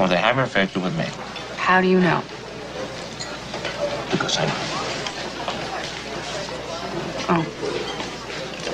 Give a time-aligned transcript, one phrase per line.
[0.00, 1.04] or they have an affair with me.
[1.56, 2.22] How do you know?
[4.10, 4.54] Because I know.
[7.28, 7.44] Oh.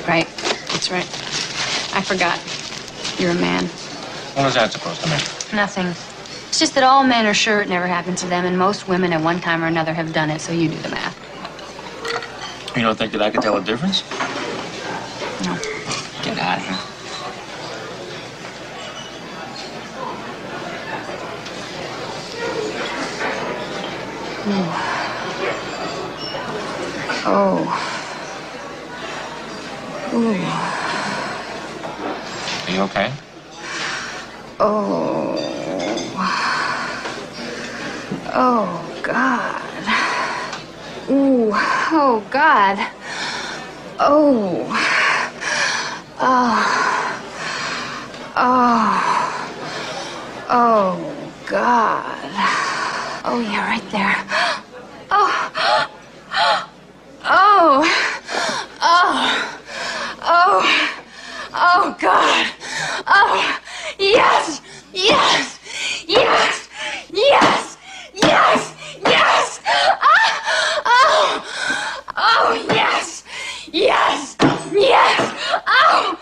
[0.07, 0.29] Right.
[0.71, 1.05] That's right.
[1.95, 2.39] I forgot.
[3.19, 3.65] You're a man.
[4.35, 5.19] What is that supposed to mean?
[5.53, 5.89] Nothing.
[6.49, 9.13] It's just that all men are sure it never happened to them, and most women
[9.13, 11.17] at one time or another have done it, so you do the math.
[12.77, 14.05] You don't think that I can tell a difference?
[15.45, 15.59] No.
[16.23, 16.79] Get out of here.
[27.29, 27.67] Oh.
[30.15, 30.33] Ooh.
[32.67, 33.13] Are you okay?
[34.61, 35.37] Oh.
[38.39, 39.63] Oh, God.
[41.11, 41.51] Ooh.
[41.53, 42.79] Oh, God.
[43.99, 44.67] Oh.
[46.21, 46.65] Oh.
[48.37, 49.03] Oh.
[50.49, 52.31] Oh, God.
[53.29, 54.17] Oh, yeah, right there.
[55.11, 55.51] Oh.
[57.25, 57.85] Oh.
[58.81, 59.57] Oh.
[60.23, 60.63] Oh.
[61.53, 62.47] Oh, God.
[63.07, 63.61] Oh.
[63.99, 64.61] Yes.
[64.93, 65.59] Yes.
[66.07, 66.69] Yes.
[67.13, 67.77] Yes.
[68.15, 68.75] Yes.
[69.03, 69.61] Yes.
[69.67, 70.83] Ah.
[70.87, 71.43] Oh.
[72.17, 73.25] Oh, yes.
[73.73, 74.37] Yes.
[74.73, 75.33] Yes.
[75.67, 76.19] Oh.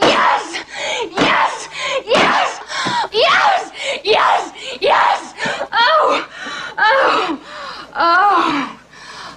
[0.00, 0.64] Yes.
[1.16, 1.68] Yes.
[2.06, 2.60] Yes.
[3.12, 3.72] Yes.
[4.04, 4.52] Yes.
[4.80, 5.34] Yes.
[5.72, 6.28] Oh.
[6.78, 7.38] Oh.
[7.94, 8.80] Oh.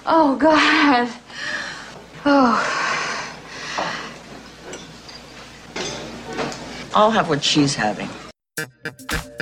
[0.06, 1.08] Oh, God.
[2.24, 2.70] Oh.
[6.96, 8.08] I'll have what she's having.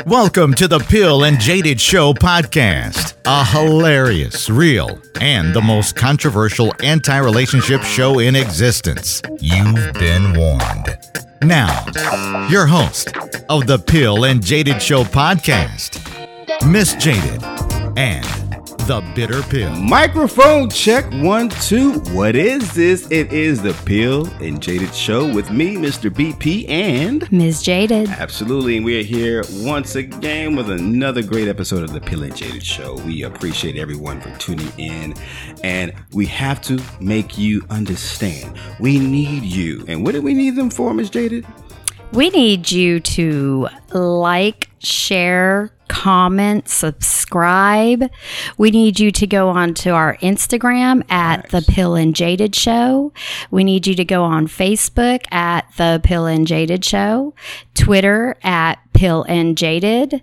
[0.06, 6.74] Welcome to the Pill and Jaded Show podcast, a hilarious, real, and the most controversial
[6.82, 9.22] anti relationship show in existence.
[9.40, 10.98] You've been warned.
[11.40, 11.86] Now,
[12.48, 13.16] your host
[13.48, 15.98] of the Pill and Jaded Show podcast,
[16.70, 17.42] Miss Jaded
[17.96, 18.41] and
[18.86, 19.74] the Bitter Pill.
[19.76, 22.00] Microphone check one, two.
[22.10, 23.08] What is this?
[23.10, 26.10] It is the Pill and Jaded Show with me, Mr.
[26.10, 27.62] BP, and Ms.
[27.62, 28.08] Jaded.
[28.08, 32.34] absolutely, and we are here once again with another great episode of the Pill and
[32.34, 32.94] Jaded Show.
[33.04, 35.14] We appreciate everyone for tuning in,
[35.62, 38.58] and we have to make you understand.
[38.80, 41.10] We need you, and what do we need them for, Ms.
[41.10, 41.46] Jaded?
[42.12, 48.10] We need you to like, share, comment, subscribe.
[48.58, 53.12] We need you to go on to our Instagram at the Pill and Jaded Show.
[53.50, 57.34] We need you to go on Facebook at the Pill and Jaded Show,
[57.74, 60.22] Twitter at Pill and Jaded.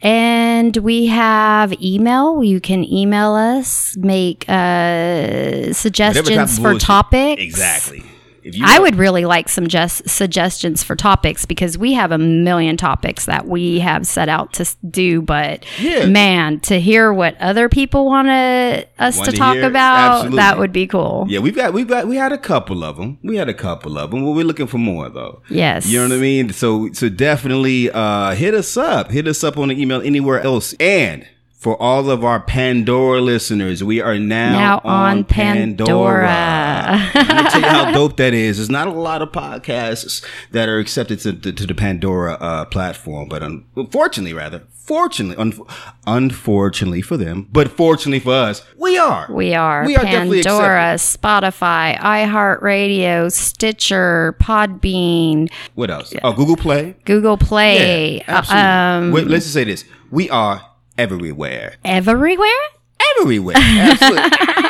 [0.00, 2.42] And we have email.
[2.44, 7.42] You can email us, make uh, suggestions for bullshit- topics.
[7.42, 8.04] Exactly.
[8.42, 12.18] If you I would really like some just suggestions for topics because we have a
[12.18, 15.20] million topics that we have set out to do.
[15.22, 16.06] But Yeah.
[16.06, 19.66] man, to hear what other people want us Want to to talk hear?
[19.66, 20.36] about, Absolutely.
[20.36, 21.26] that would be cool.
[21.28, 23.18] Yeah, we've got we've got we had a couple of them.
[23.22, 24.22] We had a couple of them.
[24.24, 25.42] Well, we're looking for more though.
[25.50, 25.86] Yes.
[25.86, 26.52] You know what I mean?
[26.52, 29.10] So so definitely uh hit us up.
[29.10, 30.74] Hit us up on the email anywhere else.
[30.80, 31.26] And
[31.58, 36.28] for all of our Pandora listeners, we are now, Now on Pandora.
[36.30, 38.58] I'm gonna tell you how dope that is.
[38.58, 42.64] There's not a lot of podcasts that are accepted to, to, to the Pandora uh,
[42.66, 45.66] platform, but unfortunately, rather, fortunately, un-
[46.06, 49.26] unfortunately for them, but fortunately for us, we are.
[49.28, 56.14] We are, We are definitely Pandora, Spotify, iHeartRadio, Stitcher, Podbean, What else?
[56.22, 56.94] Oh, Google Play.
[57.04, 58.64] Google Play, uh, absolutely.
[58.64, 60.64] um, Wait, let's just say this: we are
[60.98, 62.50] everywhere, everywhere.
[63.20, 63.56] everywhere.
[63.56, 64.30] Absolutely.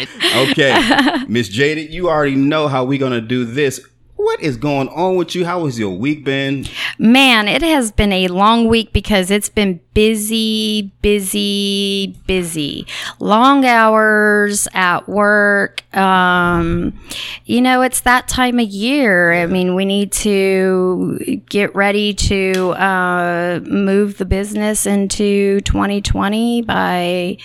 [0.50, 3.80] okay, Miss Jaded, you already know how we're gonna do this.
[4.22, 5.46] What is going on with you?
[5.46, 6.66] How has your week been?
[6.98, 12.86] Man, it has been a long week because it's been busy, busy, busy.
[13.18, 15.82] Long hours at work.
[15.96, 17.00] Um,
[17.46, 19.32] you know, it's that time of year.
[19.32, 27.38] I mean, we need to get ready to uh, move the business into 2020 by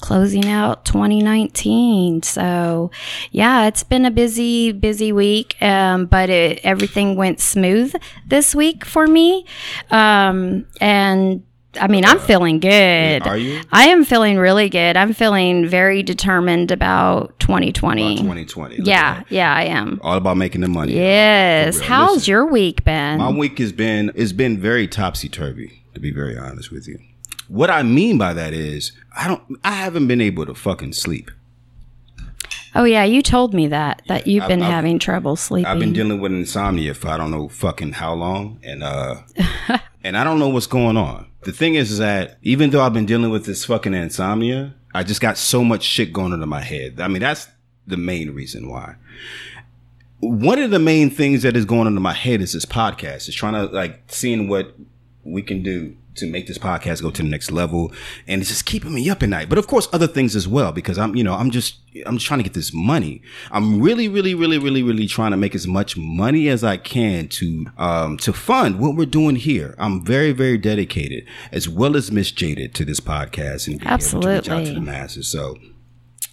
[0.00, 2.22] closing out 2019.
[2.22, 2.90] So,
[3.30, 7.94] yeah, it's been a busy, busy week, um, but it, everything went smooth
[8.26, 9.44] this week for me.
[9.90, 11.42] Um, and
[11.78, 13.26] I mean, I'm feeling good.
[13.26, 13.60] Are you?
[13.70, 14.96] I am feeling really good.
[14.96, 18.14] I'm feeling very determined about 2020.
[18.14, 18.76] About 2020.
[18.82, 19.26] Yeah, that.
[19.30, 20.00] yeah, I am.
[20.02, 20.94] All about making the money.
[20.94, 21.78] Yes.
[21.80, 22.30] How's Listen.
[22.30, 23.18] your week been?
[23.18, 26.98] My week has been it's been very topsy turvy, to be very honest with you.
[27.50, 31.30] What I mean by that is I don't I haven't been able to fucking sleep.
[32.76, 35.66] oh yeah, you told me that that you've I've- been I've- having trouble sleeping.
[35.66, 39.16] I've been dealing with insomnia for I don't know fucking how long, and uh,
[40.04, 41.26] and I don't know what's going on.
[41.42, 45.02] The thing is, is that even though I've been dealing with this fucking insomnia, I
[45.02, 47.00] just got so much shit going on in my head.
[47.00, 47.48] I mean, that's
[47.86, 48.94] the main reason why.
[50.20, 53.28] One of the main things that is going on in my head is this podcast.
[53.28, 54.74] Is trying to like seeing what
[55.24, 57.92] we can do to make this podcast go to the next level
[58.26, 60.72] and it's just keeping me up at night but of course other things as well
[60.72, 61.76] because i'm you know i'm just
[62.06, 65.36] i'm just trying to get this money i'm really really really really really trying to
[65.36, 69.74] make as much money as i can to um to fund what we're doing here
[69.78, 73.98] i'm very very dedicated as well as miss jaded to this podcast and being able
[73.98, 74.74] to reach out to Absolutely.
[74.74, 75.56] the masses so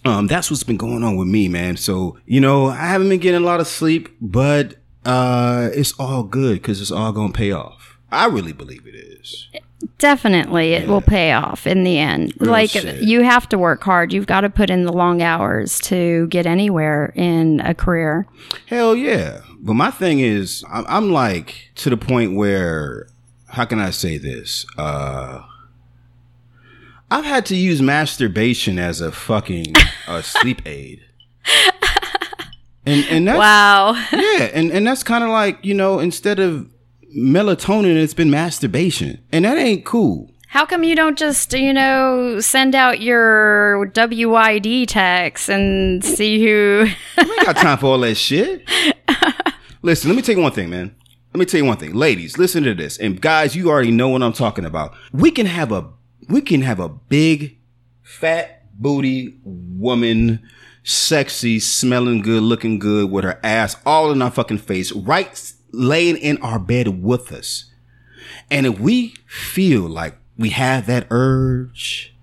[0.04, 1.76] um, that's what's been going on with me, man.
[1.76, 6.22] So, you know, I haven't been getting a lot of sleep, but uh, it's all
[6.22, 7.98] good because it's all going to pay off.
[8.10, 9.48] I really believe it is.
[9.98, 12.34] Definitely, it will pay off in the end.
[12.38, 13.02] Real like shit.
[13.02, 14.12] you have to work hard.
[14.12, 18.26] You've got to put in the long hours to get anywhere in a career.
[18.66, 19.42] Hell yeah.
[19.60, 23.06] But my thing is, I'm, I'm like to the point where,
[23.48, 24.66] how can I say this?
[24.76, 25.42] Uh,
[27.10, 29.74] I've had to use masturbation as a fucking
[30.08, 31.04] uh, sleep aid.
[32.84, 33.92] And, and that's, Wow.
[34.12, 36.68] Yeah, and, and that's kind of like, you know, instead of
[37.16, 39.22] melatonin, it's been masturbation.
[39.32, 40.32] And that ain't cool.
[40.48, 46.86] How come you don't just, you know, send out your WID text and see who?
[47.18, 48.66] I ain't got time for all that shit.
[49.82, 50.94] Listen, let me tell you one thing, man.
[51.34, 51.94] Let me tell you one thing.
[51.94, 52.96] Ladies, listen to this.
[52.98, 54.94] And guys, you already know what I'm talking about.
[55.12, 55.90] We can have a
[56.28, 57.58] we can have a big,
[58.02, 60.42] fat booty woman,
[60.82, 66.16] sexy, smelling good, looking good, with her ass all in our fucking face, right laying
[66.16, 67.66] in our bed with us.
[68.50, 72.14] And if we feel like we have that urge,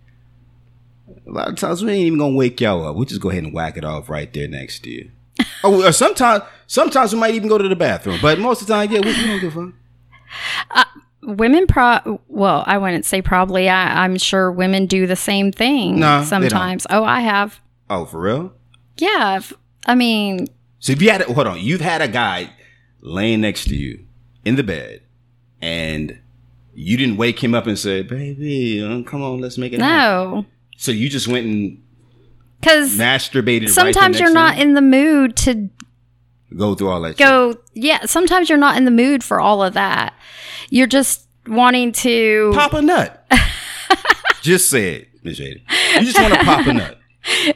[1.27, 2.95] a lot of times we ain't even gonna wake y'all up.
[2.95, 5.11] We'll just go ahead and whack it off right there next to you.
[5.63, 8.73] oh, or sometimes, sometimes we might even go to the bathroom, but most of the
[8.73, 9.73] time, yeah, we, we don't give a fuck.
[10.71, 10.85] Uh,
[11.23, 13.69] women pro well, I wouldn't say probably.
[13.69, 16.87] I, I'm sure women do the same thing No, sometimes.
[16.89, 17.59] Oh, I have.
[17.89, 18.53] Oh, for real?
[18.97, 19.41] Yeah.
[19.85, 20.47] I mean,
[20.79, 22.49] So if you had, a, hold on, you've had a guy
[23.05, 24.03] laying next to you
[24.43, 25.01] in the bed,
[25.61, 26.19] and
[26.73, 30.31] you didn't wake him up and say, "Baby, uh, come on, let's make it." happen."
[30.39, 30.45] no.
[30.77, 31.81] So you just went and
[32.59, 33.61] Because masturbated.
[33.61, 35.69] right sometimes you're next not in the mood to
[36.57, 37.11] go through all that.
[37.17, 37.19] shit.
[37.19, 37.55] go.
[37.73, 38.05] Yeah.
[38.05, 40.13] Sometimes you're not in the mood for all of that.
[40.69, 42.51] You're just wanting to.
[42.53, 43.25] pop a nut.
[44.41, 45.61] just say it, Miss Jada.
[45.95, 46.99] You just want to pop a nut.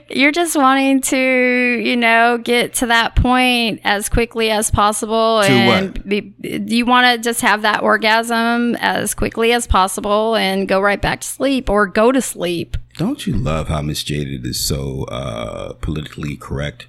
[0.09, 5.49] You're just wanting to, you know, get to that point as quickly as possible, To
[5.49, 6.07] and what?
[6.07, 11.01] Be, you want to just have that orgasm as quickly as possible and go right
[11.01, 12.77] back to sleep or go to sleep.
[12.97, 16.87] Don't you love how Miss Jaded is so uh, politically correct?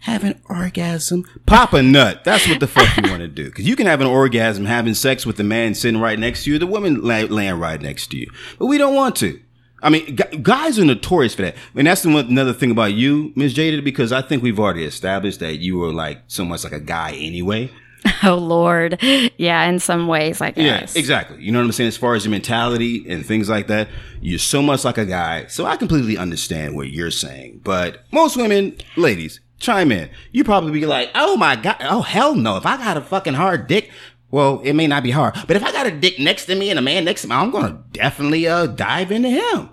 [0.00, 2.24] Have an orgasm, pop a nut.
[2.24, 3.44] That's what the fuck you want to do.
[3.44, 6.50] Because you can have an orgasm having sex with the man sitting right next to
[6.50, 8.28] you, the woman lay, laying right next to you,
[8.58, 9.40] but we don't want to.
[9.82, 13.52] I mean, guys are notorious for that, and that's one, another thing about you, Miss
[13.52, 16.80] Jaded, because I think we've already established that you were like so much like a
[16.80, 17.70] guy anyway.
[18.24, 19.64] Oh Lord, yeah.
[19.64, 20.94] In some ways, I guess.
[20.94, 21.42] Yeah, exactly.
[21.42, 21.88] You know what I'm saying?
[21.88, 23.88] As far as your mentality and things like that,
[24.20, 25.46] you're so much like a guy.
[25.46, 27.60] So I completely understand what you're saying.
[27.64, 30.10] But most women, ladies, chime in.
[30.30, 32.56] You probably be like, oh my God, oh hell no.
[32.56, 33.90] If I got a fucking hard dick,
[34.30, 36.70] well, it may not be hard, but if I got a dick next to me
[36.70, 39.68] and a man next to me, I'm going to definitely uh, dive into him.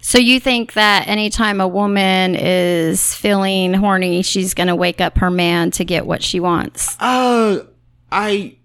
[0.00, 5.18] So you think that anytime a woman is feeling horny, she's going to wake up
[5.18, 6.96] her man to get what she wants?
[7.00, 7.64] Uh,
[8.10, 8.56] I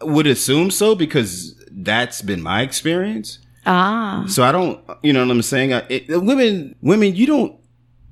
[0.00, 3.38] would assume so because that's been my experience.
[3.64, 5.72] Ah, So I don't, you know what I'm saying?
[5.72, 7.58] I, it, women, women, you don't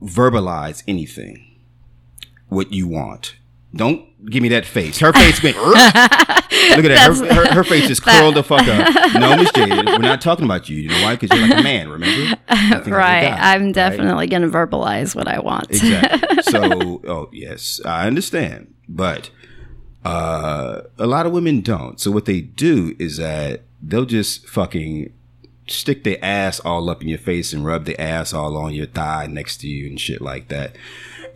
[0.02, 1.44] verbalize anything
[2.48, 3.34] what you want.
[3.74, 4.98] Don't give me that face.
[4.98, 5.56] Her face went.
[6.70, 7.16] Look at that.
[7.16, 9.10] Her, her, her face just curled the fuck up.
[9.20, 10.78] No, Miss Jaded, we're not talking about you.
[10.78, 11.16] You know why?
[11.16, 11.88] Because you're like a man.
[11.88, 12.36] Remember?
[12.48, 13.28] Like right.
[13.28, 13.74] guy, I'm right?
[13.74, 15.70] definitely going to verbalize what I want.
[15.70, 16.38] Exactly.
[16.50, 19.30] So, oh yes, I understand, but
[20.04, 22.00] uh, a lot of women don't.
[22.00, 25.12] So what they do is that they'll just fucking
[25.68, 28.86] stick their ass all up in your face and rub their ass all on your
[28.86, 30.74] thigh next to you and shit like that.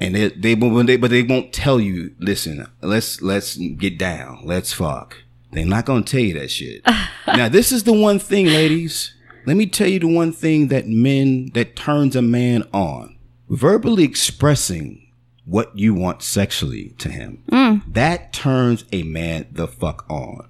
[0.00, 2.14] And they they when they but they won't tell you.
[2.18, 4.40] Listen, let's let's get down.
[4.44, 5.16] Let's fuck.
[5.52, 6.82] They're not gonna tell you that shit.
[7.26, 9.14] now this is the one thing, ladies.
[9.46, 13.16] Let me tell you the one thing that men that turns a man on.
[13.48, 15.04] Verbally expressing
[15.44, 17.42] what you want sexually to him.
[17.50, 17.82] Mm.
[17.92, 20.48] That turns a man the fuck on.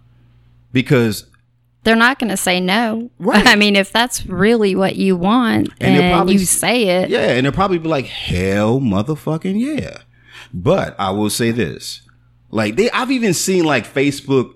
[0.73, 1.27] Because
[1.85, 3.11] They're not going to say no.
[3.19, 3.47] Right.
[3.47, 7.11] I mean, if that's really what you want And they'll and, probably you say it,
[7.11, 9.99] Yeah, and they'll probably be like, hell motherfucking yeah.
[10.53, 12.03] But I will say this.
[12.50, 14.55] Like they I've even seen like Facebook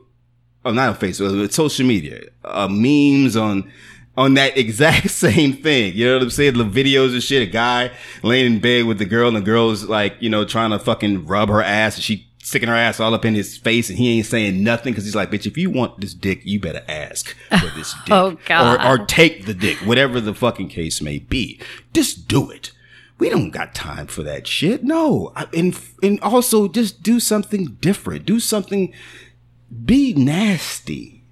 [0.64, 3.70] oh, not on Facebook, social media, uh, memes on
[4.16, 5.94] on that exact same thing.
[5.94, 6.58] You know what I'm saying?
[6.58, 7.42] The videos and shit.
[7.42, 7.90] A guy
[8.22, 11.26] laying in bed with the girl, and the girl's like, you know, trying to fucking
[11.26, 14.16] rub her ass, and she sticking her ass all up in his face, and he
[14.16, 17.36] ain't saying nothing because he's like, bitch, if you want this dick, you better ask
[17.58, 18.84] for this dick, Oh, God.
[18.84, 21.60] or or take the dick, whatever the fucking case may be.
[21.92, 22.72] Just do it.
[23.18, 24.84] We don't got time for that shit.
[24.84, 28.24] No, and and also just do something different.
[28.24, 28.92] Do something.
[29.84, 31.24] Be nasty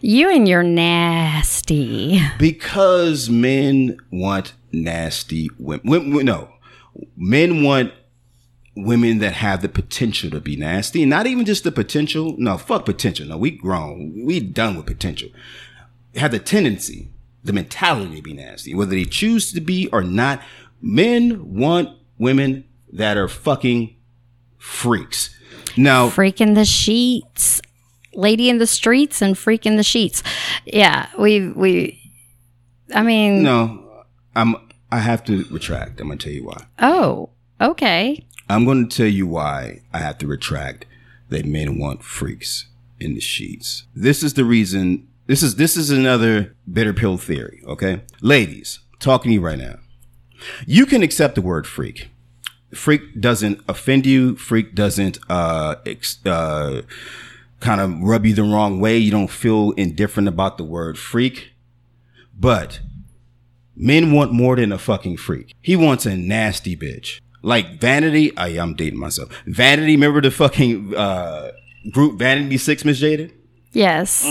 [0.00, 2.20] You and your nasty.
[2.38, 5.82] because men want nasty women.
[5.88, 6.48] women no,
[7.16, 7.92] men want
[8.76, 11.04] women that have the potential to be nasty.
[11.04, 12.34] Not even just the potential.
[12.38, 13.26] No, fuck potential.
[13.26, 14.24] No, we grown.
[14.24, 15.28] We done with potential.
[16.14, 17.08] Have the tendency,
[17.44, 20.42] the mentality to be nasty, whether they choose to be or not.
[20.80, 23.96] Men want women that are fucking
[24.58, 25.36] freaks.
[25.76, 27.60] Now, freaking the sheets.
[28.14, 30.22] Lady in the streets and freaking the sheets.
[30.64, 32.12] Yeah, we we
[32.92, 34.56] I mean no, I'm.
[34.90, 36.00] I have to retract.
[36.00, 36.66] I'm gonna tell you why.
[36.80, 38.26] oh, okay.
[38.50, 40.84] I'm going to tell you why I have to retract
[41.28, 42.66] that men want freaks
[42.98, 43.84] in the sheets.
[43.94, 45.06] This is the reason.
[45.26, 47.62] This is this is another bitter pill theory.
[47.64, 49.76] Okay, ladies, talking to you right now.
[50.66, 52.08] You can accept the word freak.
[52.74, 54.34] Freak doesn't offend you.
[54.34, 56.82] Freak doesn't uh, ex- uh
[57.60, 58.98] kind of rub you the wrong way.
[58.98, 61.52] You don't feel indifferent about the word freak.
[62.36, 62.80] But
[63.76, 65.54] men want more than a fucking freak.
[65.60, 67.20] He wants a nasty bitch.
[67.42, 69.30] Like Vanity, I, I'm dating myself.
[69.46, 71.52] Vanity, remember the fucking uh,
[71.90, 73.32] group Vanity Six, Miss Jaded?
[73.72, 74.24] Yes.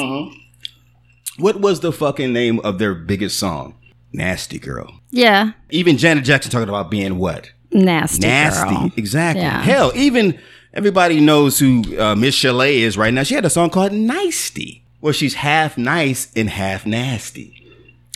[1.38, 3.76] What was the fucking name of their biggest song?
[4.12, 5.00] Nasty Girl.
[5.12, 5.52] Yeah.
[5.70, 7.52] Even Janet Jackson talking about being what?
[7.72, 8.28] Nasty.
[8.28, 8.70] Nasty.
[8.70, 8.92] girl.
[8.98, 9.44] Exactly.
[9.44, 9.62] Yeah.
[9.62, 10.40] Hell, even
[10.74, 13.24] everybody knows who uh, Michel'le is right now.
[13.24, 17.56] She had a song called Nicety, where she's half nice and half nasty.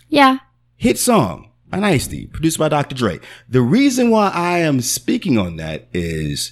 [0.10, 0.40] Yeah.
[0.76, 2.94] hit song by Nicety, produced by Dr.
[2.96, 3.20] Dre.
[3.50, 6.51] The reason why I am speaking on that is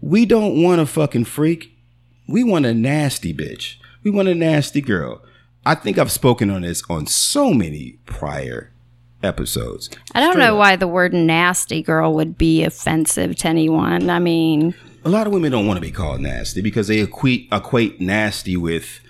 [0.00, 1.76] we don't want a fucking freak.
[2.26, 3.76] We want a nasty bitch.
[4.02, 5.22] We want a nasty girl.
[5.66, 8.70] I think I've spoken on this on so many prior
[9.22, 9.90] episodes.
[10.14, 10.58] I don't Straight know up.
[10.58, 14.08] why the word nasty girl would be offensive to anyone.
[14.08, 17.48] I mean, A lot of women don't want to be called nasty because they equate
[17.52, 19.00] equate nasty with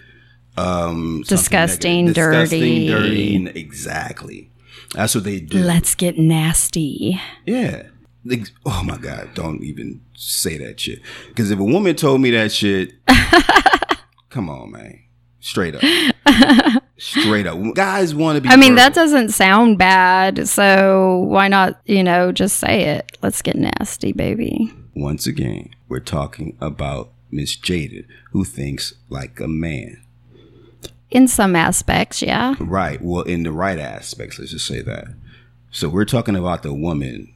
[0.57, 2.33] um Disgusting, negative.
[2.33, 3.39] disgusting, dirty.
[3.45, 4.51] dirty, exactly.
[4.95, 5.59] That's what they do.
[5.59, 7.21] let's get nasty.
[7.47, 7.85] Yeah.
[8.31, 11.01] Ex- Oh my God, don't even say that shit.
[11.29, 12.93] Because if a woman told me that shit,
[14.31, 15.01] come on, man.
[15.41, 15.83] Straight up.
[16.97, 17.59] Straight up.
[17.75, 18.49] Guys want to be.
[18.49, 20.49] I mean, that doesn't sound bad.
[20.49, 23.19] So why not, you know, just say it?
[23.21, 24.73] Let's get nasty, baby.
[24.95, 30.03] Once again, we're talking about Miss Jaded, who thinks like a man.
[31.15, 32.57] In some aspects, yeah.
[32.59, 33.01] Right.
[33.01, 35.07] Well, in the right aspects, let's just say that.
[35.71, 37.33] So we're talking about the woman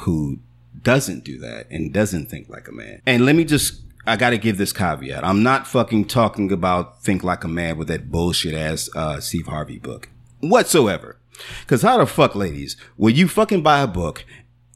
[0.00, 0.40] who
[0.82, 3.00] doesn't do that and doesn't think like a man.
[3.06, 5.24] And let me just, I got to give this caveat.
[5.24, 9.46] I'm not fucking talking about think like a man with that bullshit ass uh, Steve
[9.46, 10.08] Harvey book
[10.40, 11.16] whatsoever.
[11.60, 14.24] Because how the fuck, ladies, will you fucking buy a book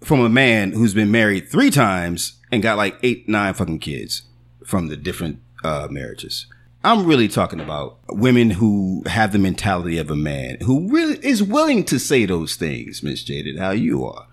[0.04, 4.22] from a man who's been married three times and got like eight, nine fucking kids
[4.64, 6.46] from the different uh, marriages?
[6.82, 11.42] I'm really talking about women who have the mentality of a man who really is
[11.42, 14.26] willing to say those things, Miss Jaded, how you are.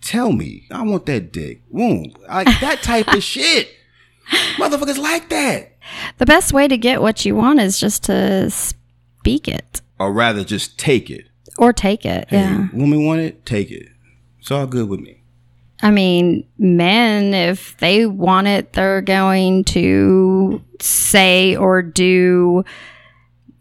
[0.00, 1.60] Tell me, I want that dick.
[1.70, 2.12] Boom.
[2.28, 3.68] Like that type of shit.
[4.56, 5.72] Motherfuckers like that.
[6.18, 10.44] The best way to get what you want is just to speak it Or rather
[10.44, 11.26] just take it.
[11.58, 12.28] or take it.
[12.30, 12.68] Yeah.
[12.68, 13.88] Hey, woman want it, take it.
[14.40, 15.21] It's all good with me.
[15.82, 22.64] I mean, men, if they want it, they're going to say or do,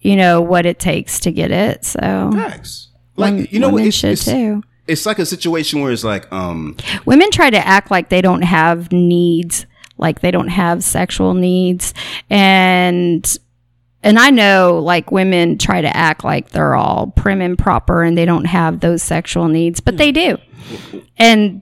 [0.01, 1.83] you know, what it takes to get it.
[1.83, 2.89] So, Facts.
[3.17, 4.63] Like you know women It's, should it's, too.
[4.87, 8.41] it's like a situation where it's like, um, Women try to act like they don't
[8.43, 9.65] have needs,
[9.97, 11.93] like they don't have sexual needs,
[12.29, 13.37] and
[14.01, 18.17] and I know like women try to act like they're all prim and proper and
[18.17, 20.37] they don't have those sexual needs, but they do.
[21.17, 21.61] And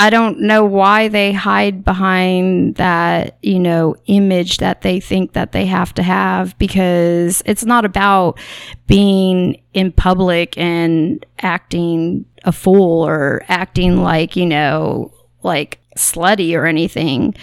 [0.00, 5.50] I don't know why they hide behind that, you know, image that they think that
[5.50, 8.38] they have to have because it's not about
[8.86, 15.12] being in public and acting a fool or acting like, you know,
[15.42, 17.34] like slutty or anything.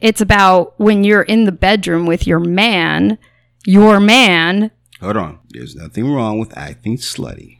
[0.00, 3.18] It's about when you're in the bedroom with your man,
[3.66, 5.40] your man, hold on.
[5.48, 7.58] There's nothing wrong with acting slutty,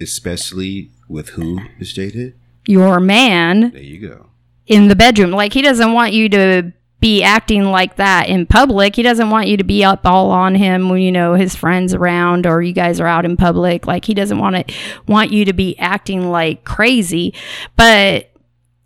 [0.00, 2.39] especially with who Jade hit.
[2.66, 4.26] Your man There you go.
[4.66, 5.30] in the bedroom.
[5.30, 8.94] Like he doesn't want you to be acting like that in public.
[8.94, 11.94] He doesn't want you to be up all on him when you know his friends
[11.94, 13.86] around or you guys are out in public.
[13.86, 14.74] Like he doesn't want to
[15.06, 17.32] want you to be acting like crazy.
[17.76, 18.26] But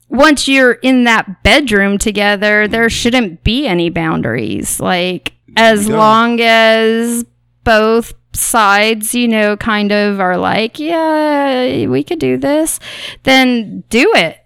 [0.08, 4.78] once you're in that bedroom together, there shouldn't be any boundaries.
[4.78, 7.24] Like as long as
[7.64, 12.80] both sides, you know, kind of are like, yeah, we could do this,
[13.22, 14.38] then do it.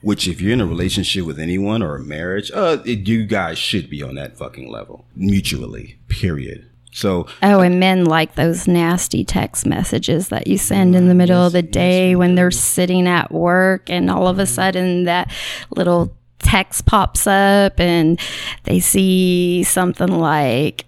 [0.00, 3.56] Which, if you're in a relationship with anyone or a marriage, uh, it, you guys
[3.56, 5.98] should be on that fucking level mutually.
[6.08, 6.68] Period.
[6.92, 11.46] So Oh, and men like those nasty text messages that you send in the middle
[11.46, 15.32] of the day when they're sitting at work and all of a sudden that
[15.74, 18.20] little text pops up and
[18.64, 20.84] they see something like,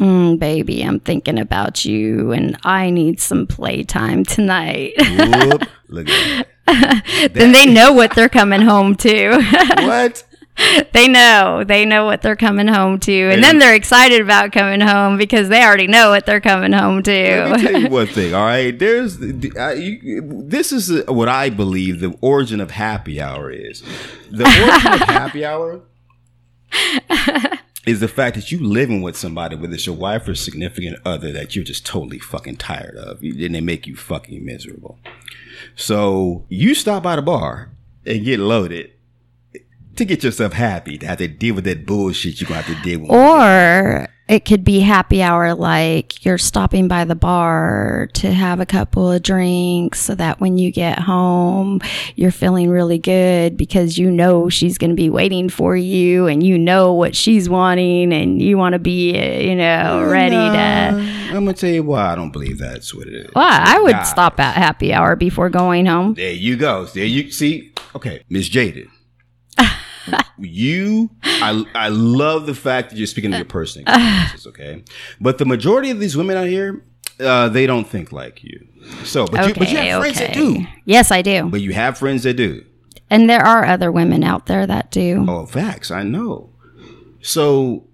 [0.00, 4.94] mm, baby, I'm thinking about you and I need some playtime tonight.
[4.98, 7.30] whoop, look at that.
[7.34, 9.40] then they know what they're coming home to.
[9.80, 10.24] What?
[10.92, 11.64] they know.
[11.64, 13.30] They know what they're coming home to.
[13.30, 17.02] And then they're excited about coming home because they already know what they're coming home
[17.04, 18.34] to Let me tell you one thing.
[18.34, 19.18] All right, there's
[19.56, 23.82] I, you, this is what I believe the origin of happy hour is.
[24.30, 25.80] The origin of happy hour
[27.86, 31.32] is the fact that you living with somebody, whether it's your wife or significant other,
[31.32, 34.98] that you're just totally fucking tired of, and they make you fucking miserable.
[35.76, 37.70] So you stop by the bar
[38.04, 38.92] and get loaded
[40.00, 42.82] to get yourself happy to have to deal with that bullshit you're gonna have to
[42.82, 43.10] deal with.
[43.10, 48.66] or it could be happy hour like you're stopping by the bar to have a
[48.66, 51.80] couple of drinks so that when you get home
[52.14, 56.44] you're feeling really good because you know she's going to be waiting for you and
[56.44, 59.10] you know what she's wanting and you want to be
[59.48, 63.14] you know ready to I'm gonna tell you why I don't believe that's what it
[63.14, 63.30] is.
[63.34, 64.02] well, I would Nah.
[64.02, 66.14] stop at happy hour before going home.
[66.14, 66.86] There you go.
[66.86, 67.72] There you see.
[67.94, 68.88] Okay, Miss Jaded.
[70.38, 74.46] You, I, I love the fact that you're speaking to your personal experiences.
[74.46, 74.84] Okay,
[75.20, 76.84] but the majority of these women out here,
[77.18, 78.66] uh, they don't think like you.
[79.04, 80.66] So, but you, but you have friends that do.
[80.84, 81.48] Yes, I do.
[81.48, 82.64] But you have friends that do.
[83.10, 85.26] And there are other women out there that do.
[85.28, 85.90] Oh, facts.
[85.90, 86.50] I know.
[87.20, 87.88] So,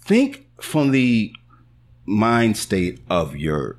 [0.00, 1.32] think from the
[2.06, 3.78] mind state of your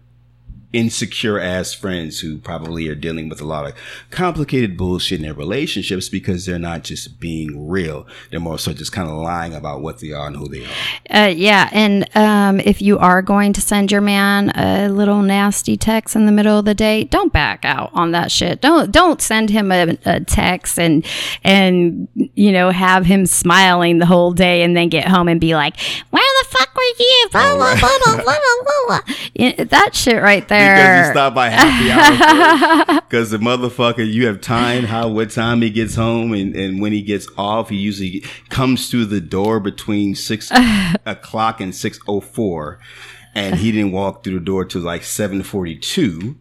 [0.74, 3.74] insecure ass friends who probably are dealing with a lot of
[4.10, 8.08] complicated bullshit in their relationships because they're not just being real.
[8.32, 11.26] They're more so just kind of lying about what they are and who they are.
[11.26, 15.78] Uh, yeah, and um, if you are going to send your man a little nasty
[15.78, 18.60] text in the middle of the day, don't back out on that shit.
[18.62, 21.06] Don't don't send him a, a text and
[21.44, 25.56] and you know have him smiling the whole day and then get home and be
[25.56, 29.00] like, "Where the fuck were you?" Oh, blah blah blah blah blah blah.
[29.58, 29.66] blah.
[29.66, 30.76] That shit right there.
[30.76, 35.62] Because you stop by happy hour because the motherfucker you have time, how what time
[35.62, 39.60] he gets home and, and when he gets off he usually comes through the door
[39.60, 40.52] between six
[41.06, 42.80] o'clock and six oh four
[43.36, 46.38] and he didn't walk through the door till like seven forty two.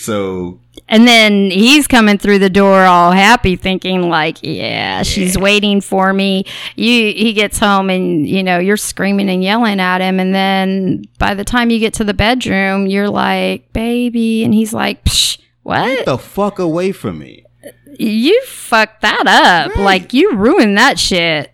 [0.00, 0.58] So
[0.88, 6.14] And then he's coming through the door all happy, thinking like, "Yeah, she's waiting for
[6.14, 10.34] me." You he gets home and you know you're screaming and yelling at him, and
[10.34, 15.04] then by the time you get to the bedroom, you're like, "Baby," and he's like,
[15.04, 15.84] Psh, "What?
[15.88, 17.44] get the fuck away from me.
[17.98, 19.76] You fucked that up!
[19.76, 19.84] Right.
[19.84, 21.52] Like you ruined that shit."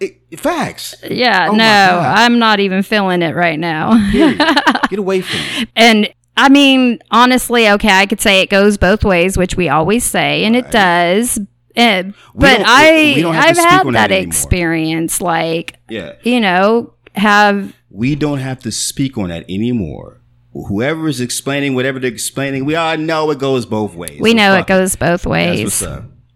[0.00, 0.94] It, facts.
[1.08, 3.92] Yeah, Oh no, I'm not even feeling it right now.
[4.88, 5.66] Get away from me.
[5.76, 10.04] And I mean, honestly, okay, I could say it goes both ways, which we always
[10.04, 11.38] say, and it does.
[11.76, 15.20] Uh, but i've I've had that, that experience.
[15.20, 16.12] Like, Yeah.
[16.22, 20.20] you know, have we don't have to speak on that anymore.
[20.52, 24.20] Whoever is explaining whatever they're explaining, we all know it goes both ways.
[24.20, 25.82] we So know it goes both ways.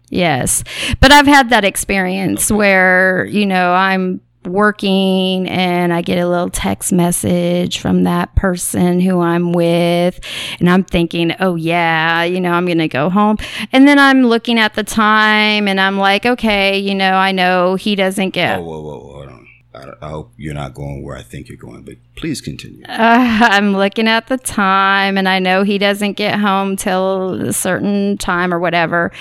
[0.09, 0.63] Yes.
[0.99, 6.49] But I've had that experience where, you know, I'm working and I get a little
[6.49, 10.19] text message from that person who I'm with
[10.59, 13.37] and I'm thinking, "Oh yeah, you know, I'm going to go home."
[13.71, 17.75] And then I'm looking at the time and I'm like, "Okay, you know, I know
[17.75, 19.38] he doesn't get Oh, whoa, whoa, whoa.
[19.73, 22.83] I, I hope you're not going where I think you're going, but please continue.
[22.85, 22.87] Uh,
[23.51, 28.17] I'm looking at the time and I know he doesn't get home till a certain
[28.17, 29.11] time or whatever.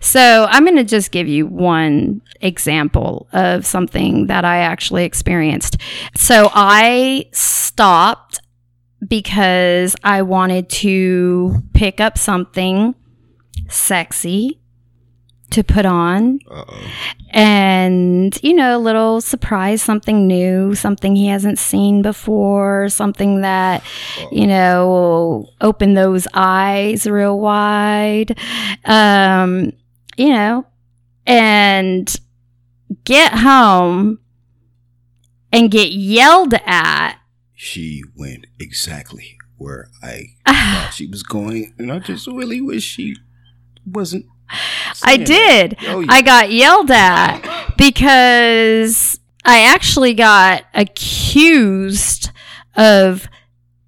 [0.00, 5.76] So I'm going to just give you one example of something that I actually experienced.
[6.16, 8.40] So I stopped
[9.06, 12.94] because I wanted to pick up something
[13.68, 14.59] sexy
[15.50, 16.86] to put on Uh oh.
[17.30, 23.82] and you know a little surprise something new something he hasn't seen before something that
[24.30, 28.38] you know will open those eyes real wide
[28.84, 29.72] um
[30.16, 30.64] you know
[31.26, 32.20] and
[33.04, 34.18] get home
[35.52, 37.18] and get yelled at.
[37.54, 43.16] She went exactly where I thought she was going, and I just really wish she
[43.86, 44.26] wasn't.
[45.02, 45.76] I did.
[45.86, 46.06] Oh, yeah.
[46.10, 52.30] I got yelled at because I actually got accused
[52.76, 53.28] of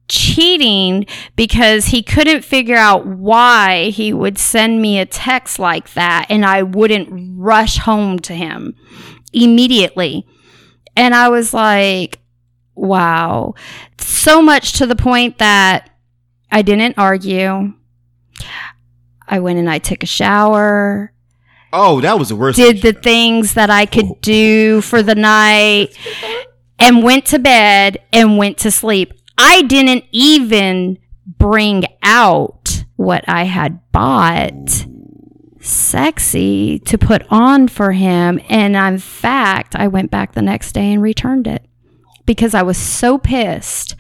[0.09, 6.27] cheating because he couldn't figure out why he would send me a text like that
[6.29, 8.75] and I wouldn't rush home to him
[9.33, 10.27] immediately.
[10.97, 12.19] And I was like,
[12.75, 13.55] wow.
[13.99, 15.91] So much to the point that
[16.51, 17.73] I didn't argue.
[19.29, 21.13] I went and I took a shower
[21.73, 22.57] Oh, that was the worst.
[22.57, 24.19] did the things that I could oh.
[24.21, 25.97] do for the night
[26.79, 29.15] and went to bed and went to sleep.
[29.39, 34.87] I didn't even bring out what I had bought
[35.61, 38.39] sexy to put on for him.
[38.51, 41.65] And in fact, I went back the next day and returned it
[42.27, 43.95] because I was so pissed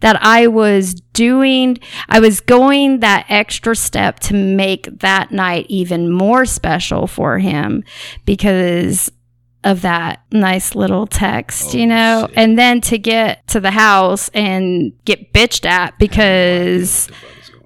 [0.00, 6.10] that I was doing, I was going that extra step to make that night even
[6.10, 7.82] more special for him
[8.24, 9.10] because
[9.64, 12.38] of that nice little text, Oh, you know, shit.
[12.38, 17.08] and then to get to the house and get bitched at because,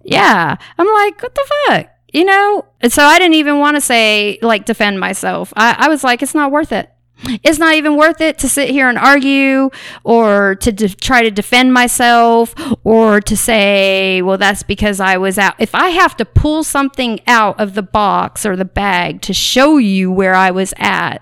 [0.05, 1.89] yeah, I'm like, what the fuck?
[2.13, 2.65] You know?
[2.81, 5.53] And so I didn't even want to say, like, defend myself.
[5.57, 6.89] I, I was like, it's not worth it.
[7.43, 9.71] It's not even worth it to sit here and argue
[10.05, 12.55] or to de- try to defend myself
[12.85, 15.55] or to say, well, that's because I was out.
[15.59, 19.79] If I have to pull something out of the box or the bag to show
[19.79, 21.19] you where I was at,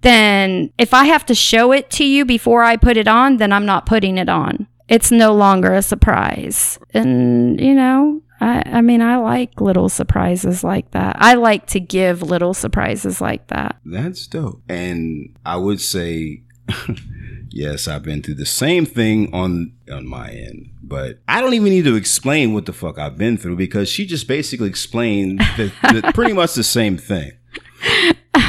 [0.00, 3.52] then if I have to show it to you before I put it on, then
[3.52, 4.66] I'm not putting it on.
[4.94, 6.78] It's no longer a surprise.
[6.92, 11.16] And, you know, I, I mean, I like little surprises like that.
[11.18, 13.80] I like to give little surprises like that.
[13.84, 14.62] That's dope.
[14.68, 16.42] And I would say,
[17.48, 21.70] yes, I've been through the same thing on on my end, but I don't even
[21.70, 25.72] need to explain what the fuck I've been through because she just basically explained the,
[25.82, 27.32] the, pretty much the same thing.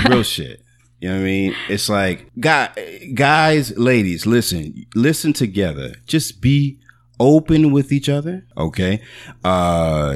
[0.08, 0.62] Real shit.
[1.06, 1.56] You know what I mean?
[1.70, 2.70] It's like, guy,
[3.14, 5.94] guys, ladies, listen, listen together.
[6.08, 6.80] Just be
[7.20, 8.44] open with each other.
[8.58, 9.04] Okay.
[9.44, 10.16] Uh,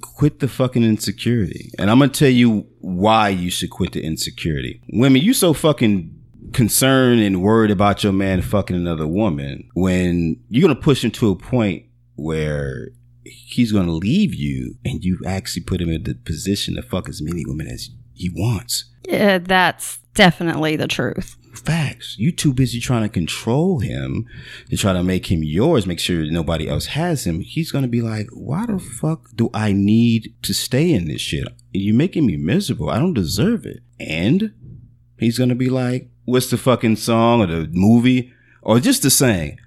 [0.00, 1.70] quit the fucking insecurity.
[1.78, 4.82] And I'm going to tell you why you should quit the insecurity.
[4.92, 6.12] Women, you so fucking
[6.52, 11.12] concerned and worried about your man fucking another woman when you're going to push him
[11.12, 11.84] to a point
[12.16, 12.88] where
[13.24, 17.08] he's going to leave you and you actually put him in the position to fuck
[17.08, 18.86] as many women as he wants.
[19.04, 21.36] Yeah, that's definitely the truth.
[21.54, 22.16] Facts.
[22.18, 24.26] You too busy trying to control him
[24.70, 27.40] to try to make him yours, make sure nobody else has him.
[27.40, 31.46] He's gonna be like, why the fuck do I need to stay in this shit?
[31.72, 32.88] You're making me miserable.
[32.88, 33.80] I don't deserve it.
[34.00, 34.52] And
[35.18, 39.58] he's gonna be like, what's the fucking song or the movie or just the saying?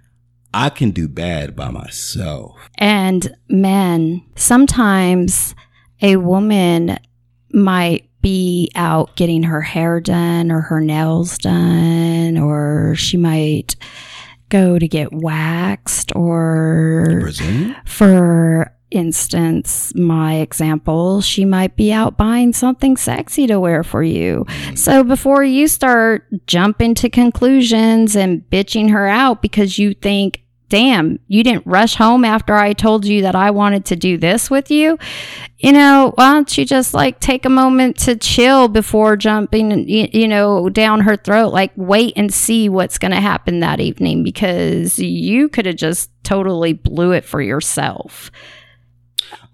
[0.53, 2.57] I can do bad by myself.
[2.77, 5.53] And men, sometimes
[6.01, 6.97] a woman
[7.51, 13.75] might be out getting her hair done or her nails done, or she might
[14.49, 17.29] go to get waxed, or
[17.85, 24.43] for instance, my example, she might be out buying something sexy to wear for you.
[24.47, 24.77] Mm.
[24.77, 31.19] So before you start jumping to conclusions and bitching her out because you think, damn,
[31.27, 34.71] you didn't rush home after I told you that I wanted to do this with
[34.71, 34.97] you,
[35.57, 40.27] you know, why don't you just like take a moment to chill before jumping, you,
[40.27, 41.53] know, down her throat?
[41.53, 46.09] Like, wait and see what's going to happen that evening because you could have just
[46.23, 48.31] totally blew it for yourself.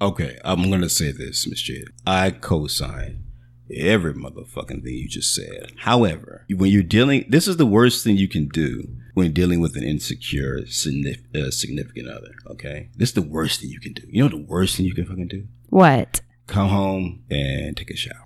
[0.02, 1.90] Okay, I'm gonna say this, Miss Jade.
[2.08, 3.24] I co-sign
[3.72, 5.74] every motherfucking thing you just said.
[5.78, 9.76] However, when you're dealing, this is the worst thing you can do when dealing with
[9.76, 12.34] an insecure uh, significant other.
[12.48, 14.04] Okay, this is the worst thing you can do.
[14.10, 15.48] You know the worst thing you can fucking do?
[15.70, 16.22] What?
[16.48, 18.24] Come home and take a shower.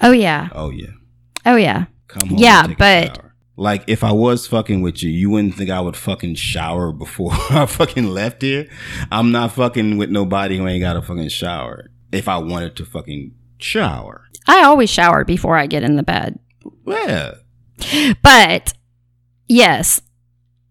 [0.00, 0.48] Oh, yeah.
[0.52, 0.92] Oh yeah,
[1.44, 1.86] Oh, yeah.
[2.08, 2.38] come home.
[2.38, 3.20] Yeah, and take but-.
[3.56, 7.30] Like if I was fucking with you, you wouldn't think I would fucking shower before
[7.50, 8.66] I fucking left here.
[9.12, 11.90] I'm not fucking with nobody who ain't got a fucking shower.
[12.10, 14.24] If I wanted to fucking shower.
[14.48, 16.38] I always shower before I get in the bed.
[16.84, 17.34] Yeah.
[18.22, 18.72] But
[19.48, 20.00] yes,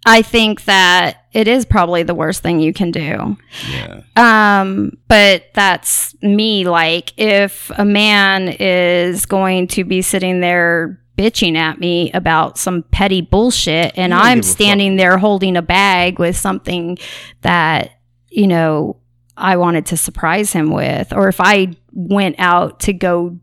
[0.05, 3.38] I think that it is probably the worst thing you can do.
[3.71, 4.01] Yeah.
[4.15, 6.65] Um, but that's me.
[6.65, 12.83] Like, if a man is going to be sitting there bitching at me about some
[12.91, 16.97] petty bullshit and I'm standing there holding a bag with something
[17.41, 17.91] that,
[18.29, 18.97] you know,
[19.38, 23.39] I wanted to surprise him with, or if I went out to go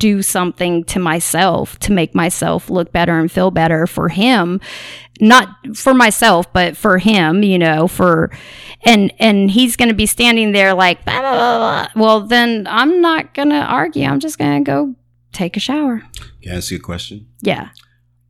[0.00, 4.60] do something to myself to make myself look better and feel better for him.
[5.20, 8.30] Not for myself but for him you know for
[8.86, 13.02] and and he's going to be standing there like blah, blah, blah, well then i'm
[13.02, 14.06] not going to argue.
[14.06, 14.94] I'm just going to go
[15.32, 16.02] take a shower.
[16.42, 17.28] Can I ask you a question?
[17.42, 17.68] yeah.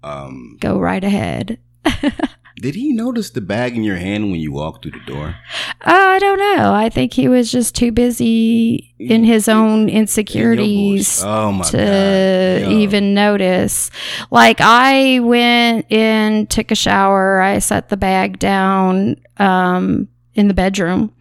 [0.02, 1.58] Um, go right ahead
[2.60, 5.36] did he notice the bag in your hand when you walked through the door?
[5.80, 6.72] I don't know.
[6.72, 12.68] I think he was just too busy in his own insecurities Oh to!
[12.70, 13.90] Even notice.
[14.30, 20.54] Like I went in, took a shower, I set the bag down um, in the
[20.54, 21.14] bedroom.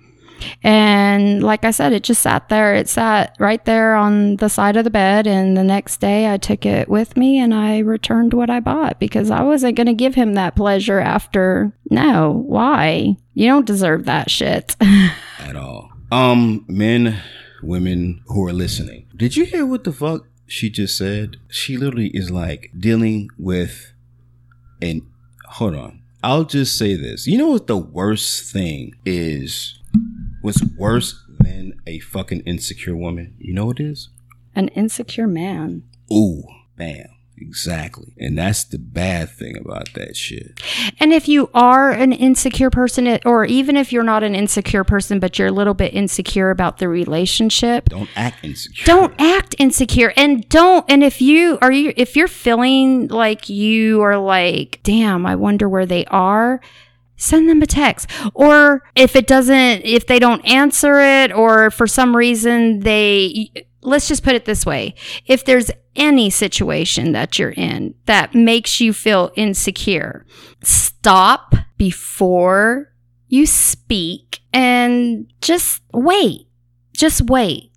[0.63, 2.75] And like I said, it just sat there.
[2.75, 5.27] It sat right there on the side of the bed.
[5.27, 8.99] And the next day I took it with me and I returned what I bought
[8.99, 11.71] because I wasn't going to give him that pleasure after.
[11.89, 13.17] No, why?
[13.33, 14.75] You don't deserve that shit.
[15.39, 15.91] at all.
[16.11, 17.21] Um, men,
[17.61, 21.37] women who are listening, did you hear what the fuck she just said?
[21.49, 23.93] She literally is like dealing with
[24.81, 25.05] an.
[25.51, 26.01] Hold on.
[26.21, 27.27] I'll just say this.
[27.27, 29.78] You know what the worst thing is?
[30.41, 33.35] What's worse than a fucking insecure woman?
[33.39, 34.09] You know what it is?
[34.55, 35.83] An insecure man.
[36.11, 36.43] Ooh,
[36.77, 37.05] bam.
[37.41, 38.11] Exactly.
[38.17, 40.59] And that's the bad thing about that shit.
[40.99, 45.19] And if you are an insecure person, or even if you're not an insecure person,
[45.19, 48.85] but you're a little bit insecure about the relationship, Don't act insecure.
[48.85, 54.01] don't act insecure and don't and if you are you if you're feeling like you
[54.01, 56.59] are like damn i wonder where they are
[57.19, 58.09] send them a text.
[58.33, 63.51] Or if it doesn't if they don't answer it or for some reason they
[63.81, 64.95] let's just put it this way.
[65.25, 70.25] If there's any situation that you're in that makes you feel insecure
[70.63, 72.91] stop before
[73.27, 76.47] you speak and just wait.
[76.93, 77.68] Just wait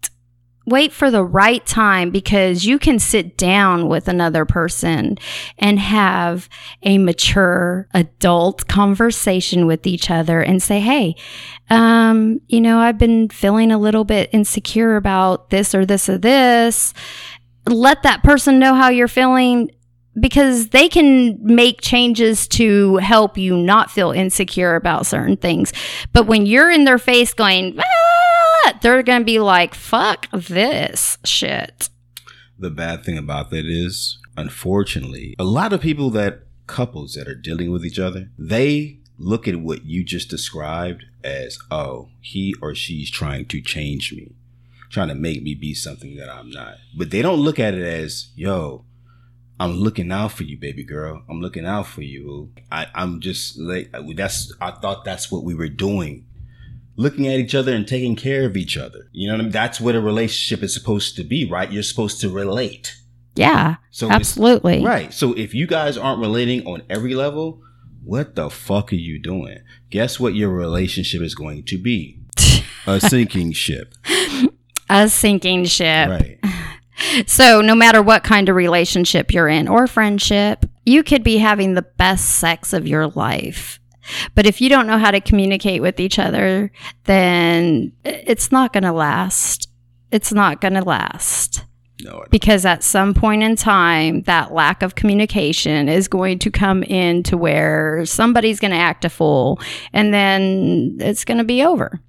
[0.67, 5.19] wait for the right time because you can sit down with another person
[5.59, 6.49] and have
[6.83, 11.17] a mature adult conversation with each other and say, Hey,
[11.71, 16.19] um, you know, I've been feeling a little bit insecure about this or this or
[16.19, 16.95] this.
[17.67, 19.71] Let that person know how you're feeling
[20.21, 25.73] because they can make changes to help you not feel insecure about certain things.
[26.13, 28.02] But when you're in their face going, ah,
[28.83, 31.89] they're going to be like, fuck this shit.
[32.59, 37.35] the bad thing about that is, unfortunately, a lot of people that couples that are
[37.35, 42.75] dealing with each other, they look at what you just described as, oh, he or
[42.75, 44.35] she's trying to change me,
[44.91, 46.77] trying to make me be something that I'm not.
[46.97, 48.85] But they don't look at it as, yo,
[49.61, 51.23] I'm looking out for you, baby girl.
[51.29, 52.53] I'm looking out for you.
[52.71, 54.53] I, I'm just like that's.
[54.61, 56.27] I thought that's what we were doing,
[56.97, 59.09] looking at each other and taking care of each other.
[59.13, 59.53] You know what I mean?
[59.53, 61.71] That's what a relationship is supposed to be, right?
[61.71, 62.97] You're supposed to relate.
[63.35, 64.85] Yeah, So absolutely.
[64.85, 65.13] Right.
[65.13, 67.63] So if you guys aren't relating on every level,
[68.05, 69.61] what the fuck are you doing?
[69.89, 72.19] Guess what your relationship is going to be?
[72.87, 73.95] A sinking ship.
[74.91, 76.09] A sinking ship.
[76.09, 76.39] Right.
[77.27, 81.75] So, no matter what kind of relationship you're in or friendship, you could be having
[81.75, 83.81] the best sex of your life.
[84.35, 86.71] But if you don't know how to communicate with each other,
[87.05, 89.69] then it's not going to last.
[90.11, 91.65] It's not going to last
[92.03, 92.25] No.
[92.31, 97.23] because at some point in time, that lack of communication is going to come in
[97.25, 99.61] to where somebody's going to act a fool
[99.93, 102.01] and then it's going to be over.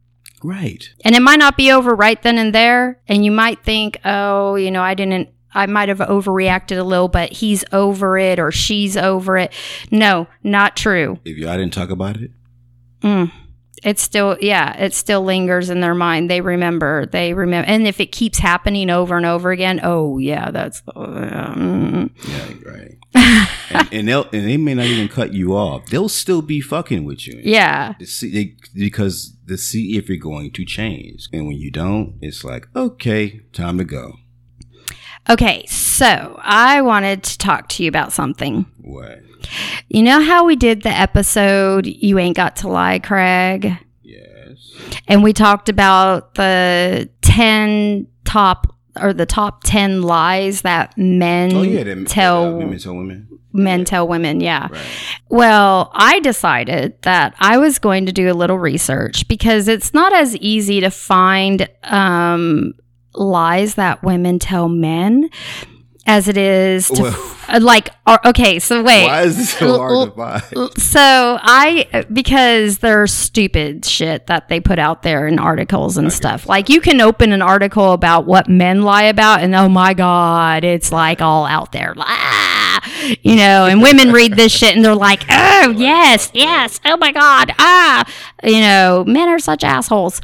[0.43, 0.89] Right.
[1.05, 2.99] And it might not be over right then and there.
[3.07, 7.07] And you might think, oh, you know, I didn't, I might have overreacted a little,
[7.07, 9.53] but he's over it or she's over it.
[9.91, 11.19] No, not true.
[11.25, 12.31] If y'all didn't talk about it,
[13.03, 13.31] Mm.
[13.83, 16.29] It's still, yeah, it still lingers in their mind.
[16.29, 17.67] They remember, they remember.
[17.69, 22.09] And if it keeps happening over and over again, oh, yeah, that's, uh, mm.
[22.25, 22.97] yeah, right.
[23.69, 25.85] and, and they'll and they may not even cut you off.
[25.87, 27.39] They'll still be fucking with you.
[27.43, 27.93] yeah.
[28.05, 31.27] See, they, because to see if you're going to change.
[31.33, 34.13] And when you don't, it's like, okay, time to go.
[35.29, 38.65] Okay, so I wanted to talk to you about something.
[38.81, 39.19] What?
[39.89, 43.77] You know how we did the episode, You Ain't Got to Lie, Craig?
[44.01, 44.57] Yes.
[45.07, 48.67] and we talked about the 10 top
[49.01, 53.27] or the top 10 lies that men Oh yeah, them, tell uh, women tell women.
[53.51, 54.81] men tell women yeah Right.
[55.29, 60.13] well i decided that i was going to do a little research because it's not
[60.13, 62.73] as easy to find um,
[63.15, 65.29] lies that women tell men
[66.05, 69.77] as it is to Well- uh, like ar- okay so wait Why is this so
[69.77, 75.39] hard to L- so I because there's stupid shit that they put out there in
[75.39, 76.47] articles and stuff.
[76.47, 80.63] Like you can open an article about what men lie about, and oh my god,
[80.65, 82.81] it's like all out there, ah,
[83.21, 83.65] you know.
[83.65, 88.03] And women read this shit and they're like, oh yes, yes, oh my god, ah,
[88.43, 90.19] you know, men are such assholes,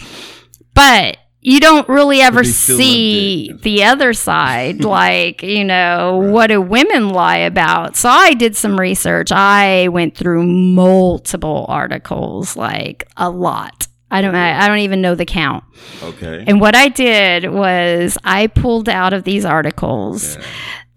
[0.73, 1.17] but.
[1.41, 7.37] You don't really ever see the other side, like, you know, what do women lie
[7.37, 7.95] about?
[7.95, 9.31] So I did some research.
[9.31, 13.87] I went through multiple articles, like a lot.
[14.11, 15.63] I don't I, I don't even know the count.
[16.01, 16.43] Okay.
[16.47, 20.43] And what I did was I pulled out of these articles Yeah.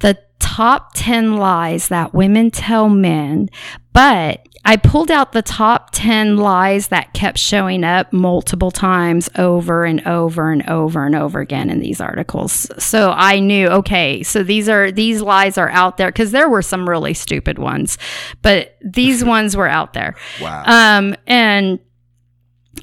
[0.01, 3.49] the top 10 lies that women tell men,
[3.93, 9.85] but I pulled out the top 10 lies that kept showing up multiple times over
[9.85, 12.71] and over and over and over again in these articles.
[12.79, 16.63] So I knew, okay, so these are these lies are out there cuz there were
[16.63, 17.99] some really stupid ones,
[18.41, 20.15] but these ones were out there.
[20.41, 20.63] Wow.
[20.67, 21.81] Um and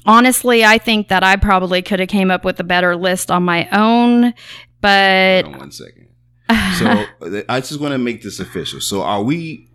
[0.04, 3.42] honestly, I think that I probably could have came up with a better list on
[3.42, 4.34] my own,
[4.82, 6.08] but Hold on one second.
[6.78, 7.06] So
[7.48, 8.82] I just want to make this official.
[8.82, 9.69] So are we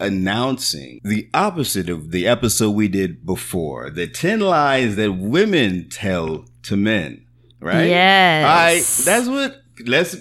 [0.00, 3.90] announcing the opposite of the episode we did before?
[3.90, 7.24] The 10 lies that women tell to men,
[7.60, 7.84] right?
[7.88, 8.44] Yes.
[8.44, 9.26] All right.
[9.26, 10.16] That's what let's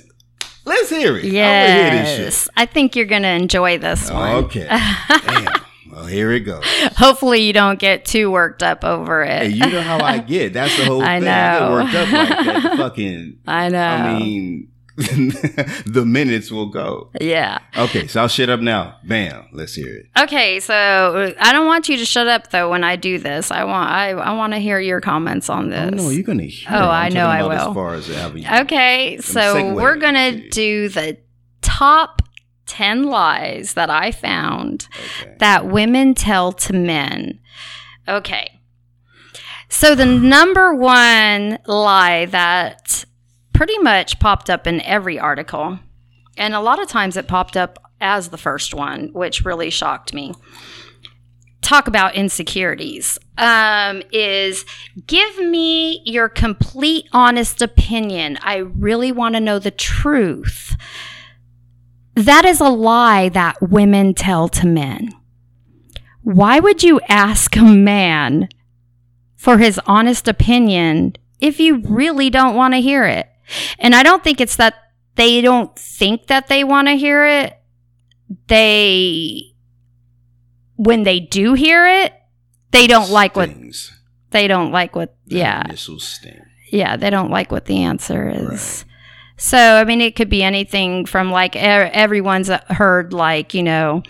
[0.65, 1.25] let's hear it.
[1.25, 2.19] I wanna hear this shit.
[2.25, 2.49] Yes.
[2.57, 4.45] I think you're going to enjoy this one.
[4.45, 4.67] Okay.
[5.89, 6.63] Well, here it goes.
[6.97, 9.43] Hopefully you don't get too worked up over it.
[9.43, 10.53] Hey, you know how I get.
[10.53, 11.27] That's the whole I thing.
[11.29, 11.71] I get know.
[11.71, 12.77] worked up like that.
[12.77, 13.79] Fucking I know.
[13.81, 14.67] I mean
[15.85, 17.11] the minutes will go.
[17.21, 17.59] yeah.
[17.77, 18.97] Okay, so I'll shut up now.
[19.03, 19.47] Bam.
[19.53, 20.05] Let's hear it.
[20.17, 23.51] Okay, so I don't want you to shut up though when I do this.
[23.51, 25.93] I want I, I want to hear your comments on this.
[25.93, 26.69] Oh no, you're gonna hear.
[26.71, 26.89] Oh.
[26.89, 27.51] I know I will.
[27.51, 31.19] As far as having Okay, so we're to do the
[31.61, 32.23] top
[32.65, 34.87] 10 lies that I found
[35.21, 35.35] Okay.
[35.39, 37.39] that women tell to men.
[38.07, 38.59] Okay.
[39.69, 43.05] So the number one lie that
[43.57, 45.79] pretty much popped up in every article,
[46.37, 50.13] and a lot of times it popped up as the first one, which really shocked
[50.13, 50.31] me.
[51.61, 53.17] Talk about insecurities.
[53.35, 54.63] Um, is
[55.07, 58.37] give me your complete honest opinion.
[58.43, 60.75] I really want to know the truth.
[62.13, 65.13] That is a lie that women tell to men.
[66.21, 68.49] Why would you ask a man
[69.35, 73.27] for his honest opinion if you really don't want to hear it?
[73.79, 74.73] And I don't think it's that
[75.15, 77.57] they don't think that they want to hear it.
[78.47, 79.53] They,
[80.75, 82.13] when they do hear it,
[82.71, 83.49] they don't like what
[84.31, 86.41] they don't like what yeah Initial sting.
[86.69, 88.83] yeah they don't like what the answer is
[89.37, 94.03] so i mean it could be anything from like everyone's uh, heard like you know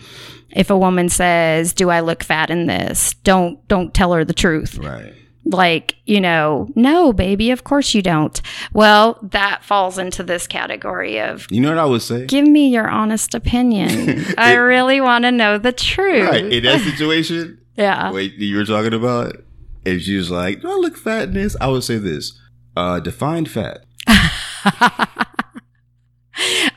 [0.50, 4.34] if a woman says do i look fat in this don't don't tell her the
[4.34, 5.14] truth Right.
[5.44, 8.42] Like you know no baby of course you don't
[8.74, 12.26] well that falls into this category of You know what I would say?
[12.26, 16.44] give me your honest opinion i really want to know the truth Right.
[16.52, 19.36] In that situation, yeah wait, you were talking about,
[19.84, 22.38] if she was like, "Do I look fat in this?" I would say this:
[22.76, 23.84] uh, define fat.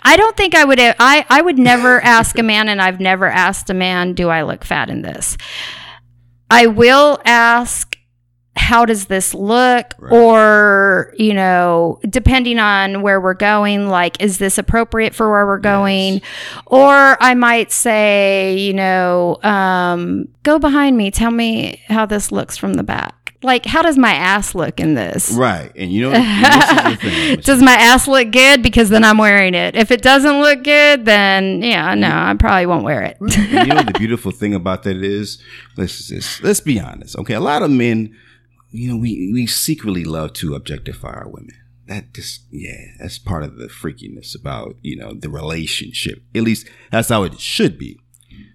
[0.04, 0.80] I don't think I would.
[0.80, 4.42] I I would never ask a man, and I've never asked a man, "Do I
[4.44, 5.38] look fat in this?"
[6.50, 7.91] I will ask,
[8.56, 10.14] "How does this look?" Right.
[10.14, 15.60] Or you know, depending on where we're going, like, is this appropriate for where we're
[15.60, 16.22] going?
[16.66, 21.12] Or I might say, you know, um, go behind me.
[21.12, 23.16] Tell me how this looks from the back.
[23.44, 25.32] Like, how does my ass look in this?
[25.32, 25.72] Right.
[25.76, 27.40] And you know, thing.
[27.42, 28.62] Does my ass look good?
[28.62, 29.76] Because then I'm wearing it.
[29.76, 33.18] If it doesn't look good, then yeah, no, I probably won't wear it.
[33.20, 35.42] And you know the beautiful thing about that is,
[35.76, 37.18] let's just let's be honest.
[37.18, 38.16] Okay, a lot of men,
[38.72, 41.56] you know, we we secretly love to objectify our women.
[41.88, 46.24] That just yeah, that's part of the freakiness about you know the relationship.
[46.34, 48.00] At least that's how it should be.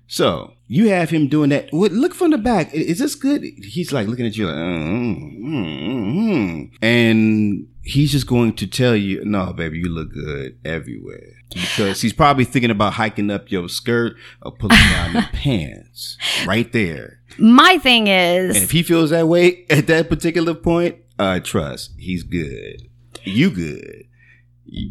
[0.09, 1.69] So you have him doing that.
[1.73, 1.93] What?
[1.93, 2.73] Look from the back.
[2.73, 3.43] Is this good?
[3.43, 6.77] He's like looking at you like, mm, mm, mm, mm.
[6.81, 11.33] and he's just going to tell you, no, baby, you look good everywhere.
[11.51, 16.71] Because he's probably thinking about hiking up your skirt or pulling down your pants right
[16.73, 17.16] there.
[17.39, 21.93] My thing And is, if he feels that way at that particular point, uh, trust,
[21.99, 22.89] he's good.
[23.25, 24.05] You good.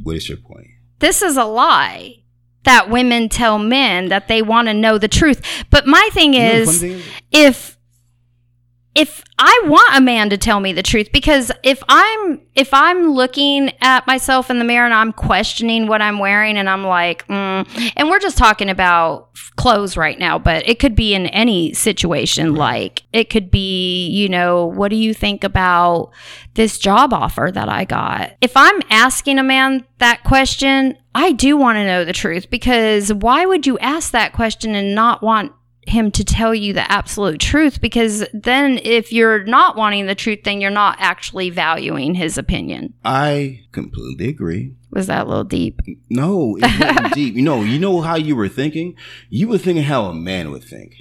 [0.03, 0.67] What is your point?
[0.99, 2.15] this is a lie
[2.63, 5.41] that women tell men that they want to know the truth.
[5.69, 7.74] But my thing You know is, thing is- if
[8.95, 13.09] if I want a man to tell me the truth because if I'm if I'm
[13.11, 17.27] looking at myself in the mirror and I'm questioning what I'm wearing and I'm like,
[17.27, 21.73] mm, and we're just talking about clothes right now, but it could be in any
[21.73, 22.55] situation.
[22.55, 26.11] Like it could be, you know, what do you think about
[26.53, 28.31] this job offer that I got?
[28.39, 33.11] If I'm asking a man that question, I do want to know the truth because
[33.11, 35.51] why would you ask that question and not want
[35.87, 40.39] him to tell you the absolute truth because then if you're not wanting the truth
[40.43, 44.73] then you're not actually valuing his opinion I completely agree.
[44.91, 47.35] was that a little deep No, it wasn't deep.
[47.35, 48.95] You know, you know how you were thinking?
[49.29, 50.95] You were thinking how a man would think.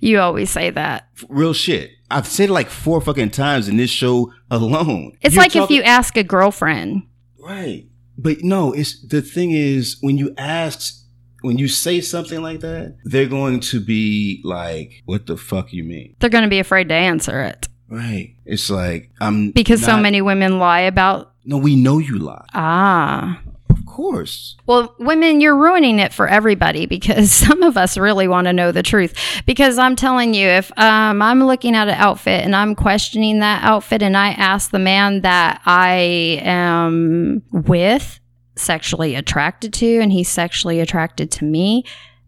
[0.00, 1.90] you always say that Real shit.
[2.10, 5.12] I've said it like four fucking times in this show alone.
[5.20, 7.02] it's You're like if you ask a girlfriend
[7.38, 7.86] Right.
[8.16, 11.01] But no, it's the thing is when you ask
[11.42, 15.84] when you say something like that, they're going to be like, What the fuck you
[15.84, 16.16] mean?
[16.20, 18.36] they're going to be afraid to answer it Right.
[18.46, 22.46] It's like I'm because so many women lie about No, we know you lie.
[22.54, 23.38] ah
[23.68, 24.56] Of course.
[24.66, 28.72] Well, women, you're ruining it for everybody because some of us really want to know
[28.72, 29.12] the truth.
[29.44, 33.62] Because I'm telling you, if um, I'm looking at an outfit and I'm questioning that
[33.62, 38.20] outfit and I ask the man that I am with,
[38.56, 41.84] sexually attracted to, and he's sexually attracted to me,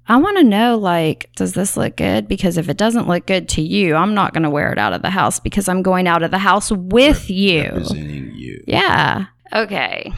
[0.07, 2.29] I want to know like, does this look good?
[2.29, 4.93] Because if it doesn't look good to you, I'm not going to wear it out
[4.93, 7.63] of the house because I'm going out of the house with you.
[7.63, 8.63] Representing you.
[8.67, 9.27] Yeah.
[9.53, 10.13] Okay.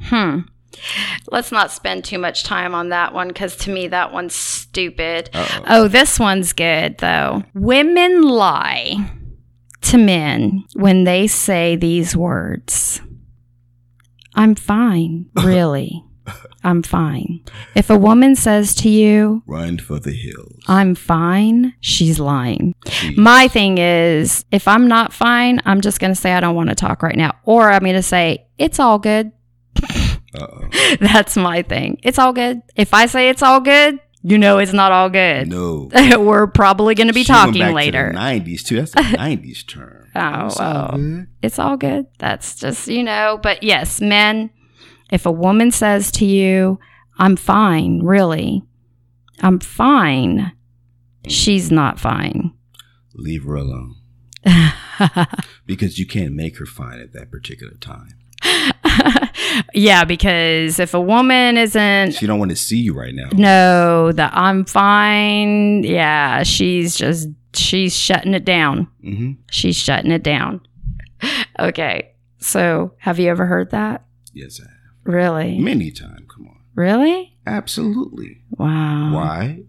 [0.00, 0.40] Hmm.
[1.30, 5.30] Let's not spend too much time on that one because to me, that one's stupid.
[5.32, 5.64] Uh-oh.
[5.68, 7.44] Oh, this one's good, though.
[7.54, 9.12] Women lie
[9.82, 13.00] to men when they say these words
[14.34, 16.04] I'm fine, really.
[16.64, 17.40] I'm fine.
[17.74, 20.60] If a woman says to you, Run for the hills.
[20.68, 22.74] I'm fine, she's lying.
[22.86, 23.16] Jeez.
[23.16, 26.68] My thing is, if I'm not fine, I'm just going to say I don't want
[26.68, 27.32] to talk right now.
[27.44, 29.32] Or I'm going to say, it's all good.
[29.82, 30.68] Uh-oh.
[31.00, 31.98] That's my thing.
[32.04, 32.62] It's all good.
[32.76, 35.48] If I say it's all good, you know it's not all good.
[35.48, 35.88] No.
[36.18, 38.12] We're probably going to be She talking later.
[38.14, 38.76] 90s too.
[38.76, 40.08] That's the 90s term.
[40.14, 40.96] Oh, It's all oh.
[40.96, 41.26] good.
[41.42, 42.06] It's all good.
[42.18, 44.50] That's just, you know, but yes, men,
[45.10, 46.78] if a woman says to you,
[47.18, 48.62] I'm fine, really,
[49.40, 50.52] I'm fine,
[51.26, 52.52] she's not fine.
[53.14, 53.96] Leave her alone.
[55.66, 58.14] Because you can't make her fine at that particular time.
[59.74, 63.28] Yeah, because if a woman isn't She don't want to see you right now.
[63.32, 68.88] no that I'm fine, yeah, she's just she's shutting it down.
[69.02, 70.60] hmm She's shutting it down.
[71.58, 72.08] Okay.
[72.38, 74.04] So, have you ever heard that?
[74.32, 75.14] Yes, I have.
[75.14, 75.58] Really?
[75.58, 76.26] Many times.
[76.34, 76.56] Come on.
[76.74, 77.36] Really?
[77.46, 78.42] Absolutely.
[78.50, 79.14] Wow.
[79.14, 79.60] Why?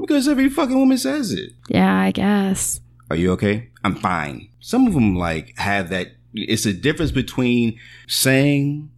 [0.00, 1.52] Because every fucking woman says it.
[1.68, 2.80] Yeah, I guess.
[3.10, 3.68] Are you okay?
[3.84, 4.48] I'm fine.
[4.60, 6.08] Some of them like have that.
[6.32, 8.90] It's a difference between saying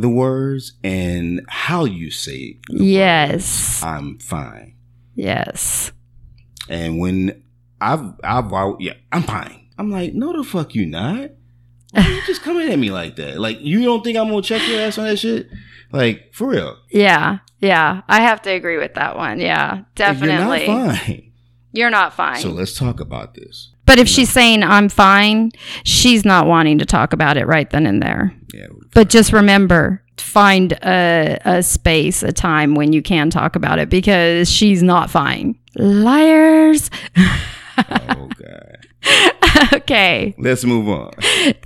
[0.00, 2.58] the words and how you say.
[2.68, 3.82] The Yes.
[3.82, 3.82] words.
[3.82, 4.74] I'm fine.
[5.14, 5.92] Yes.
[6.68, 7.42] And when
[7.80, 9.68] I've, I've, yeah, I'm fine.
[9.78, 11.30] I'm like, no, the fuck you not.
[11.92, 13.38] Why you just coming at me like that?
[13.40, 15.48] Like, you don't think I'm gonna check your ass on that shit?
[15.90, 16.76] Like, for real?
[16.90, 17.38] Yeah.
[17.60, 18.02] Yeah.
[18.08, 19.40] I have to agree with that one.
[19.40, 19.82] Yeah.
[19.94, 20.66] Definitely.
[20.66, 21.32] You're not fine.
[21.72, 22.40] You're not fine.
[22.40, 23.70] So let's talk about this.
[23.88, 25.50] But if she's saying I'm fine,
[25.82, 28.34] she's not wanting to talk about it right then and there.
[28.52, 28.66] Yeah.
[28.92, 33.88] But just remember, find a, a space, a time when you can talk about it
[33.88, 35.58] because she's not fine.
[35.76, 36.90] Liars.
[37.90, 39.72] Oh god.
[39.72, 40.34] okay.
[40.36, 41.12] Let's move on.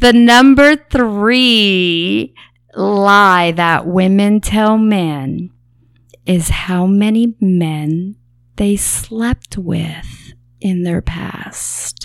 [0.00, 2.34] The number three
[2.74, 5.50] lie that women tell men
[6.24, 8.14] is how many men
[8.56, 12.01] they slept with in their past.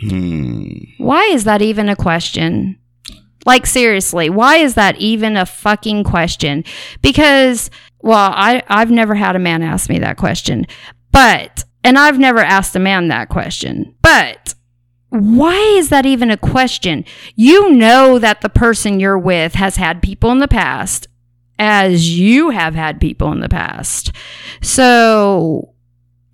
[0.00, 0.72] Hmm.
[0.98, 2.78] Why is that even a question?
[3.44, 6.64] Like, seriously, why is that even a fucking question?
[7.00, 7.70] Because,
[8.00, 10.66] well, I, I've never had a man ask me that question,
[11.12, 14.54] but, and I've never asked a man that question, but
[15.10, 17.04] why is that even a question?
[17.36, 21.06] You know that the person you're with has had people in the past,
[21.58, 24.12] as you have had people in the past.
[24.60, 25.72] So,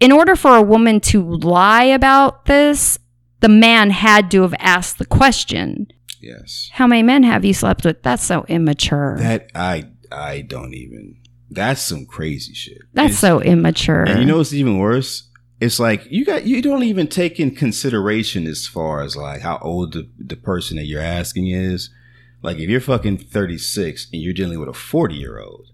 [0.00, 2.98] in order for a woman to lie about this,
[3.43, 5.88] the man had to have asked the question.
[6.20, 6.70] Yes.
[6.72, 8.03] How many men have you slept with?
[8.03, 9.16] That's so immature.
[9.18, 11.18] That I I don't even.
[11.51, 12.78] That's some crazy shit.
[12.95, 14.05] That's It's- so immature.
[14.05, 15.28] And you know what's even worse?
[15.61, 19.59] It's like you got you don't even take in consideration as far as like how
[19.62, 21.90] old the, the person that you're asking is.
[22.43, 25.68] Like if you're fucking 36 and you're dealing with a 40 year old,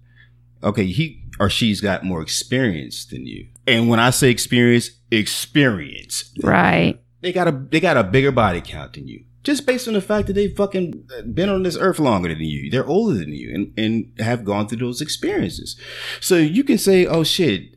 [0.63, 3.49] okay, he or she's got more experience than you.
[3.67, 6.33] And when I say experience, experience.
[6.43, 7.01] right.
[7.21, 9.25] They got a they got a bigger body count than you.
[9.45, 12.71] Just based on the fact that they've fucking been on this earth longer than you.
[12.71, 15.79] They're older than you and, and have gone through those experiences.
[16.21, 17.77] So you can say, oh shit,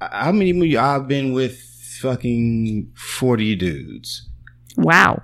[0.00, 1.60] how many of you I've been with
[2.00, 4.28] fucking 40 dudes?
[4.76, 5.22] Wow.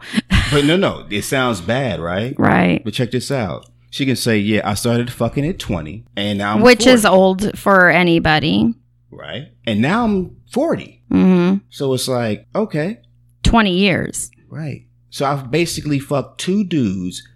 [0.51, 2.35] But no, no, it sounds bad, right?
[2.39, 2.83] Right.
[2.85, 3.67] But check this out.
[3.91, 7.07] She can say, yeah, I started fucking at 20 and now I'm Which 40, is
[7.07, 8.75] old for anybody.
[9.11, 9.49] right?
[9.67, 11.03] And now I'm 40.
[11.11, 12.99] hmm So it's like, okay,
[13.47, 14.30] 20 years.
[14.51, 14.82] right.
[15.09, 17.26] So I've basically fucked two dudes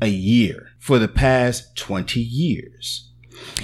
[0.00, 3.10] a year for the past 20 years.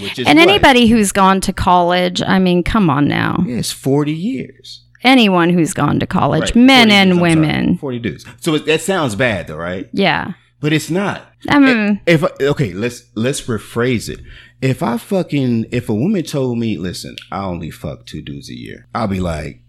[0.01, 0.48] Which is and what?
[0.48, 3.44] anybody who's gone to college, I mean, come on now.
[3.46, 4.84] Yeah, it's 40 years.
[5.05, 7.36] Anyone who's gone to college, Right, men and dudes, I'm sorry.
[7.36, 7.78] women.
[7.78, 8.26] 40 dudes.
[8.40, 9.88] So it, that sounds bad though, right?
[9.92, 10.32] Yeah.
[10.61, 11.22] But it's not.
[11.48, 14.20] I mean, If okay, let's let's rephrase it.
[14.61, 18.55] If I fucking if a woman told me, listen, I only fuck two dudes a
[18.55, 19.62] year, I'll be like,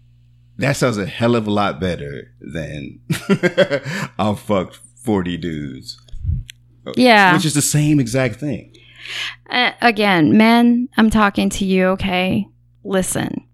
[0.62, 3.00] that sounds a hell of a lot better than
[4.18, 6.00] I'll fuck forty dudes,
[6.96, 7.34] yeah.
[7.34, 8.74] which is the same exact thing.
[9.50, 12.46] Uh, again, men, I'm talking to you, okay?
[12.84, 13.46] Listen.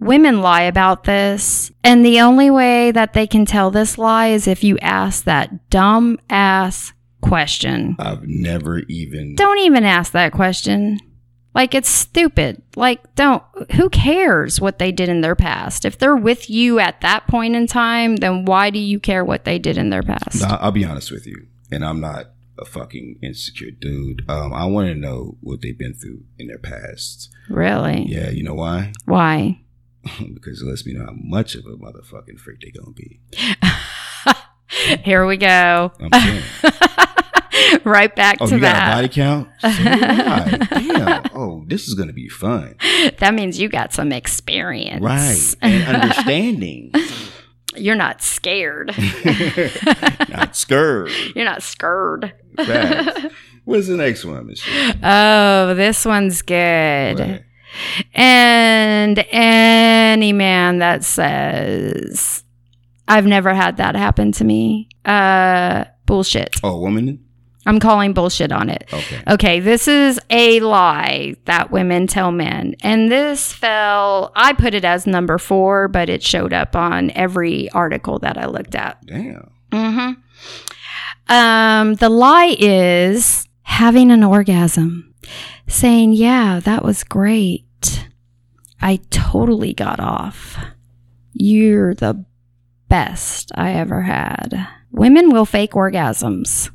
[0.00, 4.46] Women lie about this, and the only way that they can tell this lie is
[4.46, 7.96] if you ask that dumb ass question.
[7.98, 9.34] I've never even.
[9.34, 10.98] Don't even ask that question.
[11.54, 12.62] Like, it's stupid.
[12.76, 13.42] Like, don't.
[13.72, 15.84] Who cares what they did in their past?
[15.84, 19.44] If they're with you at that point in time, then why do you care what
[19.44, 20.42] they did in their past?
[20.42, 24.24] I'll, I'll be honest with you, and I'm not a fucking insecure dude.
[24.28, 27.30] Um, I want to know what they've been through in their past.
[27.48, 28.04] Really?
[28.08, 28.92] Yeah, you know why?
[29.04, 29.60] Why?
[30.34, 33.20] because it lets me know how much of a motherfucking freak they gonna be.
[35.02, 35.92] Here we go.
[37.84, 39.48] Right back Oh, to you got a body count?
[39.60, 39.68] So.
[39.70, 41.22] Damn.
[41.34, 42.74] Oh, this is gonna be fun.
[43.18, 45.02] That means you got some experience.
[45.02, 45.54] Right.
[45.62, 46.92] And understanding.
[47.76, 48.88] You're not scared.
[50.28, 51.10] Not scared.
[51.34, 52.32] You're not scared.
[53.64, 54.98] What's the next one, Michel'le?
[55.02, 57.18] Oh, this one's good.
[57.18, 57.42] Right.
[58.14, 62.44] And any man that says,
[63.08, 66.56] I've never had that happen to me, uh, bullshit.
[66.62, 67.23] Oh, woman?
[67.66, 68.84] I'm calling bullshit on it.
[68.92, 69.22] Okay.
[69.28, 72.76] Okay, this is a lie that women tell men.
[72.82, 77.70] And this fell, I put it as number four, but it showed up on every
[77.70, 79.04] article that I looked at.
[79.06, 79.50] Damn.
[79.72, 81.32] Mm-hmm.
[81.32, 85.14] Um, the lie is having an orgasm,
[85.66, 87.64] saying, Yeah, that was great.
[88.80, 90.58] I totally got off.
[91.32, 92.24] You're the
[92.88, 94.68] best I ever had.
[94.92, 96.70] Women will fake orgasms.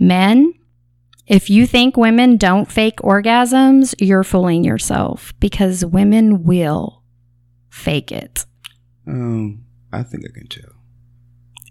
[0.00, 0.54] Men,
[1.26, 7.04] if you think women don't fake orgasms, you're fooling yourself because women will
[7.68, 8.46] fake it.
[9.06, 10.72] Um, I think I can tell.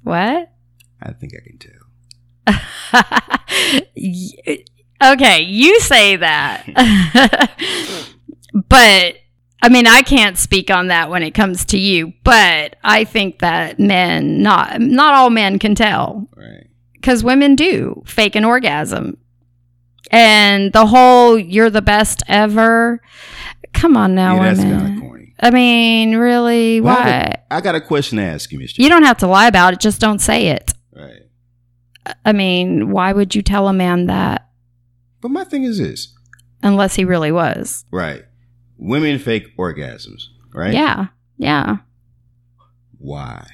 [0.03, 0.53] What?
[1.01, 1.73] I think I can tell.
[5.01, 6.65] Okay, you say that.
[8.53, 9.15] but
[9.61, 13.39] I mean, I can't speak on that when it comes to you, but I think
[13.39, 16.58] that men not not all men can tell Right.
[17.01, 19.17] Cuz women do fake an orgasm.
[20.11, 23.01] And the whole you're the best ever.
[23.73, 24.99] Come on now, yeah, that's women.
[25.01, 25.33] corny.
[25.41, 27.35] I mean, really, Well, why?
[27.51, 28.79] I got a question to ask you, Michel'le.
[28.83, 30.73] You don't have to lie about it, just don't say it.
[30.93, 31.21] Right.
[32.25, 34.49] I mean, why would you tell a man that
[35.21, 36.13] But my thing is this.
[36.63, 37.85] unless he really was?
[37.91, 38.23] Right.
[38.77, 40.23] Women fake orgasms,
[40.53, 40.73] right?
[40.73, 41.07] Yeah.
[41.37, 41.77] Yeah.
[42.97, 43.45] Why?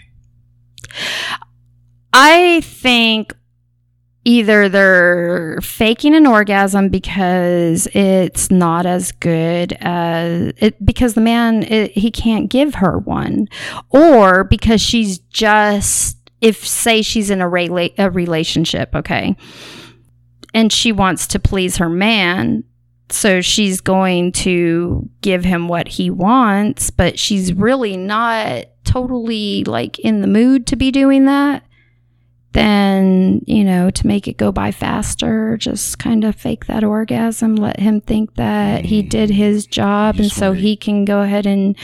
[2.18, 3.36] I think
[4.24, 11.64] either they're faking an orgasm because it's not as good as it because the man
[11.64, 13.50] it, he can't give her one
[13.90, 19.36] or because she's just if say she's in a, rela- a relationship okay
[20.54, 22.64] and she wants to please her man
[23.10, 30.00] so she's going to give him what he wants but she's really not totally like
[30.00, 31.62] in the mood to be doing that
[32.56, 37.56] then you know to make it go by faster just kind of fake that orgasm
[37.56, 39.10] let him think that he Mm.
[39.10, 41.76] did his job You and just so he can go ahead and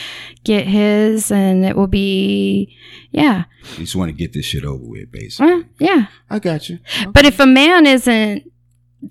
[0.44, 2.76] get his and it will be
[3.12, 3.44] yeah
[3.78, 5.46] You just want to get this shit over with, basically.
[5.54, 6.80] well, yeah I got you.
[7.14, 8.50] but if a man isn't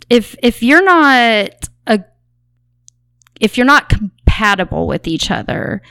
[0.09, 2.05] if if you're not a
[3.41, 5.83] if you're not compatible with each other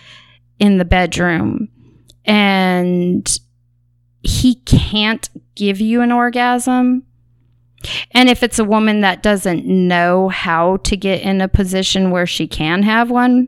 [0.59, 1.67] in the bedroom
[2.25, 3.39] and
[4.23, 7.03] he can't give you an orgasm
[8.11, 12.25] And if it's a woman that doesn't know how to get in a position where
[12.25, 13.47] she can have one,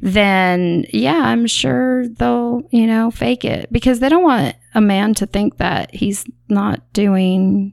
[0.00, 5.14] then yeah, I'm sure they'll, you know, fake it because they don't want a man
[5.14, 7.72] to think that he's not doing,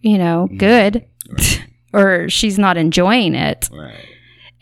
[0.00, 0.58] you know, mm.
[0.58, 1.06] good
[1.92, 3.68] or she's not enjoying it.
[3.72, 4.08] Right.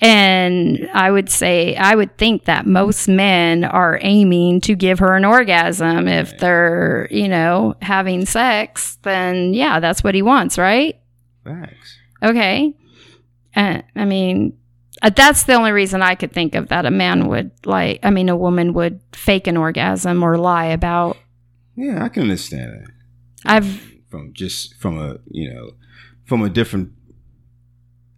[0.02, 5.14] And I would say, I would think that most men are aiming to give her
[5.14, 6.08] an orgasm.
[6.08, 11.00] If they're, you know, having sex, then yeah, that's what he wants, right?
[11.44, 11.96] Facts.
[12.20, 12.74] Okay.
[13.54, 14.58] Uh, I mean,
[15.02, 18.10] uh, that's the only reason I could think of that a man would like, I
[18.10, 21.16] mean, a woman would fake an orgasm or lie about.
[21.76, 22.90] Yeah, I can understand that.
[23.44, 23.80] I've,
[24.10, 25.72] From just from a you know,
[26.24, 26.90] from a different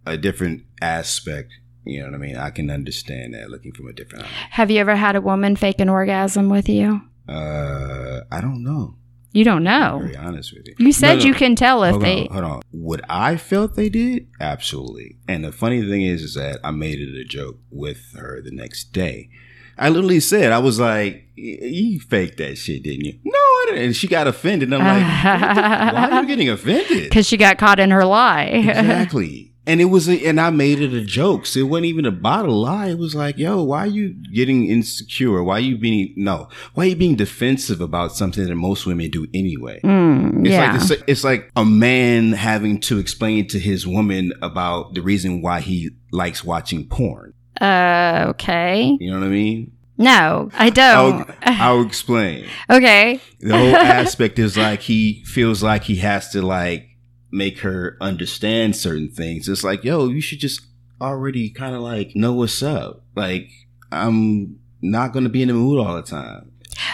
[0.06, 1.52] a different aspect.
[1.86, 2.36] You know what I mean?
[2.36, 4.28] I can understand that looking from a different eye.
[4.50, 7.02] have you ever had a woman fake an orgasm with you?
[7.28, 8.96] Uh I don't know.
[9.32, 9.98] You don't To know.
[10.00, 10.74] be very honest with you.
[10.78, 11.24] You said No, no.
[11.26, 12.28] you can tell if hold they.
[12.28, 12.62] on, hold on.
[12.70, 14.28] What I felt they did?
[14.40, 15.16] Absolutely.
[15.26, 18.52] And the funny thing is, is that I made it a joke with her the
[18.52, 19.28] next day.
[19.76, 23.64] I literally said, I was like, "Y- "You faked that shit, didn't you?" No, I
[23.70, 23.84] didn't.
[23.86, 24.72] And she got offended.
[24.72, 27.90] And I'm like, "What the- "Why are you getting offended?" Because she got caught in
[27.90, 28.44] her lie.
[28.44, 29.50] exactly.
[29.66, 31.46] And it was, a, and I made it a joke.
[31.46, 32.88] So it wasn't even about a lie.
[32.88, 35.42] It was like, yo, why are you getting insecure?
[35.42, 36.48] Why are you being no?
[36.74, 39.80] Why are you being defensive about something that most women do anyway?
[39.82, 40.72] Mm, It's yeah.
[40.72, 45.40] like it's, it's like a man having to explain to his woman about the reason
[45.40, 47.32] why he likes watching porn.
[47.60, 48.96] uh, okay.
[49.00, 49.72] You know what I mean?
[49.96, 51.30] No, I don't.
[51.42, 52.46] I'll, I'll explain.
[52.70, 53.20] okay.
[53.40, 56.88] The whole aspect is like he feels like he has to like
[57.34, 59.48] make her understand certain things.
[59.48, 60.60] It's like, yo, you should just
[61.00, 63.02] already kind of like know what's up.
[63.16, 63.50] Like,
[63.90, 66.52] I'm not going to be in the mood all the time.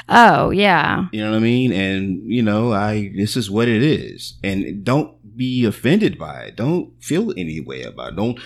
[0.08, 1.06] Oh, yeah.
[1.12, 1.72] You know what I mean?
[1.72, 4.38] And you know, I this is what it is.
[4.42, 6.56] And don't be offended by it.
[6.56, 8.16] Don't feel any way about it.
[8.16, 8.38] Don't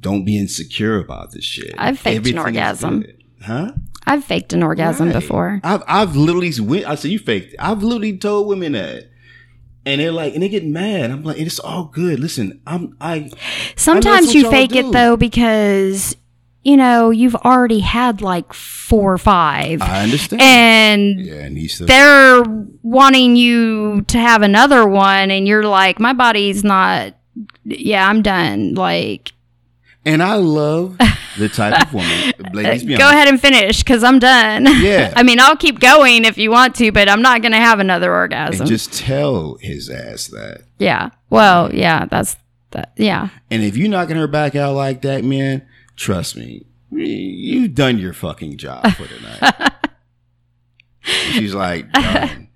[0.00, 1.74] don't be insecure about this shit.
[1.76, 3.04] I've faked an Everything is orgasm.
[3.42, 3.72] Huh?
[4.06, 5.14] I've faked an orgasm Right.
[5.14, 5.60] before.
[5.64, 7.54] I've I've literally went, I said you faked.
[7.54, 7.56] it.
[7.58, 9.10] I've literally told women that.
[9.88, 11.10] And they're like, and they get mad.
[11.10, 12.20] I'm like, it's all good.
[12.20, 13.30] Listen, I'm I
[13.74, 14.78] Sometimes you fake do.
[14.80, 16.14] it though because,
[16.62, 19.80] you know, you've already had like four or five.
[19.80, 20.42] I understand.
[20.42, 22.42] and yeah, and he's still they're
[22.82, 27.14] wanting you to have another one and you're like my body's not
[27.64, 29.32] yeah i'm done like
[30.04, 30.96] and I love
[31.38, 32.32] the type of woman.
[32.52, 33.00] Ladies, go honest.
[33.12, 35.12] ahead and finish because i'm done Yeah.
[35.16, 38.10] i mean i'll keep going if you want to but i'm not gonna have another
[38.12, 40.62] And orgasm just tell his ass that.
[40.78, 42.36] yeah well yeah that's
[42.72, 45.66] that yeah And if you're knocking her back out like that, man,
[45.96, 49.72] trust me, you've done your fucking job for tonight.
[51.32, 52.48] she's like, done.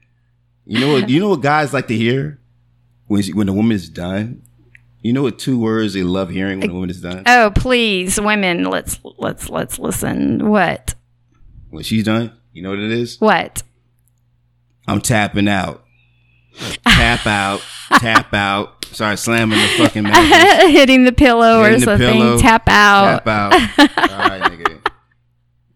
[0.66, 1.08] You know what?
[1.08, 2.38] You know what guys like to hear
[3.06, 4.42] when she, when the woman is done.
[5.02, 7.24] You know what two words they love hearing when a woman is done?
[7.26, 10.94] oh please women let's let's let's listen what
[11.70, 13.20] When she's done, you know what it is?
[13.20, 13.62] what
[14.86, 15.84] I'm tapping out.
[16.84, 17.62] Tap out.
[17.98, 18.84] tap out.
[18.86, 20.70] Sorry, slamming the fucking mattress.
[20.70, 22.38] hitting the pillow or the something pillow.
[22.38, 23.52] tap out Tap out.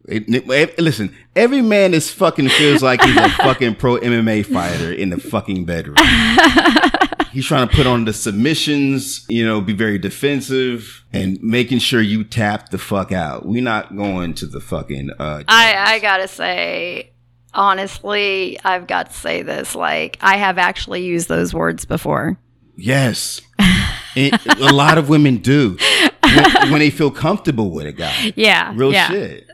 [0.08, 0.34] All right, nigga.
[0.48, 4.44] It- it- it- listen, every man is fucking feels like he's a fucking pro MMA
[4.46, 5.96] fighter in the fucking bedroom.
[7.32, 12.00] he's trying to put on the submissions, you know, be very defensive and making sure
[12.00, 13.46] you tap the fuck out.
[13.46, 17.10] We're not going to the fucking uh I, I gotta say,
[17.52, 19.74] honestly, I've got to say this.
[19.74, 22.38] Like, I have actually used those words before.
[22.76, 23.40] Yes.
[24.18, 25.76] It- a lot of women do
[26.34, 28.32] when, when they feel comfortable with a guy.
[28.36, 28.72] Yeah.
[28.74, 29.08] Real yeah.
[29.08, 29.46] shit.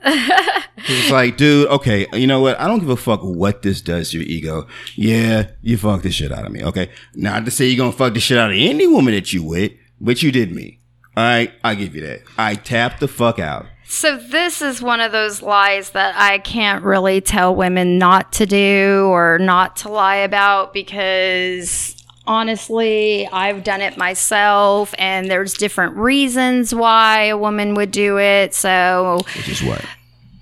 [0.85, 2.59] It's like, dude, okay, you know what?
[2.59, 4.67] I don't give a fuck what this does to your ego.
[4.97, 6.65] Yeah, you fucked the shit out of me.
[6.65, 6.91] Okay.
[7.15, 9.73] Not to say you're gonna fuck the shit out of any woman that you with,
[10.01, 10.81] but you did me.
[11.17, 12.23] All right, I give you that.
[12.39, 13.67] I tapped the fuck out.
[13.85, 18.47] So, this is one of those lies that I can't really tell women not to
[18.47, 25.97] do or not to lie about because honestly, I've done it myself and there's different
[25.97, 28.55] reasons why a woman would do it.
[28.55, 29.85] So, Which is what?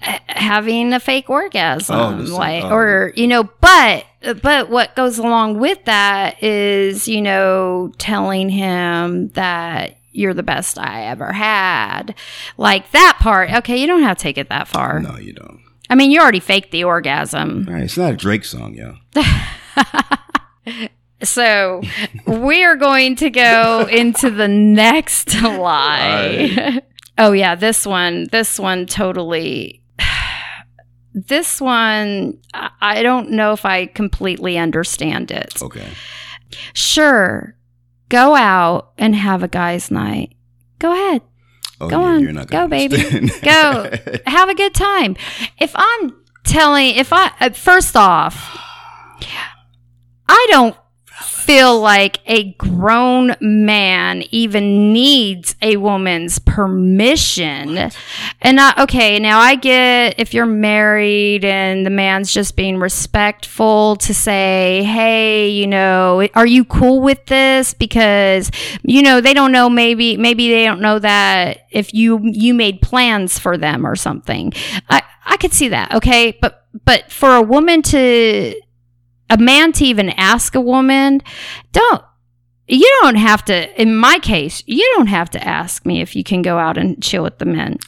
[0.02, 2.70] having a fake orgasm Oh, like oh.
[2.74, 4.06] or you know but
[4.40, 10.78] but what goes along with that is you know telling him that you're the best
[10.78, 12.14] i ever had
[12.56, 15.60] like that part okay you don't have to take it that far No, you don't.
[15.90, 18.96] i mean you already faked the orgasm right, it's not a Drake song, yo.
[21.22, 21.82] so
[22.26, 26.80] we're going to go into the next lie
[27.18, 29.82] oh yeah this one this one totally
[31.14, 35.88] this one I- don't know if i completely understand it Okay.
[36.72, 37.54] sure
[38.08, 40.34] go out and have a guy's night.
[40.80, 41.22] Go ahead.
[41.80, 42.46] Oh, Go yeah, on.
[42.46, 42.96] Go, baby.
[43.42, 43.88] Go.
[44.26, 45.16] Have a good time.
[45.60, 46.12] If I'm
[46.44, 48.58] telling, if I, uh, first off,
[50.28, 50.76] I don't
[51.22, 57.90] feel like a grown man even needs a woman's permission.
[58.40, 63.96] And I, okay, now I get if you're married and the man's just being respectful
[63.96, 67.74] to say, hey, you know, are you cool with this?
[67.74, 68.50] Because,
[68.82, 72.80] you know, they don't know, maybe, maybe they don't know that if you, you made
[72.80, 74.52] plans for them or something.
[74.88, 75.94] I, I could see that.
[75.94, 76.38] Okay.
[76.40, 78.54] But, but for a woman to,
[79.30, 81.22] a man to even ask a woman,
[81.72, 82.02] don't
[82.68, 86.22] you don't have to in my case, you don't have to ask me if you
[86.22, 87.78] can go out and chill with the men,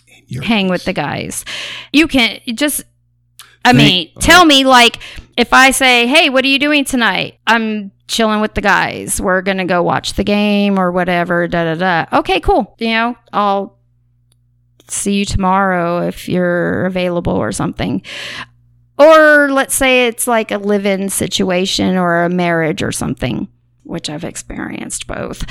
[0.43, 1.45] hang with the guys.
[1.93, 2.83] You can just
[3.65, 4.99] I Thank- mean, tell me like
[5.37, 9.21] if I say, "Hey, what are you doing tonight?" I'm chilling with the guys.
[9.21, 12.19] We're going to go watch the game or whatever, da da da.
[12.19, 12.75] Okay, cool.
[12.81, 13.79] You know, I'll
[14.89, 18.03] see you tomorrow if you're available or something.
[18.99, 23.49] Or let's say it's like a live in situation or a marriage or something,
[23.85, 25.45] which I've experienced both.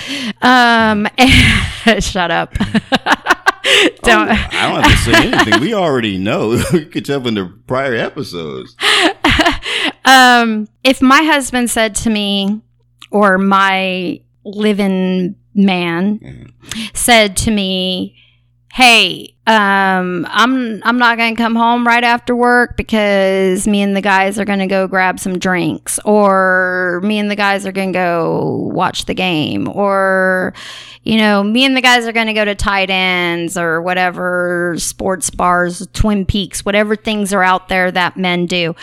[0.43, 1.07] Um,
[1.99, 2.53] shut up.
[4.03, 4.29] Don't.
[4.29, 5.61] Oh, I don't have to say anything.
[5.61, 6.61] We already know.
[6.73, 8.75] we could tell in the prior episodes.
[10.05, 12.61] um, if my husband said to me,
[13.11, 16.51] or my living man
[16.93, 18.15] said to me,
[18.73, 24.01] "Hey, um, I'm I'm not gonna come home right after work because me and the
[24.01, 28.69] guys are gonna go grab some drinks, or me and the guys are gonna go
[28.73, 30.53] watch the game, or."
[31.03, 34.75] You know, me and the guys are going to go to tight ends or whatever
[34.77, 38.75] sports bars, Twin Peaks, whatever things are out there that men do.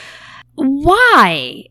[0.56, 1.66] Why?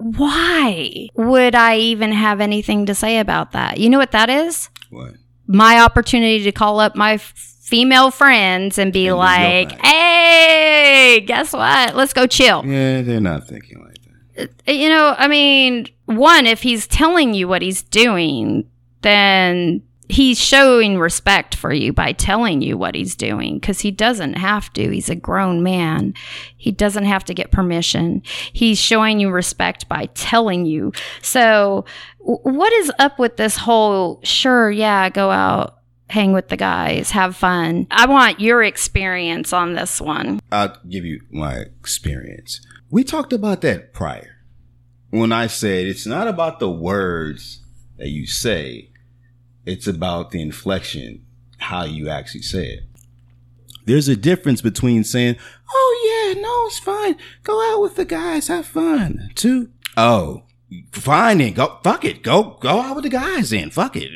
[0.00, 3.78] why would I even have anything to say about that?
[3.78, 4.70] You know what that is?
[4.90, 5.14] What?
[5.46, 7.34] My opportunity to call up my f-
[7.70, 11.94] female friends and be And like, hey, guess what?
[11.94, 12.66] Let's go chill.
[12.66, 13.96] Yeah, they're not thinking like
[14.34, 14.50] that.
[14.68, 18.68] Uh, you know, I mean, one, if he's telling you what he's doing,
[19.02, 24.34] then he's showing respect for you by telling you what he's doing because he doesn't
[24.34, 24.90] have to.
[24.90, 26.14] He's a grown man.
[26.56, 28.22] He doesn't have to get permission.
[28.52, 30.92] He's showing you respect by telling you.
[31.22, 31.84] So,
[32.18, 35.79] what is up with this whole, sure, yeah, go out,
[36.10, 37.86] hang with the guys, have fun?
[37.90, 40.40] I want your experience on this one.
[40.50, 42.60] I'll give you my experience.
[42.90, 44.36] We talked about that prior.
[45.10, 47.62] When I said it's not about the words
[47.96, 48.90] that you say,
[49.64, 51.24] it's about the inflection,
[51.58, 52.80] how you actually say it.
[53.86, 55.36] There's a difference between saying,
[55.72, 57.16] Oh yeah, no, it's fine.
[57.42, 59.30] Go out with the guys, have fun.
[59.36, 60.44] To, oh,
[60.92, 62.22] fine then, go, fuck it.
[62.22, 63.70] Go, go out with the guys then.
[63.70, 64.10] Fuck it.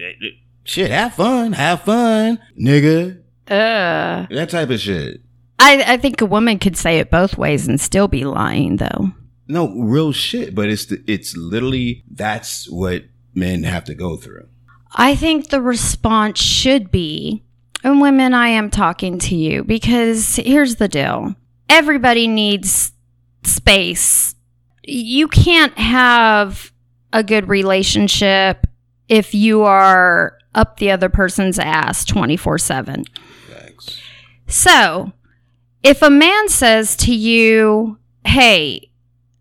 [0.64, 3.20] Shit, have fun, have fun, nigga.
[3.48, 4.28] Ugh.
[4.30, 5.20] That type of shit.
[5.58, 9.12] I, I think a woman could say it both ways and still be lying, though.
[9.46, 10.54] No, real shit.
[10.54, 13.04] But it's the, it's literally that's what
[13.34, 14.48] men have to go through.
[14.96, 17.44] I think the response should be,
[17.82, 21.34] and women, I am talking to you because here's the deal
[21.68, 22.92] everybody needs
[23.42, 24.34] space.
[24.82, 26.72] You can't have
[27.12, 28.66] a good relationship
[29.08, 33.04] if you are up the other person's ass 24 7.
[34.46, 35.12] So,
[35.82, 38.90] if a man says to you, hey,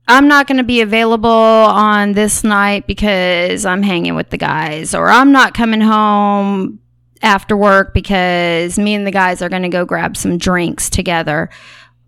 [0.08, 4.94] I'm not going to be available on this night because I'm hanging with the guys,
[4.94, 6.80] or I'm not coming home
[7.22, 11.50] after work because me and the guys are going to go grab some drinks together.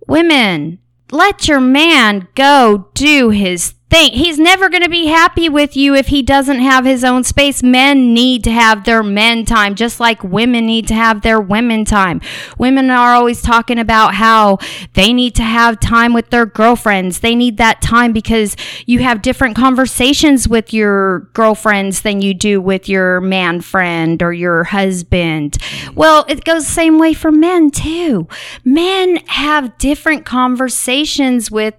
[0.08, 0.80] Women,
[1.12, 4.14] let your man go do his thing.
[4.14, 7.62] He's never going to be happy with you if he doesn't have his own space.
[7.62, 11.86] Men need to have their men time, just like women need to have their women
[11.86, 12.20] time.
[12.58, 14.58] Women are always talking about how
[14.94, 17.20] they need to have time with their girlfriends.
[17.20, 18.56] They need that time because
[18.86, 24.34] you have different conversations with your girlfriends than you do with your man friend or
[24.34, 25.58] your husband.
[25.94, 28.28] Well, it goes the same way for men too.
[28.64, 31.76] Men have different conversations with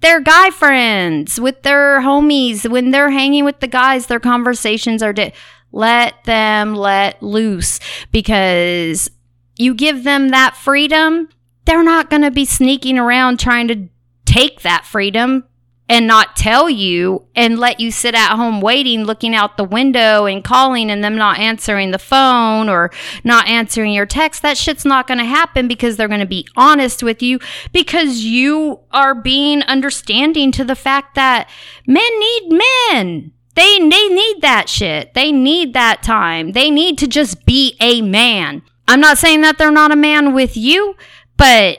[0.00, 2.68] their guy friends, with their homies.
[2.68, 5.32] When they're hanging with the guys, their conversations are di-
[5.72, 7.80] let them let loose
[8.12, 9.10] because
[9.56, 11.28] you give them that freedom,
[11.64, 13.88] they're not going to be sneaking around trying to
[14.24, 15.44] take that freedom
[15.88, 20.26] and not tell you and let you sit at home waiting, looking out the window
[20.26, 22.90] and calling and them not answering the phone or
[23.24, 24.42] not answering your text.
[24.42, 27.38] That shit's not going to happen because they're going to be honest with you
[27.72, 31.48] because you are being understanding to the fact that
[31.86, 32.60] men need
[32.92, 33.32] men.
[33.54, 35.14] They they need that shit.
[35.14, 36.52] They need that time.
[36.52, 38.62] They need to just be a man.
[38.86, 40.94] I'm not saying that they're not a man with you,
[41.36, 41.78] but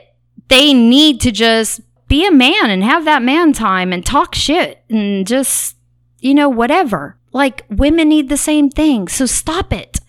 [0.50, 4.84] they need to just be a man and have that man time and talk shit
[4.90, 5.78] and just
[6.20, 7.16] you know whatever.
[7.32, 9.08] Like women need the same thing.
[9.08, 10.00] So stop it.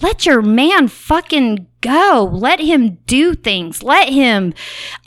[0.00, 2.30] Let your man fucking go.
[2.32, 3.82] Let him do things.
[3.82, 4.54] Let him.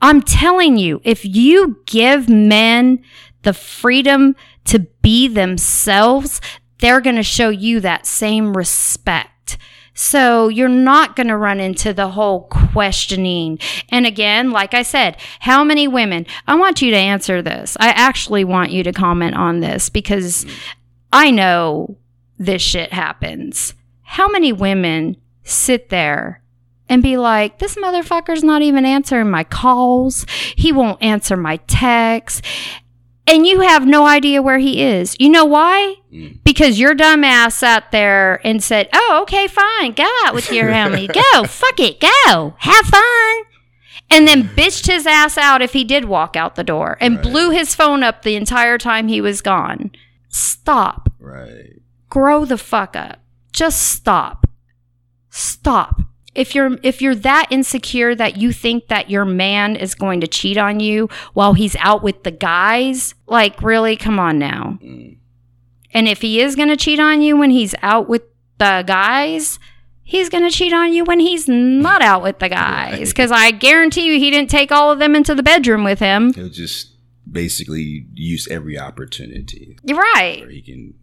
[0.02, 3.02] I'm telling you, if you give men
[3.44, 4.36] the freedom
[4.66, 6.42] to be themselves,
[6.80, 9.30] they're going to show you that same respect.
[9.94, 13.60] So you're not going to run into the whole questioning.
[13.90, 16.26] And again, like I said, how many women?
[16.48, 17.76] I want you to answer this.
[17.80, 20.46] I actually want you to comment on this because
[21.12, 21.98] I know
[22.38, 23.74] this shit happens.
[24.02, 26.42] How many women sit there
[26.92, 30.26] and be like, this motherfucker's not even answering my calls.
[30.58, 32.42] He won't answer my texts.
[33.32, 35.16] And you have no idea where he is.
[35.20, 35.96] You know why?
[36.12, 36.40] Mm.
[36.44, 39.94] Because your dumb ass sat there and said, oh, okay, fine.
[39.94, 41.08] Go out with your homie.
[41.34, 41.46] Go.
[41.46, 42.02] Fuck it.
[42.02, 42.56] Go.
[42.58, 43.44] Have fun.
[44.10, 47.52] And then bitched his ass out if he did walk out the door and blew
[47.52, 49.92] his phone up the entire time he was gone.
[50.28, 51.80] Stop Right.
[52.10, 53.20] grow the fuck up.
[53.54, 54.46] Just stop.
[55.30, 56.02] Stop.
[56.34, 60.28] If you're if you're that insecure that you think that your man is going to
[60.28, 64.80] cheat on you while he's out with the guys, like really come on now.
[64.82, 65.18] Mm.
[65.94, 68.24] And if he is going to cheat on you when he's out with
[68.60, 69.60] the guys,
[70.04, 73.52] he's going to cheat on you when he's not out with the guys cuz I
[73.52, 76.34] guarantee you he didn't take all of them into the bedroom with him.
[76.34, 76.92] He'll just
[77.30, 80.42] basically use every opportunity You're right.
[80.42, 80.94] where he can.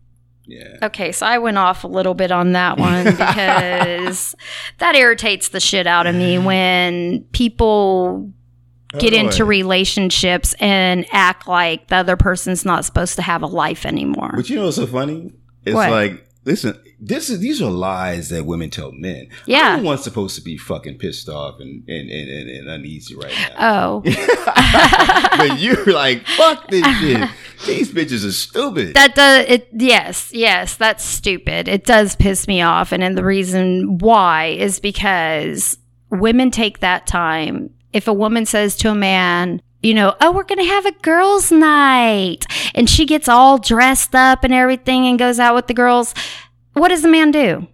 [0.48, 0.78] Yeah.
[0.82, 4.34] Okay, so I went off a little bit on that one because
[4.78, 8.32] that irritates the shit out of me when people
[8.98, 13.46] get Oh, into relationships and act like the other person's not supposed to have a
[13.46, 14.32] life anymore.
[14.34, 15.32] But you know what's so funny?
[15.66, 15.90] It's What?
[15.90, 19.28] like, listen, this is these are lies that women tell men.
[19.46, 19.74] Yeah.
[19.74, 23.14] I'm the one supposed to be fucking pissed off and and, and, and, and uneasy
[23.14, 23.54] right now.
[23.58, 24.02] Oh,
[25.36, 27.28] but you're like, fuck this shit.
[27.66, 28.94] These bitches are stupid.
[28.94, 29.68] that does it.
[29.72, 31.68] Yes, yes, that's stupid.
[31.68, 35.78] It does piss me off, and, and the reason why is because
[36.10, 37.70] women take that time.
[37.92, 40.92] If a woman says to a man, you know, oh, we're going to have a
[40.92, 45.74] girls' night, and she gets all dressed up and everything and goes out with the
[45.74, 46.14] girls,
[46.72, 47.66] what does the man do?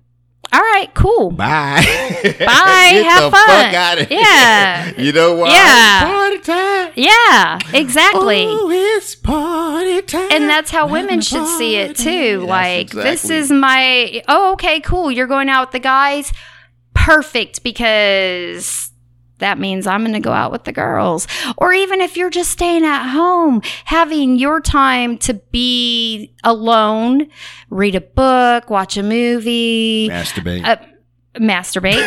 [0.52, 1.32] All right, cool.
[1.32, 1.82] Bye.
[2.38, 3.02] Bye.
[3.08, 3.46] Have fun.
[3.46, 4.92] fuck out of Yeah.
[4.96, 5.52] You know why?
[5.52, 6.04] Yeah.
[6.04, 6.92] Party time.
[6.94, 8.44] Yeah, exactly.
[8.46, 10.28] Oh, it's party time.
[10.30, 12.42] And that's how women should see it too.
[12.42, 15.10] Yes, like, this is my, oh, okay, cool.
[15.10, 16.32] You're going out with the guys.
[16.94, 18.92] Perfect, because
[19.38, 21.26] that means I'm going to go out with the girls.
[21.56, 27.28] Or even if you're just staying at home, having your time to be alone,
[27.70, 30.64] read a book, watch a movie, masturbate.
[30.64, 30.76] uh,
[31.34, 31.98] masturbate,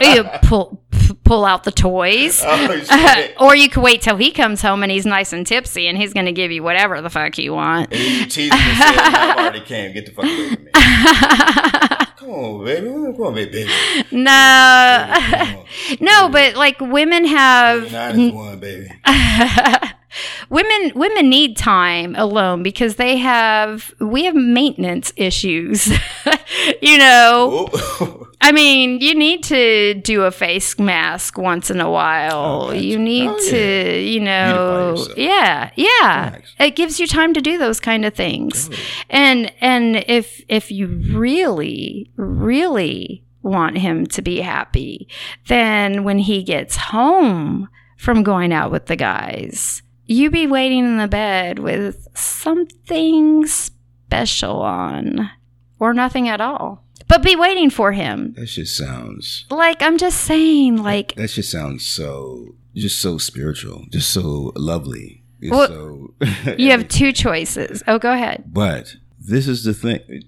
[0.00, 0.80] or you pull,
[1.24, 2.42] pull out the toys.
[2.46, 5.98] oh, or you could wait till he comes home and he's nice and tipsy and
[5.98, 7.92] he's going to give you whatever the fuck you want.
[7.92, 9.92] And you tease me and say, "I already came.
[9.92, 12.06] Get the fuck away from me.
[12.20, 12.86] Come on, baby.
[12.86, 13.50] Come on, baby.
[13.50, 13.70] baby.
[14.12, 15.10] no.
[15.10, 15.96] On.
[16.00, 18.90] no, but like women have Nine one, baby.
[20.50, 25.88] women women need time alone because they have we have maintenance issues.
[26.82, 27.70] you know.
[28.42, 32.62] I mean, you need to do a face mask once in a while.
[32.62, 32.82] Oh, gotcha.
[32.82, 33.50] you need Oh, yeah.
[33.50, 35.18] to, you know, yourself.
[35.18, 36.38] yeah, yeah.
[36.58, 38.70] It gives you time to do those kind of things.
[39.10, 45.08] And and if if you really really want him to be happy,
[45.48, 47.68] then when he gets home
[47.98, 54.60] from going out with the guys, you be waiting in the bed with something special
[54.62, 55.30] on
[55.78, 56.84] or nothing at all.
[57.10, 58.34] But be waiting for him.
[58.34, 59.44] That just sounds.
[59.50, 65.24] Like I'm just saying like That just sounds so just so spiritual, just so lovely.
[65.40, 66.14] It's Well, so.
[66.56, 67.82] you have two choices.
[67.88, 68.44] Oh, go ahead.
[68.46, 70.22] But this is the thing.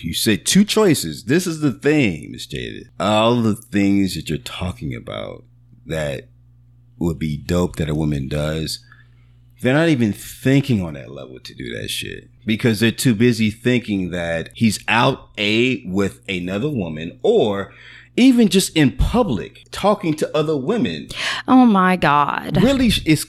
[0.00, 1.24] You say two choices.
[1.24, 2.90] This is the thing, Miss Jaded.
[2.98, 5.44] All the things that you're talking about
[5.86, 6.26] that
[6.98, 8.84] would be dope that a woman does,
[9.60, 13.50] they're not even thinking on that level to do that shit because they're too busy
[13.50, 17.72] thinking that he's out a with another woman or
[18.16, 21.08] even just in public talking to other women.
[21.46, 22.62] Oh my god.
[22.62, 23.26] really it's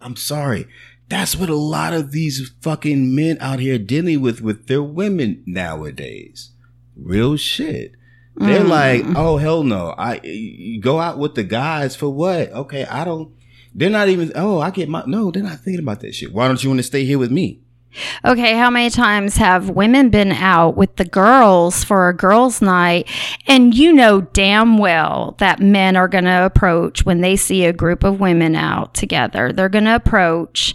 [0.00, 0.66] i'm sorry.
[1.08, 5.42] That's what a lot of these fucking men out here dealing with with their women
[5.46, 6.50] nowadays.
[6.96, 7.92] Real shit.
[8.36, 8.68] They're mm.
[8.68, 9.94] like oh hell no.
[9.96, 12.50] I go out with the guys for what?
[12.52, 13.32] Okay i don't
[13.80, 16.46] they're not even oh i get my no they're not thinking about that shit why
[16.46, 17.60] don't you want to stay here with me
[18.24, 23.08] Okay, how many times have women been out with the girls for a girls' night
[23.46, 27.72] and you know damn well that men are going to approach when they see a
[27.72, 29.52] group of women out together?
[29.52, 30.74] They're going to approach.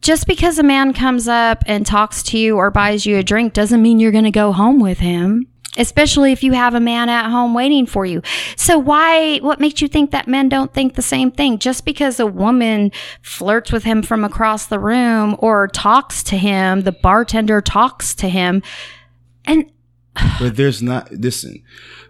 [0.00, 3.52] Just because a man comes up and talks to you or buys you a drink
[3.52, 5.48] doesn't mean you're going to go home with him.
[5.76, 8.22] Especially if you have a man at home waiting for you.
[8.56, 11.58] So why, what makes you think that men don't think the same thing?
[11.58, 16.82] Just because a woman flirts with him from across the room or talks to him,
[16.82, 18.62] the bartender talks to him.
[19.44, 19.70] And
[20.40, 21.62] But there's not listen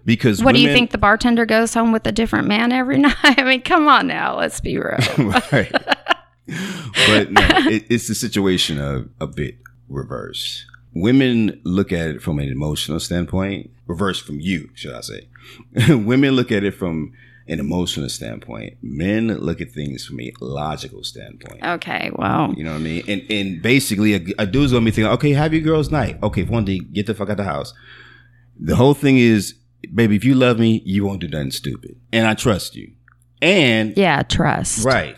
[0.04, 0.92] because what do you think?
[0.92, 3.16] The bartender goes home with a different man every night?
[3.22, 4.98] I mean, come on now, let's be real.
[5.52, 5.72] right.
[7.08, 9.56] but no, it, it's the situation of a bit
[9.88, 10.64] reverse.
[10.98, 15.28] Women look at it from an emotional standpoint, reverse from you, should I say.
[15.94, 17.12] Women look at it from
[17.48, 18.78] an emotional standpoint.
[18.82, 21.62] Men look at things from a logical standpoint.
[21.62, 23.04] Okay, well, You know what I mean?
[23.06, 26.18] And and basically, a, a dude's gonna be thinking, okay, have your girls' night.
[26.22, 27.74] Okay, one thing, get the fuck out of the house.
[28.58, 29.54] The whole thing is,
[29.94, 32.92] baby, if you love me, you won't do nothing stupid, and I trust you.
[33.42, 34.82] And yeah, trust.
[34.82, 35.16] Right.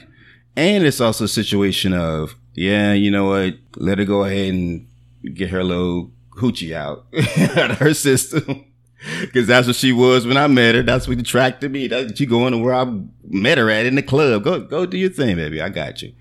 [0.56, 3.54] And it's also a situation of, yeah, you know what?
[3.76, 4.87] Let her go ahead and
[5.34, 7.06] get her little hoochie out,
[7.58, 8.64] out of her system.
[9.32, 10.82] Cause that's what she was when I met her.
[10.82, 11.86] That's what attracted me.
[11.86, 12.84] That's what you going to where I
[13.22, 14.42] met her at in the club.
[14.42, 15.62] Go, go do your thing, baby.
[15.62, 16.12] I got you.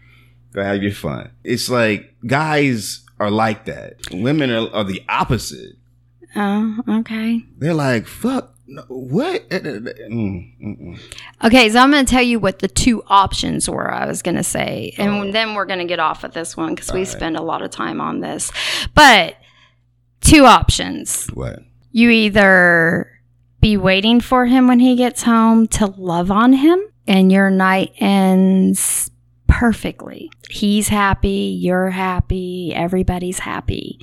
[0.54, 1.32] Go have your fun.
[1.44, 3.96] It's like guys are like that.
[4.12, 5.76] Women are, are the opposite.
[6.36, 7.44] Oh, okay.
[7.58, 9.48] They're like, fuck, no, what?
[9.50, 11.00] Mm, mm, mm.
[11.44, 13.90] Okay, so I'm going to tell you what the two options were.
[13.90, 16.76] I was going to say, and then we're going to get off of this one
[16.76, 18.52] because we spend a lot of time on this.
[18.94, 19.38] But
[20.22, 21.28] two options.
[21.28, 21.60] What?
[21.92, 23.12] You either
[23.62, 27.94] be waiting for him when he gets home to love on him, and your night
[27.98, 29.10] ends
[29.48, 30.30] perfectly.
[30.50, 34.00] He's happy, you're happy, everybody's happy.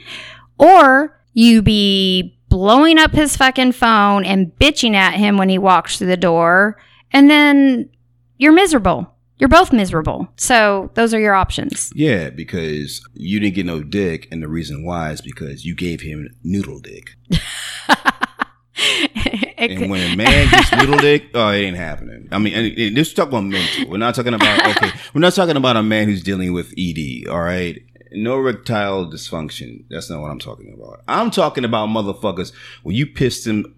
[0.58, 5.98] Or you be blowing up his fucking phone and bitching at him when he walks
[5.98, 6.80] through the door,
[7.10, 7.90] and then
[8.38, 9.12] you're miserable.
[9.38, 10.28] You're both miserable.
[10.36, 11.90] So those are your options.
[11.96, 16.02] Yeah, because you didn't get no dick, and the reason why is because you gave
[16.02, 17.16] him noodle dick.
[19.56, 22.28] And when a man gets noodle dick, oh, it ain't happening.
[22.30, 23.88] I mean, and, and this is talking about mental.
[23.88, 24.90] We're not talking about okay.
[25.14, 27.28] We're not talking about a man who's dealing with ED.
[27.28, 27.80] All right,
[28.14, 29.84] no erectile dysfunction.
[29.90, 31.02] That's not what I'm talking about.
[31.08, 32.52] I'm talking about motherfuckers
[32.82, 33.74] when you pissed them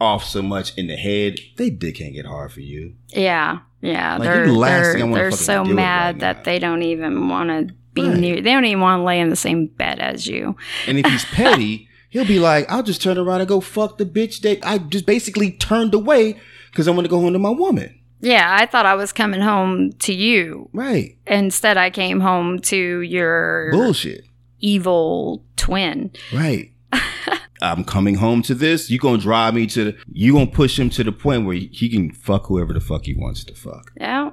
[0.00, 2.94] off so much in the head, they dick can't get hard for you.
[3.08, 4.16] Yeah, yeah.
[4.18, 6.42] Like, they're they're, they're so mad right that now.
[6.44, 8.18] they don't even want to be Right.
[8.18, 8.36] near.
[8.36, 10.54] They don't even want to lay in the same bed as you.
[10.86, 14.04] And if he's petty, he'll be like, I'll just turn around and go fuck the
[14.04, 16.38] bitch that I just basically turned away
[16.70, 17.98] because I want to go home to my woman.
[18.20, 20.68] Yeah, I thought I was coming home to you.
[20.72, 21.16] Right.
[21.26, 24.24] Instead, I came home to your Bullshit.
[24.58, 26.10] evil twin.
[26.32, 26.72] Right.
[27.62, 28.90] I'm coming home to this.
[28.90, 31.88] You gonna drive me to the, you gonna push him to the point where he
[31.88, 33.92] can fuck whoever the fuck he wants to fuck.
[33.96, 34.30] Yeah.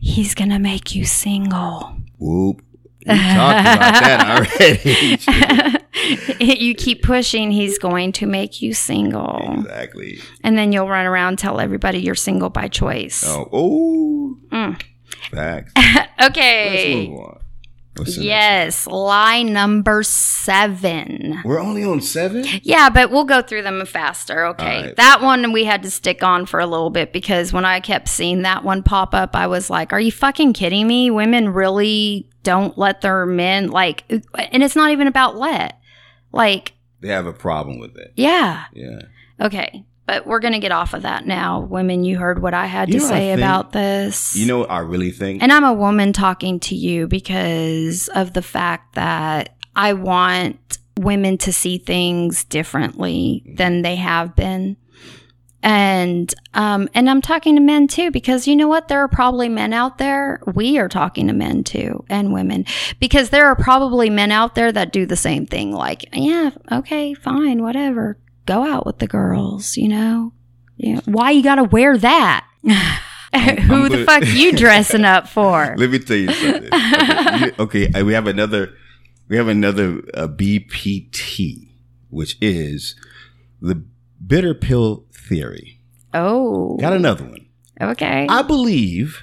[0.00, 1.96] He's gonna make you single.
[2.18, 2.62] Whoop.
[3.06, 5.18] We talked about that
[6.40, 6.54] already.
[6.56, 9.54] you keep pushing, he's going to make you single.
[9.60, 10.18] exactly.
[10.44, 13.24] And then you'll run around and tell everybody you're single by choice.
[13.26, 14.36] Oh, oh.
[14.50, 14.82] Mm.
[15.30, 15.72] Facts.
[15.76, 17.08] Let's Okay.
[17.08, 17.38] move on.
[18.06, 21.38] Yes, lie number seven.
[21.44, 22.46] We're only on seven?
[22.62, 24.46] Yeah, but we'll go through them faster.
[24.46, 24.86] Okay.
[24.86, 24.96] Right.
[24.96, 28.08] That one we had to stick on for a little bit because when I kept
[28.08, 31.10] seeing that one pop up, I was like, are you fucking kidding me?
[31.10, 35.80] Women really don't let their men, like, and it's not even about let.
[36.32, 38.12] Like, They have a problem with it.
[38.16, 38.64] yeah.
[38.72, 39.02] Yeah.
[39.40, 39.84] Okay.
[40.04, 41.60] But we're going to get off of that now.
[41.60, 43.38] Women, you heard what I had You to know what I say think?
[43.38, 44.36] about this.
[44.36, 45.42] You know what I really think?
[45.42, 51.38] And I'm a woman talking to you because of the fact that I want women
[51.38, 53.54] to see things differently mm-hmm.
[53.56, 54.76] than they have been.
[55.62, 59.48] And um and I'm talking to men too because you know what there are probably
[59.48, 62.66] men out there we are talking to men too and women
[62.98, 67.14] because there are probably men out there that do the same thing like yeah okay
[67.14, 70.32] fine whatever go out with the girls you know
[70.78, 72.44] yeah why you got to wear that
[73.32, 76.70] who the fuck you dressing up for Let me tell you something.
[77.58, 78.74] Okay, okay, we have another.
[79.28, 81.70] We have another uh, BPT,
[82.10, 82.94] which is
[83.60, 83.82] the
[84.24, 85.78] bitter pill theory.
[86.14, 87.46] oh Got another one.
[87.80, 89.22] okay I believe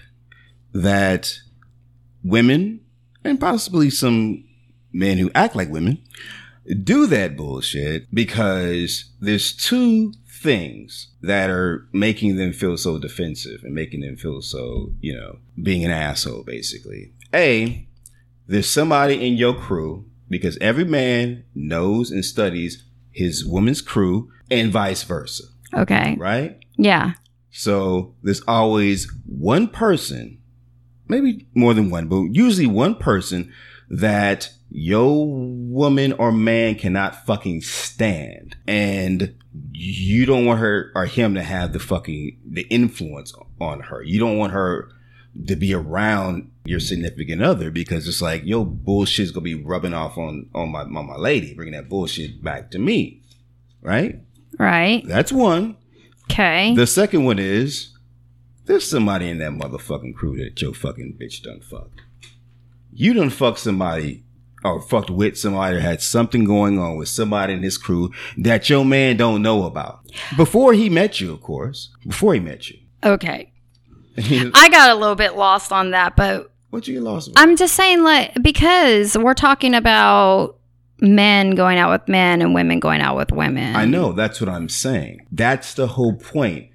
[0.74, 1.39] that
[2.24, 2.82] women
[3.24, 4.43] and possibly some
[4.91, 5.99] men who act like women
[6.84, 13.74] do that bullshit because there's two things that are making them feel so defensive and
[13.74, 17.12] making them feel so, you know, being an asshole basically.
[17.34, 17.88] A,
[18.47, 24.72] there's somebody in your crew because every man knows and studies his woman's crew and
[24.72, 25.43] vice versa,
[25.74, 26.15] Okay.
[26.20, 26.59] right?
[26.78, 27.13] Yeah.
[27.51, 30.39] So there's always one person,
[31.07, 33.51] maybe more than one, but usually one person
[33.89, 38.55] that your woman or man cannot fucking stand.
[38.67, 39.36] And
[39.72, 44.03] you don't want her or him to have the fucking, the influence on her.
[44.03, 44.89] You don't want her
[45.47, 50.17] to be around your significant other because it's like, yo, bullshit's gonna be rubbing off
[50.17, 53.24] on, on my, on my lady, bringing that bullshit back to me.
[53.82, 54.20] Right?
[54.60, 55.03] Right.
[55.07, 55.78] That's one.
[56.30, 56.76] Okay.
[56.76, 57.97] The second one is
[58.66, 62.01] there's somebody in that motherfucking crew that your fucking bitch done fucked.
[62.91, 64.26] You done fucked somebody
[64.64, 68.70] or fucked with somebody or had something going on with somebody in his crew that
[68.70, 70.01] your man don't know about.
[70.36, 71.89] Before he met you, of course.
[72.05, 72.78] Before he met you.
[73.03, 73.51] okay.
[74.18, 77.39] I got a little bit lost on that, but what you get lost with?
[77.39, 80.59] I'm just saying, like, because we're talking about
[81.01, 83.75] men going out with men and women going out with women.
[83.75, 85.25] I know, that's what I'm saying.
[85.31, 86.69] That's the whole point.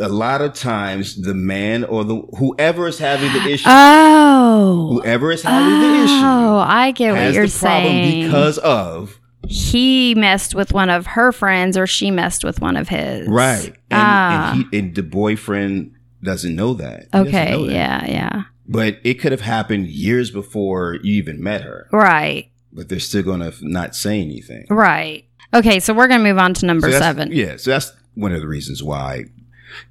[0.00, 4.88] A lot of times the man or the whoever is having the issue, Oh.
[4.94, 8.24] whoever is having the issue Oh, I get what you're saying.
[8.26, 12.88] because of he messed with one of her friends or she messed with one of
[12.88, 13.26] his.
[13.28, 13.66] Right.
[13.66, 14.52] And, Ah.
[14.52, 15.92] and, he, and the boyfriend
[16.22, 17.06] doesn't know that.
[17.12, 17.50] He Okay.
[17.50, 17.72] know that.
[17.72, 18.06] Yeah.
[18.06, 18.42] Yeah.
[18.68, 21.88] But it could have happened years before you even met her.
[21.90, 22.50] Right.
[22.72, 24.66] But they're still going to not say anything.
[24.70, 25.24] Right.
[25.52, 25.80] Okay.
[25.80, 27.32] So we're going to move on to number So seven.
[27.32, 27.56] Yeah.
[27.56, 29.24] So that's one of the reasons why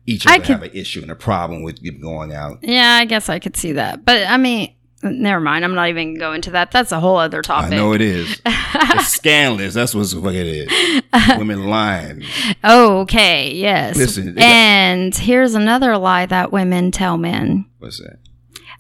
[0.06, 2.60] each I of them could- have an issue and a problem with it going out.
[2.62, 4.06] Yeah, I guess I could see that.
[4.06, 4.74] But I mean,
[5.04, 5.64] never mind.
[5.66, 6.72] I'm not even going to go into that.
[6.72, 7.74] That's a whole other topic.
[7.74, 8.42] I know it is.
[8.46, 9.74] it's scandalous.
[9.74, 11.38] That's what the fuck it is.
[11.38, 12.24] Women lying.
[12.64, 13.54] Oh, okay.
[13.54, 13.96] Yes.
[13.98, 18.20] Listen, it got- and here's another lie that women tell men What's that?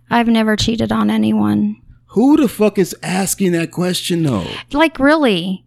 [0.10, 1.82] I've never cheated on anyone.
[2.10, 4.48] Who the fuck is asking that question though?
[4.72, 5.66] Like, really?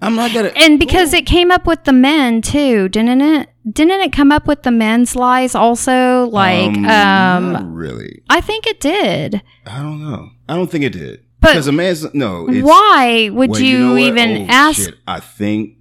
[0.00, 0.52] I'm not gonna.
[0.54, 3.48] And because it came up with the men too, didn't it?
[3.70, 6.26] Didn't it come up with the men's lies also?
[6.26, 8.22] Like, um, not really.
[8.30, 9.42] I think it did.
[9.66, 10.30] I don't know.
[10.48, 11.24] I don't think it did.
[11.40, 12.46] But because a man's no.
[12.46, 14.84] Why would well, you, know even Oh, ask?
[14.84, 14.94] shit.
[15.06, 15.78] I think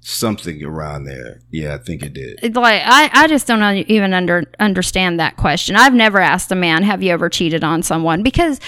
[0.00, 1.40] something around there.
[1.50, 2.56] Yeah, I think it did.
[2.56, 5.76] Like I, I just don't even under understand that question.
[5.76, 8.60] I've never asked a man, "Have you ever cheated on someone?" Because,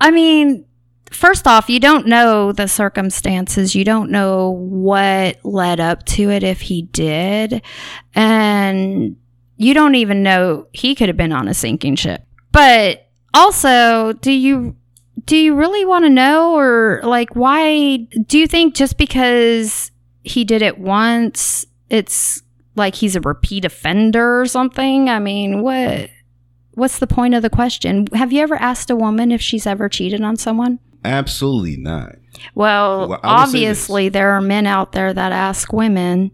[0.00, 0.64] I mean,
[1.10, 3.74] first off, you don't know the circumstances.
[3.74, 7.62] You don't know what led up to it if he did,
[8.14, 9.16] and
[9.56, 12.22] you don't even know he could have been on a sinking ship.
[12.52, 14.76] But also, do you
[15.24, 19.90] do you really want to know or like why do you think just because
[20.22, 22.42] he did it once it's
[22.76, 26.10] like he's a repeat offender or something i mean what
[26.76, 29.88] what's the point of the question have you ever asked a woman if she's ever
[29.88, 32.16] cheated on someone Absolutely not.
[32.56, 36.30] well, Well, I would say obviously there are men out there that ask women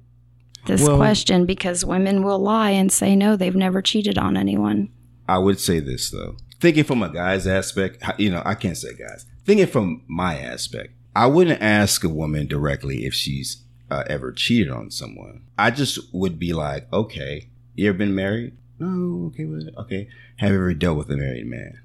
[0.66, 4.88] this Well- question because women will lie and say no they've never cheated on anyone
[5.28, 6.36] I would say this though.
[6.60, 9.24] Thinking from a guy's aspect, you know, I can't say guys.
[9.46, 14.70] Thinking from my aspect, I wouldn't ask a woman directly if she's uh, ever cheated
[14.70, 15.42] on someone.
[15.58, 18.56] I just would be like, okay, you ever been married?
[18.78, 19.46] No, okay,
[19.78, 20.08] okay.
[20.42, 21.80] Have you ever dealt with a married man?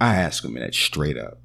[0.00, 1.38] I ask women that straight up.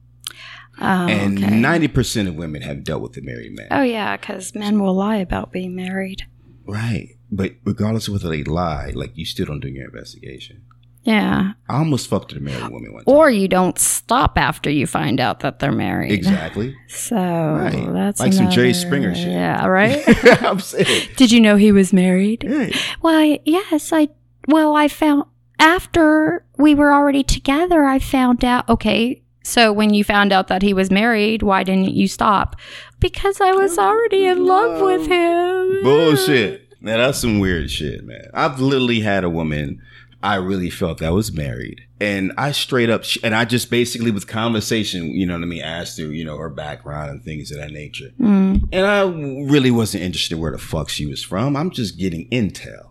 [0.82, 1.48] oh, and okay.
[1.48, 3.68] 90% of women have dealt with a married man.
[3.72, 6.24] oh yeah because men will lie about being married
[6.66, 7.16] Right.
[7.32, 10.64] But regardless of whether they lie, like you still don't do your investigation.
[11.04, 13.04] yeah I almost fucked a married woman time.
[13.06, 16.76] or you don't stop after you find out that they're married exactly.
[16.90, 17.88] So Right.
[17.94, 19.30] that's Like some Jerry another- Springer shit.
[19.32, 20.04] Yeah, right.
[20.44, 21.10] I'm saying.
[21.16, 22.44] Did you know he was married?
[22.46, 22.76] Right.
[23.02, 24.10] Why, yes, I.
[24.50, 25.24] Well, I found
[25.60, 27.86] after we were already together.
[27.86, 28.68] I found out.
[28.70, 32.56] Okay, so when you found out that he was married, why didn't you stop?
[33.00, 35.84] Because I was already in love with him.
[35.84, 36.64] Bullshit.
[36.82, 38.30] Now that's some weird shit, man.
[38.34, 39.82] I've literally had a woman
[40.22, 41.82] I really felt that was married.
[42.00, 45.62] And I straight up, and I just basically with conversation, you know what I mean,
[45.62, 48.12] asked her, you know, her background and things of that nature.
[48.20, 48.68] Mm.
[48.72, 49.04] And I
[49.50, 51.56] really wasn't interested where the fuck she was from.
[51.56, 52.90] I'm just getting intel.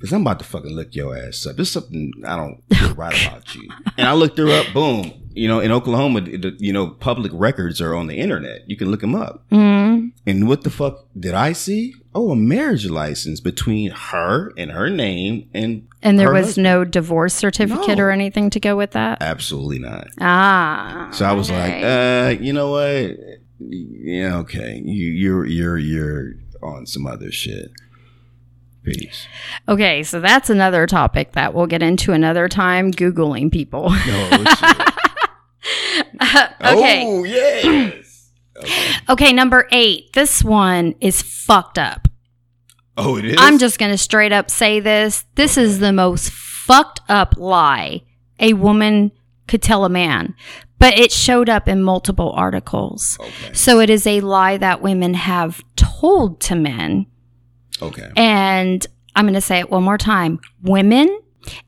[0.00, 1.56] Cause I'm about to fucking look your ass up.
[1.56, 3.68] There's something I don't feel right about you.
[3.96, 4.66] And I looked her up.
[4.74, 5.12] Boom.
[5.32, 8.68] You know, in Oklahoma, the, you know, public records are on the internet.
[8.68, 9.48] You can look them up.
[9.50, 10.12] Mm.
[10.26, 11.94] And what the fuck did I see?
[12.14, 16.64] Oh, a marriage license between her and her name and And there her was husband.
[16.64, 18.04] no divorce certificate No.
[18.04, 19.20] or anything to go with that.
[19.22, 20.08] absolutely not.
[20.20, 21.08] Ah.
[21.12, 21.82] So I was okay.
[22.30, 23.16] like, uh, you know what?
[23.60, 24.80] Yeah, okay.
[24.84, 26.32] You you're you're you're
[26.62, 27.70] on some other shit.
[29.68, 32.92] Okay, so that's another topic that we'll get into another time.
[32.92, 33.90] Googling people.
[33.90, 34.76] No shit.
[36.20, 37.02] Uh, okay.
[37.04, 38.30] Oh yes.
[38.56, 38.94] okay.
[39.08, 40.12] Okay, number eight.
[40.12, 42.06] This one is fucked up.
[42.96, 43.36] Oh, it is.
[43.38, 45.24] I'm just going to straight up say this.
[45.34, 48.02] This is the most fucked up lie
[48.38, 49.10] a woman
[49.48, 50.34] could tell a man,
[50.78, 53.18] but it showed up in multiple articles.
[53.20, 53.52] okay.
[53.52, 57.06] So it is a lie that women have told to men.
[57.82, 58.10] Okay.
[58.16, 60.40] And I'm going to say it one more time.
[60.62, 61.20] Women,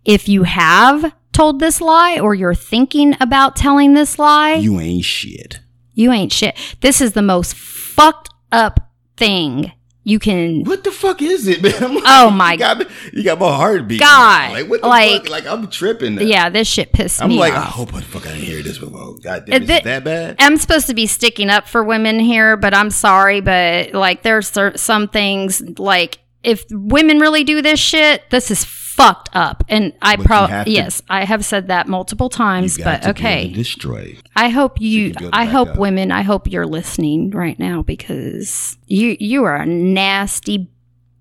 [0.05, 4.81] if you have told this lie or you're thinking about telling this lie, you, You
[4.81, 5.61] ain't shit.
[5.95, 6.57] You ain't shit.
[6.81, 8.81] This is the most fucked up
[9.17, 9.73] thing
[10.09, 10.65] you can.
[10.65, 11.95] What the fuck is it, man?
[11.97, 14.07] Like, Oh, my- You got, you got my heart beating.
[14.07, 14.53] God.
[14.53, 15.29] Like what the like- fuck?
[15.31, 16.15] Like I'm tripping.
[16.17, 16.23] Now.
[16.23, 18.79] Yeah, this shit pissed I'm me like, I hope the fuck I didn't hear this
[18.79, 19.17] before.
[19.23, 20.37] God damn, is it that bad?
[20.39, 24.51] I'm supposed to be sticking up for women here, but I'm sorry, but like there's
[24.77, 28.65] some things like if women really do this shit, this is
[28.99, 29.65] fucked up.
[29.69, 33.49] And I probably yes, I have said that multiple times, but okay.
[33.49, 34.17] to Destroy.
[34.35, 35.77] I hope you, you can build it I hope up.
[35.79, 40.69] women, I hope you're listening right now because you you are a nasty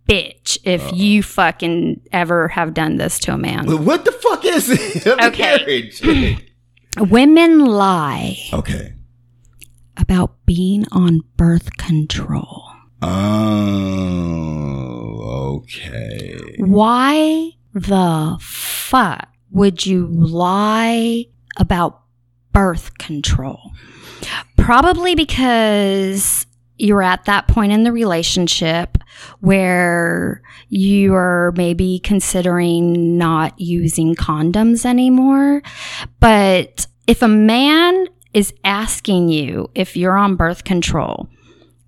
[0.09, 3.85] bitch if you fucking ever have done this to a man.
[3.85, 5.05] What the fuck is it?
[5.27, 5.91] Okay.
[6.99, 8.95] Women lie okay.
[9.97, 12.63] about being on birth control.
[13.03, 13.67] Oh,
[15.59, 16.55] okay.
[16.57, 21.25] Why the fuck would you lie
[21.57, 22.01] about
[22.53, 23.71] birth control?
[24.57, 26.45] Probably because
[26.77, 28.97] you're at that point in the relationship
[29.39, 35.61] where you are maybe considering not using condoms anymore.
[36.19, 41.27] But if a man is asking you if you're on birth control,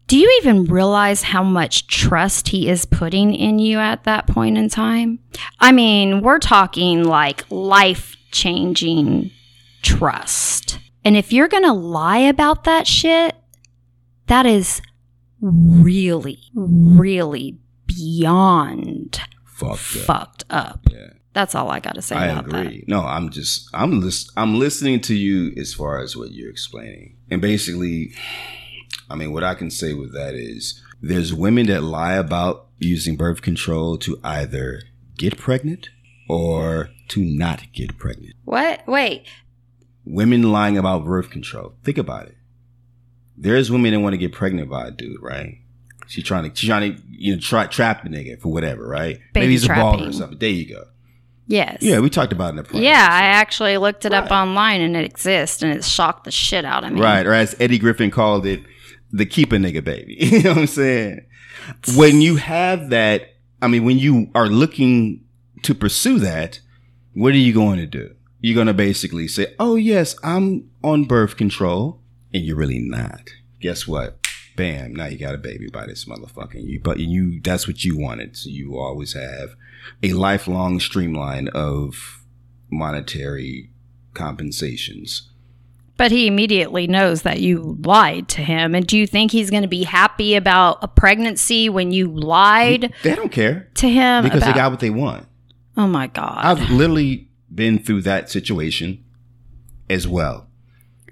[0.10, 4.57] do you even realize how much trust he is putting in you at that point
[4.57, 5.19] in time?
[5.60, 9.31] I mean, we're talking like life changing
[9.81, 10.80] trust.
[11.06, 13.36] And if you're going to lie about that shit,
[14.27, 14.81] that is
[15.41, 19.77] really, really beyond Fucked up.
[20.06, 20.80] fucked up.
[20.90, 21.07] Yeah.
[21.34, 22.65] That's all I got to say I about that.
[22.65, 22.84] agree.
[22.88, 27.18] No, I'm just I'm lis- I'm listening to you as far as what you're explaining.
[27.30, 28.14] And basically,
[29.10, 33.15] I mean, what I can say with that is there's women that lie about using
[33.18, 34.81] birth control to either
[35.18, 35.90] get pregnant
[36.30, 38.36] or to not get pregnant.
[38.45, 38.88] What?
[38.88, 39.26] Wait.
[40.06, 41.73] Women lying about birth control.
[41.84, 42.36] Think about it.
[43.38, 45.60] There's women that want to get pregnant by a dude, right?
[46.07, 49.19] She trying to, she trying to, you know, try trap the nigga for whatever, right?
[49.34, 50.14] Baby Maybe he's a baller or trapping.
[50.14, 50.38] something.
[50.40, 50.84] There you go.
[51.48, 51.77] Yes.
[51.81, 54.95] Yeah, we talked about it in the Yeah, I actually looked it up online and
[54.95, 57.02] it exists and it shocked the shit out of me.
[57.02, 58.61] Right, or as Eddie Griffin called it,
[59.11, 60.15] the keep a nigga baby.
[60.19, 61.26] you know what I'm saying?
[61.95, 65.26] When you have that, I mean, when you are looking
[65.64, 66.60] to pursue that,
[67.14, 68.15] what are you going to do?
[68.41, 72.02] You're going to basically say, oh, yes, I'm on birth control,
[72.34, 73.30] and you're really not.
[73.60, 74.18] Guess what?
[74.56, 77.98] Bam, now you got a baby by this motherfucking You, but you, that's what you
[77.98, 78.38] wanted.
[78.38, 79.56] So you always have
[80.02, 82.23] a lifelong streamline of
[82.72, 83.72] monetary
[84.14, 85.30] compensations.
[85.99, 88.73] But he immediately knows that you lied to him.
[88.73, 92.93] And do you think he's going to be happy about a pregnancy when you lied
[93.03, 94.23] They don't care to him?
[94.23, 95.27] because about- they got what they want.
[95.76, 96.39] oh my God.
[96.41, 99.03] I've literally been through that situation
[99.89, 100.47] as well,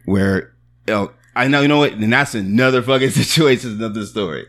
[0.05, 0.53] where
[0.87, 4.47] you know, I know you know what, and that's another fucking situation, another story.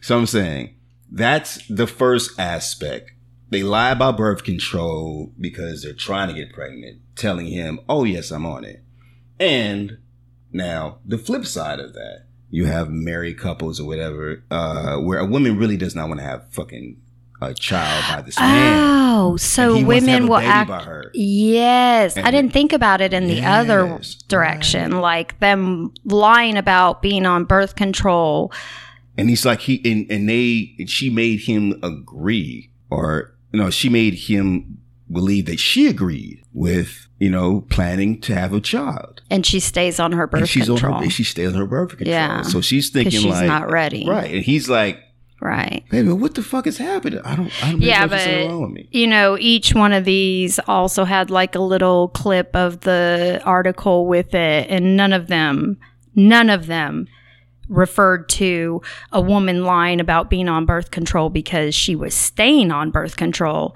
[0.00, 0.76] So I'm saying
[1.12, 3.10] that's the first aspect.
[3.50, 8.30] They lie about birth control because they're trying to get pregnant, telling him, "Oh yes,
[8.30, 8.83] I'm on it."
[9.38, 9.98] And
[10.52, 15.24] now the flip side of that, you have married couples or whatever, uh, where a
[15.26, 17.00] woman really does not want to have fucking
[17.42, 18.78] a child by this man.
[19.16, 20.68] Oh, And so he wants to have women will act.
[20.68, 21.10] by her.
[21.14, 27.02] Yes, I didn't think about it in the other Yes, direction, like them lying about
[27.02, 28.52] being on birth control.
[29.18, 33.70] And he's like he and, and they and she made him agree or you know,
[33.70, 34.78] she made him
[35.14, 39.22] believe that she agreed with, you know, planning to have a child.
[39.30, 40.94] And she stays on her birth and she's control.
[40.94, 42.10] on her she stays on her birth control.
[42.10, 44.06] Yeah, So she's thinking she's like not ready.
[44.06, 44.34] Right.
[44.34, 44.98] And he's like,
[45.40, 45.84] right.
[45.90, 47.20] Baby, what the fuck is happening?
[47.24, 48.88] I don't I don't Yeah, but wrong with me.
[48.90, 54.06] you know, each one of these also had like a little clip of the article
[54.06, 55.78] with it, and none of them,
[56.14, 57.06] none of them
[57.68, 58.82] referred to
[59.12, 63.74] a woman lying about being on birth control because she was staying on birth control.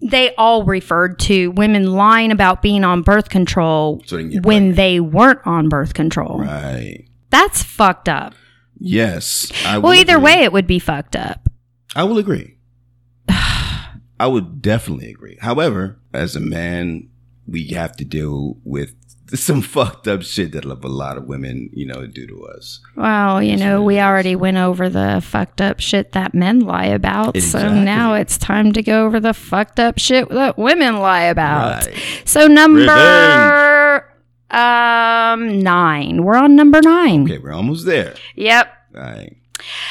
[0.00, 4.76] They all referred to women lying about being on birth control So they when pregnant.
[4.76, 6.38] they weren't on birth control.
[6.40, 7.04] Right.
[7.30, 8.34] That's fucked up.
[8.78, 9.50] Yes.
[9.66, 10.24] I Well, either agree.
[10.24, 11.48] way, it would be fucked up.
[11.96, 12.56] I will agree.
[13.28, 15.36] I would definitely agree.
[15.40, 17.08] However, as a man,
[17.46, 18.94] we have to deal with
[19.34, 22.80] some fucked up shit that a lot of women, you know, do to us.
[22.96, 27.38] Well, you know, we already went over the fucked up shit that men lie about.
[27.38, 31.86] So now it's time to go over the fucked up shit that women lie about.
[31.86, 31.94] Right.
[32.24, 34.04] So number
[34.50, 36.24] um 9.
[36.24, 37.24] We're on number 9.
[37.24, 38.14] Okay, we're almost there.
[38.36, 38.72] Yep.
[38.94, 39.36] All right.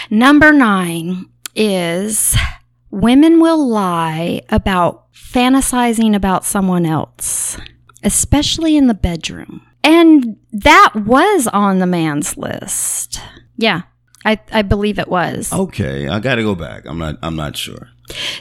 [0.09, 2.35] Number 9 is
[2.89, 7.57] women will lie about fantasizing about someone else,
[8.03, 9.61] especially in the bedroom.
[9.83, 13.21] And that was on the man's list.
[13.57, 13.83] Yeah.
[14.25, 15.53] I, I believe it was.
[15.53, 16.85] Okay, I got to go back.
[16.85, 17.15] I'm not.
[17.23, 17.87] I'm not sure.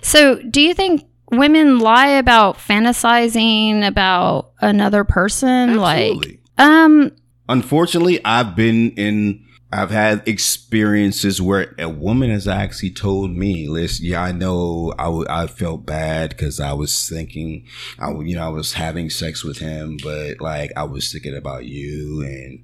[0.03, 5.78] So, do you think women lie about fantasizing about another person?
[5.78, 6.41] Absolutely.
[6.59, 7.12] Like, um,
[7.49, 9.45] Unfortunately, I've been in.
[9.73, 15.05] I've had experiences where a woman has actually told me, "Listen, yeah, I know I,
[15.05, 17.67] w- I felt bad because I was thinking,
[17.99, 21.37] I w- you know I was having sex with him, but like I was thinking
[21.37, 22.63] about you and."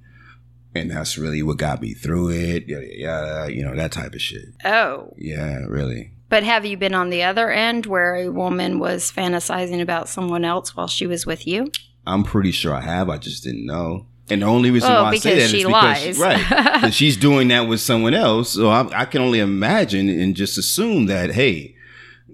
[0.75, 2.65] And that's really what got me through it.
[2.67, 4.47] Yeah, yeah, you know that type of shit.
[4.65, 5.13] oh.
[5.19, 6.13] Yeah, really.
[6.31, 10.47] But have you been on the other end where a woman was fantasizing about someone
[10.47, 11.71] else while she was with you?
[12.07, 13.11] I'm pretty sure I have.
[13.11, 14.07] I just didn't know.
[14.33, 16.19] And the only reason Oh, why I say that is she because lies.
[16.19, 18.51] right, she's doing that with someone else.
[18.51, 21.75] So I, I can only imagine and just assume that hey,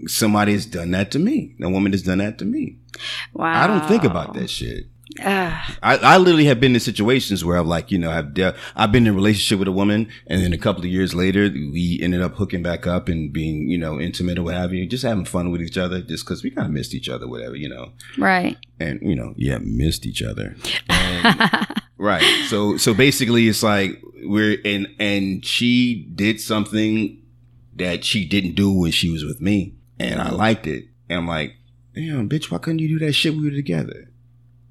[0.06, 1.54] somebody has done that to me.
[1.62, 2.76] A woman has done that to me.
[3.34, 3.64] Wow.
[3.64, 4.86] I don't think about that shit.
[5.20, 5.76] Ugh.
[5.82, 8.92] I, I literally have been in situations where I've like, you know, I've de- I've
[8.92, 11.98] been in a relationship with a woman and then a couple of years later we
[12.02, 15.04] ended up hooking back up and being, you know, intimate or what have you, just
[15.04, 17.68] having fun with each other just cause we kind of missed each other, whatever, you
[17.68, 18.56] know right.
[18.80, 20.56] and you know, yeah, missed each other.
[20.88, 21.66] And, um,
[21.98, 22.22] right.
[22.48, 27.22] So so basically it's like we're and and she did something
[27.78, 29.74] that she didn't do when she was with me.
[29.98, 30.86] And I liked it.
[31.08, 31.54] And I'm like,
[31.94, 34.07] damn, bitch, why couldn't you do that shit when we were together?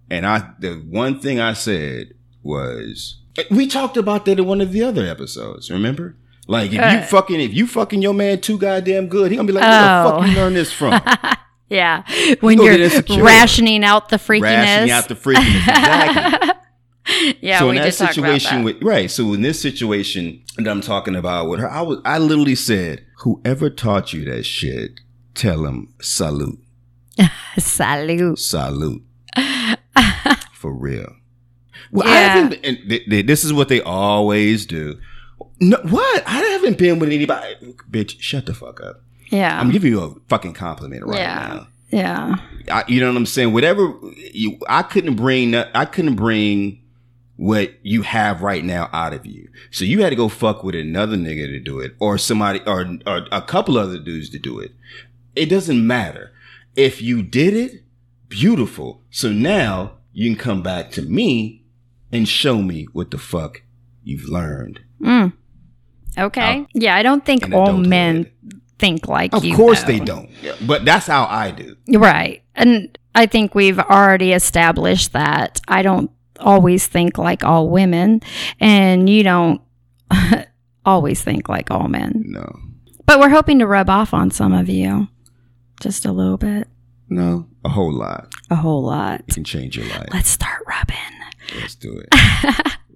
[0.09, 2.13] And I the one thing I said
[2.43, 3.17] was
[3.51, 6.15] we talked about that in one of the other episodes, remember?
[6.47, 7.03] Like if you Uh.
[7.03, 9.71] fucking if you fucking your man too goddamn good, he gonna be like, where
[10.05, 10.11] Oh.
[10.11, 10.99] the fuck you learn this from?
[11.69, 12.03] Yeah.
[12.39, 12.77] When you're
[13.21, 14.41] rationing out the freakiness.
[14.41, 15.67] Rationing out the freakiness.
[15.67, 17.35] Exactly.
[17.41, 18.63] yeah, so we in that did talk about situation that.
[18.63, 22.17] with right so in this situation that i'm talking about with her i was i
[22.17, 24.99] literally said whoever taught you that shit
[25.34, 26.59] tell him salute
[27.57, 28.38] Salute.
[28.39, 29.03] salute
[30.53, 31.15] for real
[31.91, 34.99] well i haven't and th- th- this is what they always do
[35.60, 37.56] no, what i haven't been with anybody
[37.90, 39.60] bitch shut the fuck up Yeah.
[39.60, 41.48] i'm giving you a fucking compliment right Yeah.
[41.53, 42.36] now yeah.
[42.69, 43.53] I, you know what I'm saying?
[43.53, 43.94] Whatever
[44.34, 46.84] you, I couldn't bring, I couldn't bring
[47.38, 49.48] what you have right now out of you.
[49.72, 52.98] So you had to go fuck with another nigga to do it, or somebody, or,
[53.06, 54.72] or a couple other dudes to do it.
[55.34, 56.34] It doesn't matter.
[56.76, 57.84] If you did it,
[58.29, 59.03] beautiful.
[59.09, 61.65] So now you can come back to me
[62.11, 63.61] and show me what the fuck
[64.03, 64.79] you've learned.
[65.01, 65.33] Mm.
[66.17, 66.65] Okay.
[66.73, 68.31] yeah, I don't think all men
[68.79, 69.55] think like Of you.
[69.55, 69.87] course though.
[69.87, 70.29] they don't,
[70.65, 71.75] but that's how I do.
[71.89, 72.41] Right.
[72.55, 76.09] And I think we've already established that I don't
[76.39, 78.21] always think like all women,
[78.59, 79.61] and you don't
[80.85, 82.23] always think like all men.
[82.27, 82.59] No,
[83.05, 85.07] But we're hoping to rub off on some of you
[85.81, 86.67] just a little bit,
[87.09, 88.34] no, a whole lot.
[88.49, 89.19] a whole lot.
[89.27, 90.07] It can change your life.
[90.14, 90.95] Let's start rubbing.
[91.60, 92.07] Let's do it.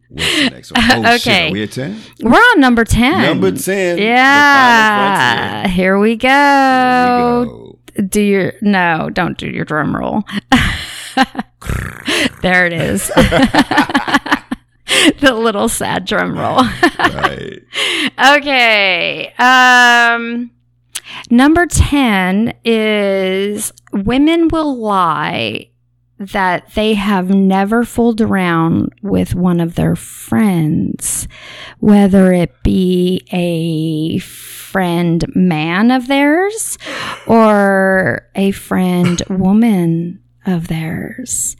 [0.07, 0.83] What's the next one?
[1.05, 1.27] Oh, shit.
[1.27, 1.49] Okay.
[1.49, 2.01] Are we at 10?
[2.21, 3.21] We're on number 10.
[3.23, 3.97] Number 10.
[3.97, 5.67] Yeah.
[5.67, 6.27] Here we go.
[6.29, 7.77] Here we go.
[8.07, 10.23] Do your no, don't do your drum roll.
[12.41, 13.07] there it is.
[15.19, 16.63] the little sad drum roll.
[16.97, 17.59] Right.
[18.37, 19.33] okay.
[19.37, 20.51] Um
[21.29, 25.69] number 10 is women will lie
[26.21, 31.27] that they have never fooled around with one of their friends,
[31.79, 36.77] whether it be a friend man of theirs
[37.25, 41.57] or a friend woman of theirs.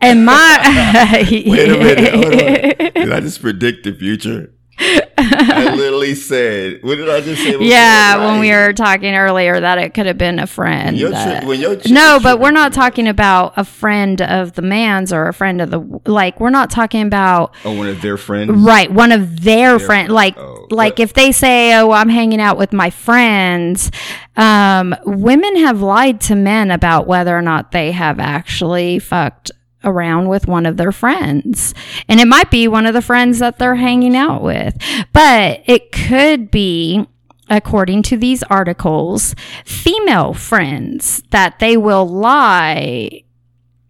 [0.00, 2.12] And my Wait a minute.
[2.12, 2.92] Hold on.
[3.04, 4.52] Did I just predict the future?
[4.78, 7.56] I literally said, what did I just say?
[7.60, 10.96] Yeah, when we were talking earlier that it could have been a friend.
[10.98, 14.20] Your that- tri- when your chick no, is but we're not talking about a friend
[14.20, 16.40] of the man's or a friend of the like.
[16.40, 18.50] We're not talking about Oh, one of their friends?
[18.52, 19.86] right one of their, Their friend.
[20.08, 20.12] friend.
[20.12, 23.90] Like Oh, like but- if they say, "Oh, I'm hanging out with my friends,"
[24.36, 29.50] um, women have lied to men about whether or not they have actually fucked
[29.86, 31.72] around with one of their friends.
[32.08, 34.76] And it might be one of the friends that they're hanging out with.
[35.12, 37.06] But it could be
[37.48, 39.34] according to these articles,
[39.64, 43.22] female friends that they will lie.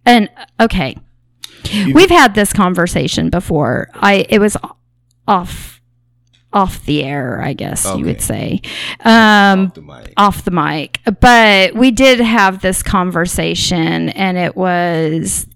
[0.05, 0.29] And
[0.61, 0.97] okay.
[1.93, 3.89] We've had this conversation before.
[3.95, 4.57] I it was
[5.27, 5.81] off
[6.53, 8.61] off the air, I guess you would say.
[9.05, 10.13] Um Off the mic.
[10.17, 11.01] off the mic.
[11.21, 15.47] But we did have this conversation, and it was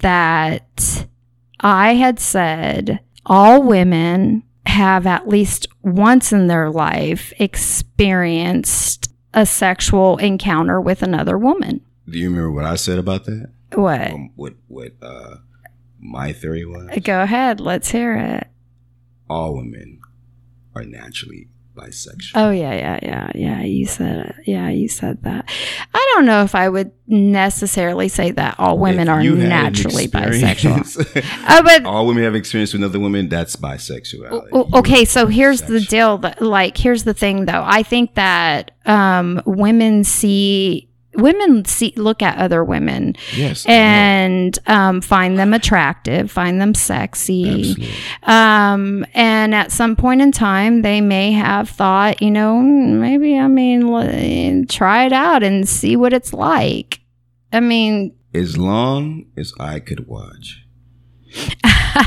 [0.00, 1.06] that
[1.60, 10.16] I had said all women have at least once in their life experienced a sexual
[10.18, 11.80] encounter with another woman.
[12.08, 13.50] Do you remember what I said about that?
[13.74, 14.10] What?
[14.10, 15.36] Um, what what uh
[16.00, 16.98] my theory was?
[17.02, 18.48] Go ahead, let's hear it.
[19.28, 20.00] All women
[20.74, 22.32] are naturally bisexual.
[22.34, 23.62] Oh yeah, yeah, yeah, yeah.
[23.62, 24.34] You said.
[24.46, 25.50] Yeah, you said that.
[25.94, 29.42] I don't know if I would necessarily say that all women If are you had
[29.42, 31.24] an naturally bisexual.
[31.48, 33.28] Oh, but all women have experience with another woman.
[33.28, 34.72] That's bisexuality.
[34.74, 39.42] Okay so here's the deal that like here's the thing though i think that um
[39.46, 40.89] women see
[41.20, 47.88] women see look at other women Yes, and um, find them attractive find them sexy.
[48.22, 53.38] Um and at some point in time they may have thought you know "Hmm, maybe
[53.38, 57.00] i mean l- try it out and see what it's like.
[57.52, 60.64] I mean as long as I could watch.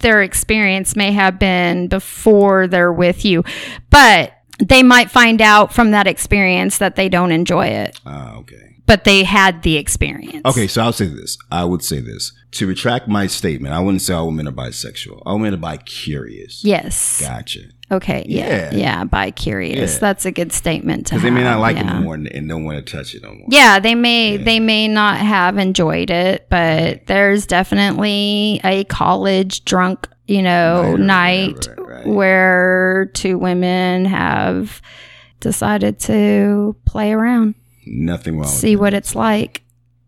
[0.00, 3.44] their experience may have been before they're with you,
[3.90, 8.76] but they might find out from that experience that they don't enjoy it, Ah, okay.
[8.86, 10.42] but they had the experience.
[10.44, 11.36] Okay, so I'll say this.
[11.50, 12.32] I would say this.
[12.52, 15.22] To retract my statement, I wouldn't say all women are bisexual.
[15.26, 16.62] All women are bi-curious.
[16.64, 17.20] Yes.
[17.20, 17.60] Gotcha.
[17.90, 18.24] Okay.
[18.28, 18.46] Yeah.
[18.72, 18.74] Yeah.
[18.74, 19.04] Yeah.
[19.04, 19.94] Bi curious.
[19.94, 19.98] Yeah.
[19.98, 21.98] That's a good statement to Because they may not like yeah.
[21.98, 23.46] it more and, and don't want to touch it no more.
[23.50, 30.08] Yeah, they may they may not have enjoyed it, but there's definitely a college drunk,
[30.26, 32.06] you know, right, night right, right.
[32.06, 34.80] where two women have
[35.40, 37.54] decided to play around,
[37.86, 39.62] Nothing wrong see what it's like.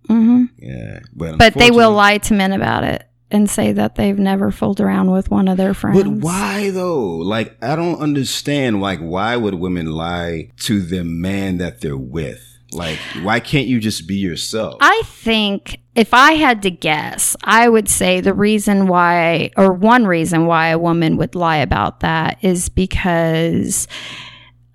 [0.07, 0.45] hmm.
[0.59, 1.01] Yeah.
[1.13, 4.81] But, But they will lie to men about it and say that they've never fooled
[4.81, 6.03] around with one of their friends.
[6.03, 7.17] But why though?
[7.17, 8.81] Like I don't understand.
[8.81, 12.43] Like why would women lie to the man that they're with?
[12.73, 14.77] Like why can't you just be yourself?
[14.81, 20.07] I think if I had to guess, I would say the reason why, or one
[20.07, 23.89] reason why a woman would lie about that is because,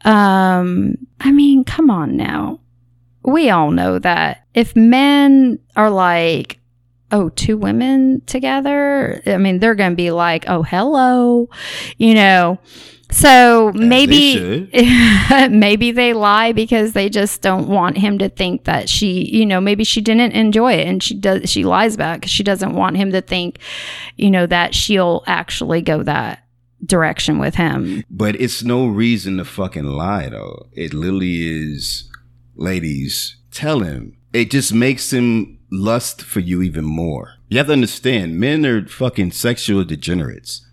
[0.04, 2.60] um, I mean, come on now.
[3.24, 6.60] We all know that if men are like,
[7.12, 11.50] oh, two women together, I mean, they're going to be like, oh, hello,
[11.98, 12.60] you know.
[13.12, 14.70] So maybe
[15.50, 19.62] maybe they lie because they just don't want him to think that she, you know,
[19.62, 22.98] maybe she didn't enjoy it and she does she lies back because she doesn't want
[22.98, 23.60] him to think,
[24.16, 26.46] you know, that she'll actually go that
[26.86, 28.04] direction with him.
[28.10, 30.68] But it's no reason to fucking lie though.
[30.72, 32.10] It literally is
[32.56, 34.18] ladies, tell him.
[34.34, 37.34] It just makes him lust for you even more.
[37.50, 40.66] You have to understand, men are fucking sexual degenerates.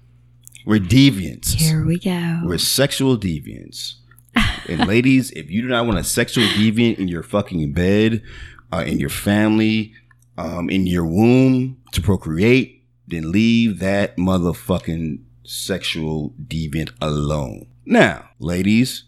[0.68, 1.54] We're deviants.
[1.54, 2.42] Here we go.
[2.44, 3.94] We're sexual deviants.
[4.68, 8.22] and ladies, if you do not want a sexual deviant in your fucking bed,
[8.70, 9.94] uh, in your family,
[10.36, 17.66] um, in your womb to procreate, then leave that motherfucking sexual deviant alone.
[17.86, 19.04] Now, ladies,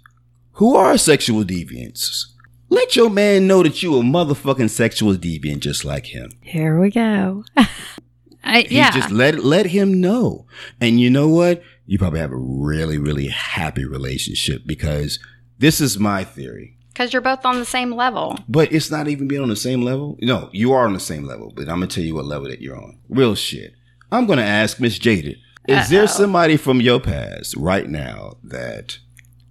[0.53, 2.25] who are sexual deviants?
[2.71, 6.31] Let your man know that you a motherfucking sexual deviant just like him.
[6.41, 7.45] Here we go.
[8.43, 8.91] I, He yeah.
[8.91, 10.47] just let let him know.
[10.81, 11.63] And you know what?
[11.87, 15.19] You probably have a really, really happy relationship because
[15.59, 16.77] this is my theory.
[16.93, 18.39] Because you're both on the same level.
[18.49, 20.19] But it's not even being on the same level.
[20.21, 22.61] No, you are on the same level, but I'm gonna tell you what level that
[22.61, 22.99] you're on.
[23.09, 23.75] Real shit.
[24.13, 25.39] I'm gonna ask Miss Jaded.
[25.69, 28.99] Is there somebody from your past right now that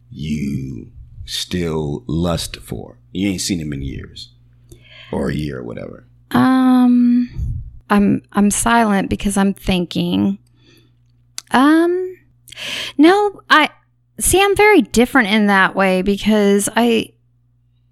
[0.09, 0.91] you
[1.25, 2.97] still lust for?
[3.13, 4.33] You ain't seen him in years.
[5.11, 6.05] Or a year or whatever.
[6.31, 7.28] Um,
[7.89, 10.39] I'm I'm silent because I'm thinking.
[11.51, 12.17] Um,
[12.97, 13.69] no, I
[14.19, 14.41] see.
[14.41, 17.13] I'm very different in that way because I,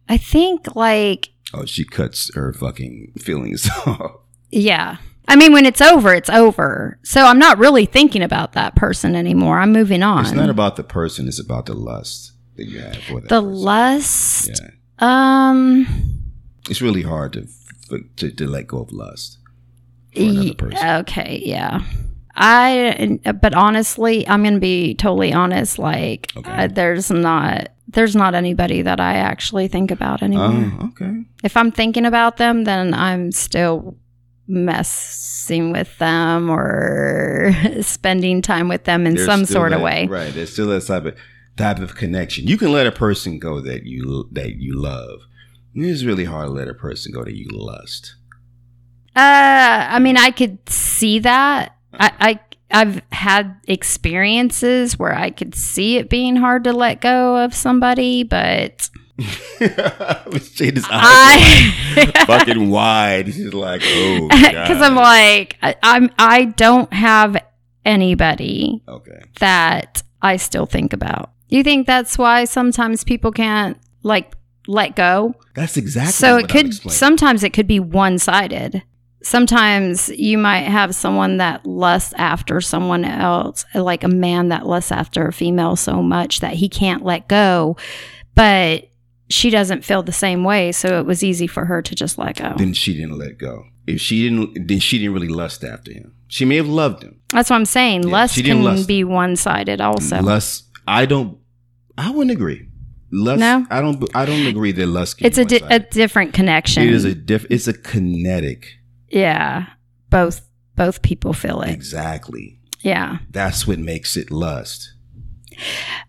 [0.07, 4.11] I think like Oh, she cuts her fucking feelings off.
[4.51, 4.97] yeah.
[5.29, 6.99] I mean, when it's over, it's over.
[7.03, 9.59] So I'm not really thinking about that person anymore.
[9.59, 10.23] I'm moving on.
[10.25, 13.41] It's not about the person, it's about the lust that you have for that the
[13.41, 13.53] person.
[13.53, 14.49] lust.
[14.49, 14.69] Yeah.
[14.99, 15.87] Um.
[16.69, 17.47] It's really hard to,
[18.17, 19.36] to to let go of lust
[20.19, 20.89] another person.
[21.01, 21.81] Okay, yeah.
[22.35, 26.67] I but honestly, I'm going to be totally honest like Okay.
[26.67, 30.71] there's not there's not anybody that I actually think about oh, anymore.
[30.81, 31.23] Oh, okay.
[31.43, 33.97] If I'm thinking about them, then I'm still
[34.47, 40.07] messing with them or spending time with them in There's some sort of way.
[40.07, 40.33] Right.
[40.33, 41.15] There's still that type of
[41.55, 42.45] type of connection.
[42.45, 45.21] You can let a person go that you that you love.
[45.73, 48.15] It's really hard to let a person go that you lust.
[49.17, 51.75] Uh, I mean, I could see that.
[51.91, 52.39] I, I
[52.69, 58.21] I've had experiences where I could see it being hard to let go of somebody,
[58.21, 63.33] but Jada's eyes I fucking wide.
[63.33, 67.37] She's like, oh, because I'm like I, I'm I don't have
[67.83, 69.23] anybody okay.
[69.39, 71.31] that I still think about.
[71.49, 74.35] You think that's why sometimes people can't like
[74.67, 75.33] let go?
[75.55, 76.11] That's exactly.
[76.11, 78.83] so what it could sometimes it could be one sided.
[79.27, 84.89] Sometimes you might have someone that lusts after someone else, like a man that lusts
[84.89, 87.75] after a female so much that he can't let go,
[88.35, 88.89] but
[89.29, 90.71] she doesn't feel the same way.
[90.71, 92.53] So it was easy for her to just let go.
[92.57, 93.65] Then she didn't let go.
[93.85, 96.15] If she didn't, then she didn't really lust after him.
[96.29, 97.19] She may have loved him.
[97.27, 98.03] That's what I'm saying.
[98.03, 98.87] Yeah, lust can lust.
[98.87, 100.21] be one sided also.
[100.21, 100.69] Lust.
[100.87, 101.37] I don't.
[101.97, 102.69] I wouldn't agree.
[103.11, 103.41] Lust.
[103.41, 103.67] No?
[103.69, 104.09] I don't.
[104.15, 105.17] I don't agree that lust.
[105.17, 106.83] Can it's a, di- a different connection.
[106.83, 107.45] It is a diff.
[107.49, 108.77] It's a kinetic.
[109.09, 109.67] Yeah.
[110.09, 110.41] Both
[110.75, 111.71] both people feel it.
[111.71, 112.59] Exactly.
[112.81, 113.17] Yeah.
[113.31, 114.93] That's what makes it lust.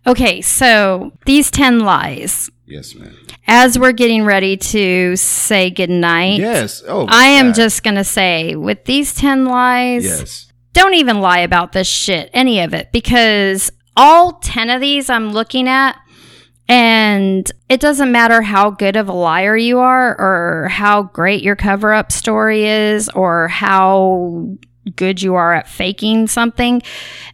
[0.06, 2.50] Okay, so these 10 lies.
[2.66, 3.16] Yes, man.
[3.46, 6.82] As we're getting ready to say goodnight, Yes.
[6.86, 7.54] Oh, I am God.
[7.54, 10.52] just going to say with these 10 lies, Yes.
[10.74, 15.30] don't even lie about this shit, any of it, because all 10 of these I'm
[15.32, 15.98] looking at,
[16.68, 21.56] and it doesn't matter how good of a liar you are, or how great your
[21.56, 24.56] cover up story is, or how
[24.96, 26.82] good you are at faking something,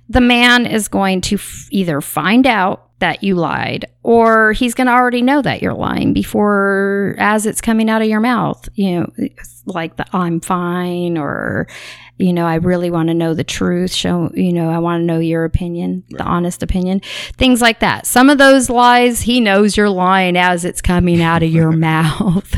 [0.08, 4.86] the man is going to f- either find out that you lied or he's going
[4.86, 8.98] to already know that you're lying before as it's coming out of your mouth you
[8.98, 9.28] know
[9.66, 11.68] like the i'm fine or
[12.16, 15.04] you know i really want to know the truth show you know i want to
[15.04, 16.98] know your opinion the honest opinion
[17.36, 18.06] things like that.
[18.06, 22.54] Some of those lies he knows you're lying as it's coming out of your mouth.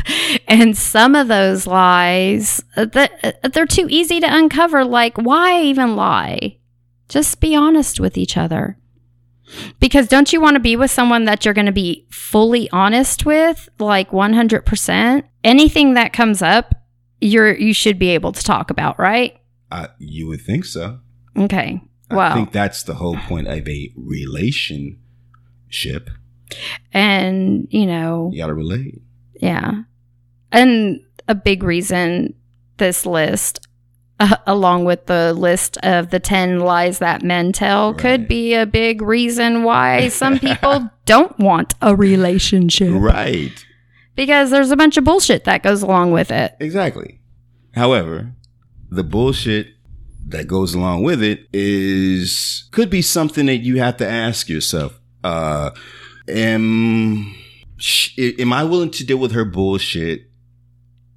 [0.47, 4.85] And some of those lies uh, uh, they're too easy to uncover.
[4.85, 6.57] Like why even lie?
[7.09, 8.77] Just be honest with each other
[9.79, 13.25] because don't you want to be with someone that you're going to be fully honest
[13.25, 16.73] with like 100% anything that comes up
[17.21, 19.39] you're you should be able to talk about right
[19.71, 20.99] I, you would think so.
[21.37, 26.09] okay Well, I think that's the whole point of a relationship.
[26.93, 29.01] and you know You gotta relate.
[29.41, 29.83] yeah
[30.51, 32.33] and a big reason
[32.77, 33.66] this list
[34.19, 38.65] uh, along with the list of the 10 lies that men tell could be a
[38.65, 43.65] big reason why some people don't want a relationship Right.
[44.15, 47.19] because there's a bunch of bullshit that goes along with it Exactly.
[47.75, 48.33] However,
[48.89, 49.67] the bullshit
[50.29, 54.99] that goes along with it is could be something that you have to ask yourself.
[55.23, 55.69] Uh,
[56.27, 57.35] am
[58.17, 60.23] am I willing to deal with her bullshit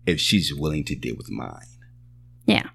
[0.06, 1.66] if she's willing to deal with mine?
[2.46, 2.68] Yeah.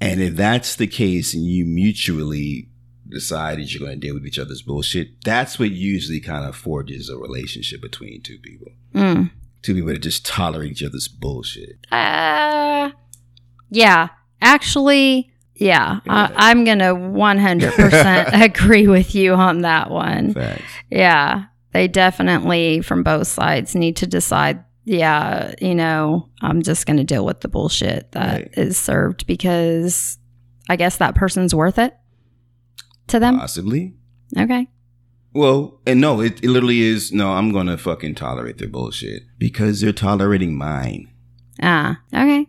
[0.00, 2.68] And if that's the case, and you mutually
[3.08, 6.56] decide that you're going to deal with each other's bullshit, that's what usually kind of
[6.56, 8.72] forges a relationship between two people.
[8.94, 9.30] Mm.
[9.62, 11.86] Two people that just tolerate each other's bullshit.
[11.90, 12.90] Uh,
[13.70, 14.08] yeah.
[14.42, 16.00] Actually, yeah.
[16.04, 16.30] Yeah.
[16.36, 20.34] I, I'm going to 100% agree with you on that one.
[20.34, 20.62] Facts.
[20.90, 21.46] Yeah.
[21.72, 24.62] They definitely, from both sides, need to decide.
[24.88, 28.74] Yeah, you know, I'm just going to deal with the bullshit that is Right.
[28.76, 30.16] served because
[30.68, 31.94] I guess that person's worth it
[33.08, 33.36] to them.
[33.38, 33.94] Possibly.
[34.38, 34.68] okay.
[35.34, 37.12] Well, and no, it, it literally is.
[37.12, 41.10] No, I'm gonna fucking tolerate their bullshit because they're tolerating mine,
[41.60, 42.46] Ah, okay.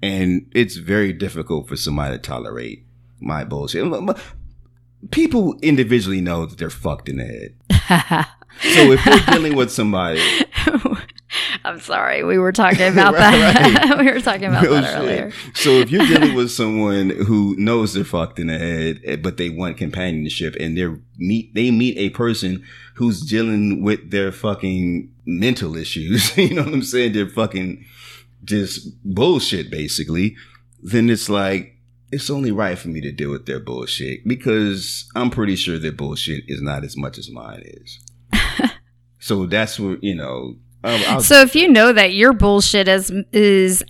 [0.00, 2.84] and it's very difficult for somebody to tolerate
[3.20, 3.84] my bullshit.
[5.10, 8.26] People individually know that they're fucked in the head.
[8.62, 10.20] So if we're dealing with somebody,
[11.70, 12.24] I'm sorry.
[12.24, 13.88] We were talking about Right, that.
[13.90, 13.98] right.
[14.04, 14.96] we were talking about Real that shit.
[14.96, 15.32] earlier.
[15.54, 19.36] So if you're dealing with someone who knows they're fucked in the head, eh, but
[19.36, 22.64] they want companionship, and they're meet they meet a person
[22.94, 27.12] who's dealing with their fucking mental issues, you know what I'm saying?
[27.12, 27.84] They're fucking
[28.44, 30.34] just bullshit, basically.
[30.82, 31.76] Then it's like
[32.12, 35.92] it's only right for me to deal with their bullshit because I'm pretty sure their
[35.92, 38.00] bullshit is not as much as mine is.
[39.20, 40.56] so that's where you know.
[40.84, 43.82] I'll, So if you know that your bullshit is is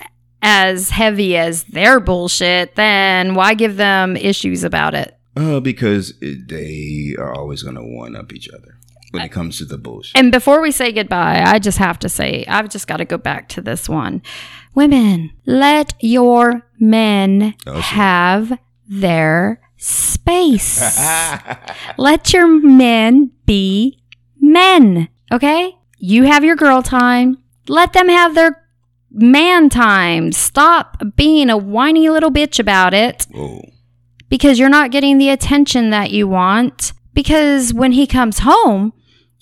[0.43, 5.17] as heavy as their bullshit, then why give them issues about it?
[5.37, 8.79] Uh, because they are always going to one up each other
[9.13, 10.17] when it comes to the bullshit.
[10.17, 13.19] And before we say goodbye, I just have to say, I've just got to go
[13.19, 14.23] back to this one.
[14.75, 18.59] Women, let your men Oh, have
[18.89, 20.81] their space.
[21.99, 23.99] let your men be
[24.41, 25.77] men, okay?
[26.03, 27.37] You have your girl time.
[27.69, 28.65] Let them have their
[29.11, 30.33] man time.
[30.33, 33.71] Stop being a whiny little bitch about it Whoa.
[34.31, 36.95] because you're not getting the attention that you want.
[37.13, 38.95] Because when he comes home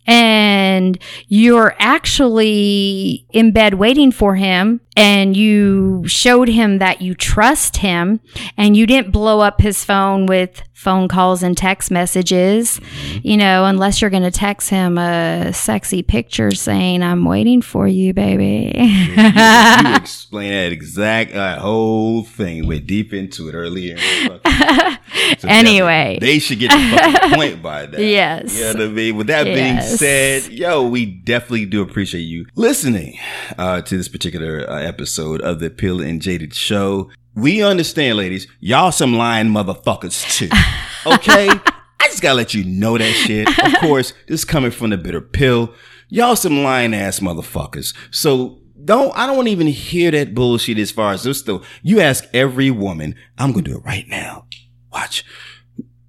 [0.05, 0.99] and
[1.29, 8.21] you're actually in bed waiting for him and you showed him that you trust him
[8.57, 12.81] and you didn't blow up his phone with phone calls and text messages,
[13.23, 17.89] you know, unless you're going to text him a sexy picture saying, I'm waiting for
[17.89, 18.73] you, baby.
[18.77, 19.15] you
[19.97, 22.67] explain that exact uh, whole thing.
[22.69, 23.97] Went deep into it earlier.
[25.39, 26.19] So Anyway.
[26.21, 28.01] they should get the point by that.
[28.01, 28.57] Yes.
[28.57, 29.17] You know what I mean?
[29.17, 33.19] With that being said, yo, we definitely do appreciate you listening
[33.59, 37.11] uh, to this particular uh, episode of the Pill and Jaded Show.
[37.35, 40.49] We understand, ladies, y'all some lying motherfuckers too.
[41.07, 41.49] Okay?
[41.49, 43.49] I just gotta let you know that shit.
[43.49, 45.73] Of course, this is coming from the bitter pill.
[46.09, 47.95] Y'all some lying ass motherfuckers.
[48.11, 51.63] So don't I don't want to even hear that bullshit as far as this though.
[51.83, 54.47] You ask every woman, I'm gonna do it right now.
[54.93, 55.25] Watch.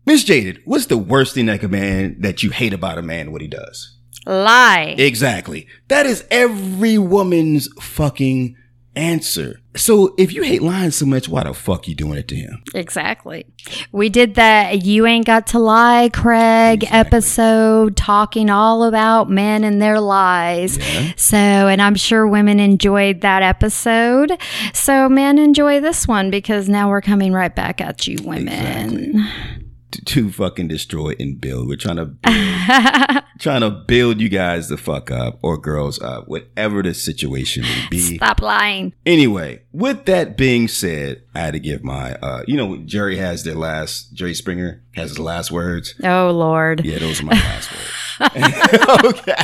[0.05, 3.31] Miss Jaded, what's the worst thing that a man that you hate about a man
[3.31, 3.99] what he does?
[4.25, 4.95] Lie.
[4.97, 5.67] Exactly.
[5.87, 8.55] That is every woman's fucking
[8.99, 9.61] answer.
[9.75, 12.61] So if you hate lying so much, why the fuck you doing it to him?
[12.75, 13.45] Exactly.
[13.91, 16.99] We did that You Ain't Got to Lie, Craig Exactly.
[16.99, 20.77] episode talking all about men and their lies.
[20.77, 21.13] Yeah.
[21.15, 24.37] So, and I'm sure women enjoyed that episode.
[24.73, 29.13] So, men, enjoy this one because now we're coming right back at you, women.
[29.13, 31.67] to, to fucking destroy and build.
[31.67, 36.27] We're trying to build, trying to build you guys the fuck up or girls up,
[36.27, 38.17] whatever the situation may be.
[38.17, 38.93] Stop lying.
[39.05, 43.43] Anyway, with that being said, I had to give my, uh, you know, Jerry has
[43.43, 45.95] their last, Jerry Springer has his last words.
[46.03, 46.85] Oh, Lord.
[46.85, 47.91] Yeah, those are my last words.
[49.05, 49.35] okay.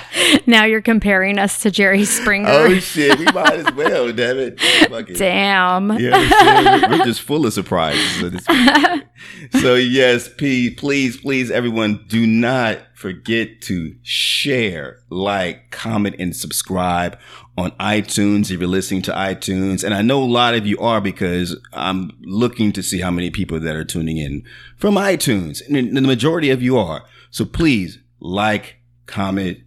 [0.45, 2.49] Now you're comparing us to Jerry Springer.
[2.49, 4.59] Oh shit, we might as well, damn it.
[4.59, 5.17] Fuck it.
[5.17, 5.91] Damn.
[5.99, 6.79] Yeah?
[6.81, 8.43] We're- We're just full of surprises.
[9.59, 17.17] so yes, P, please, please, everyone, do not forget to share, like, comment, and subscribe
[17.57, 19.83] on iTunes if you're listening to iTunes.
[19.83, 23.29] And I know a lot of you are because I'm looking to see how many
[23.29, 24.43] people that are tuning in
[24.77, 25.61] from iTunes.
[25.67, 27.03] And the majority of you are.
[27.31, 29.59] So please like, comment,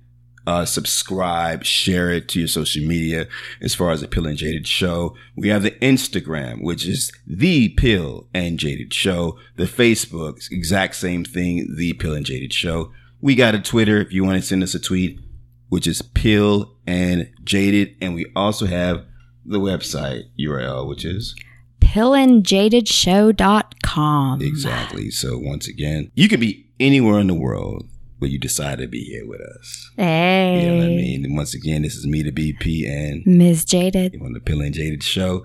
[0.47, 3.29] uh, subscribe, share it to your social media.
[3.61, 7.69] As far as the Pill and Jaded Show, we have the Instagram, which is the
[7.71, 9.39] Pill and Jaded Show.
[9.57, 12.93] The Facebook, exact same thing, the Pill and Jaded Show.
[13.21, 15.21] We got a Twitter if you want to send us a tweet,
[15.69, 19.05] which is Pill and Jaded, and we also have
[19.45, 21.35] the website URL, which is
[21.81, 24.43] pillandjadedshow.com.
[24.43, 25.11] exactly.
[25.11, 29.05] So once again, you can be anywhere in the world, but you decide to be
[29.05, 29.91] here with us.
[29.97, 30.61] Hey.
[30.63, 31.25] You know what I mean?
[31.25, 33.65] And once again, this is me, the BP, and Ms.
[33.65, 34.21] Jaded.
[34.21, 35.45] on the Pill and Jaded Show.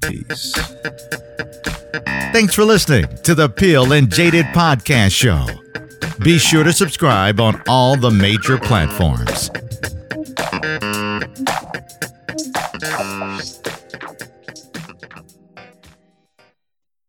[0.00, 0.52] Peace.
[2.32, 5.46] Thanks for listening to the Pill and Jaded Podcast Show.
[6.22, 9.50] Be sure to subscribe on all the major platforms.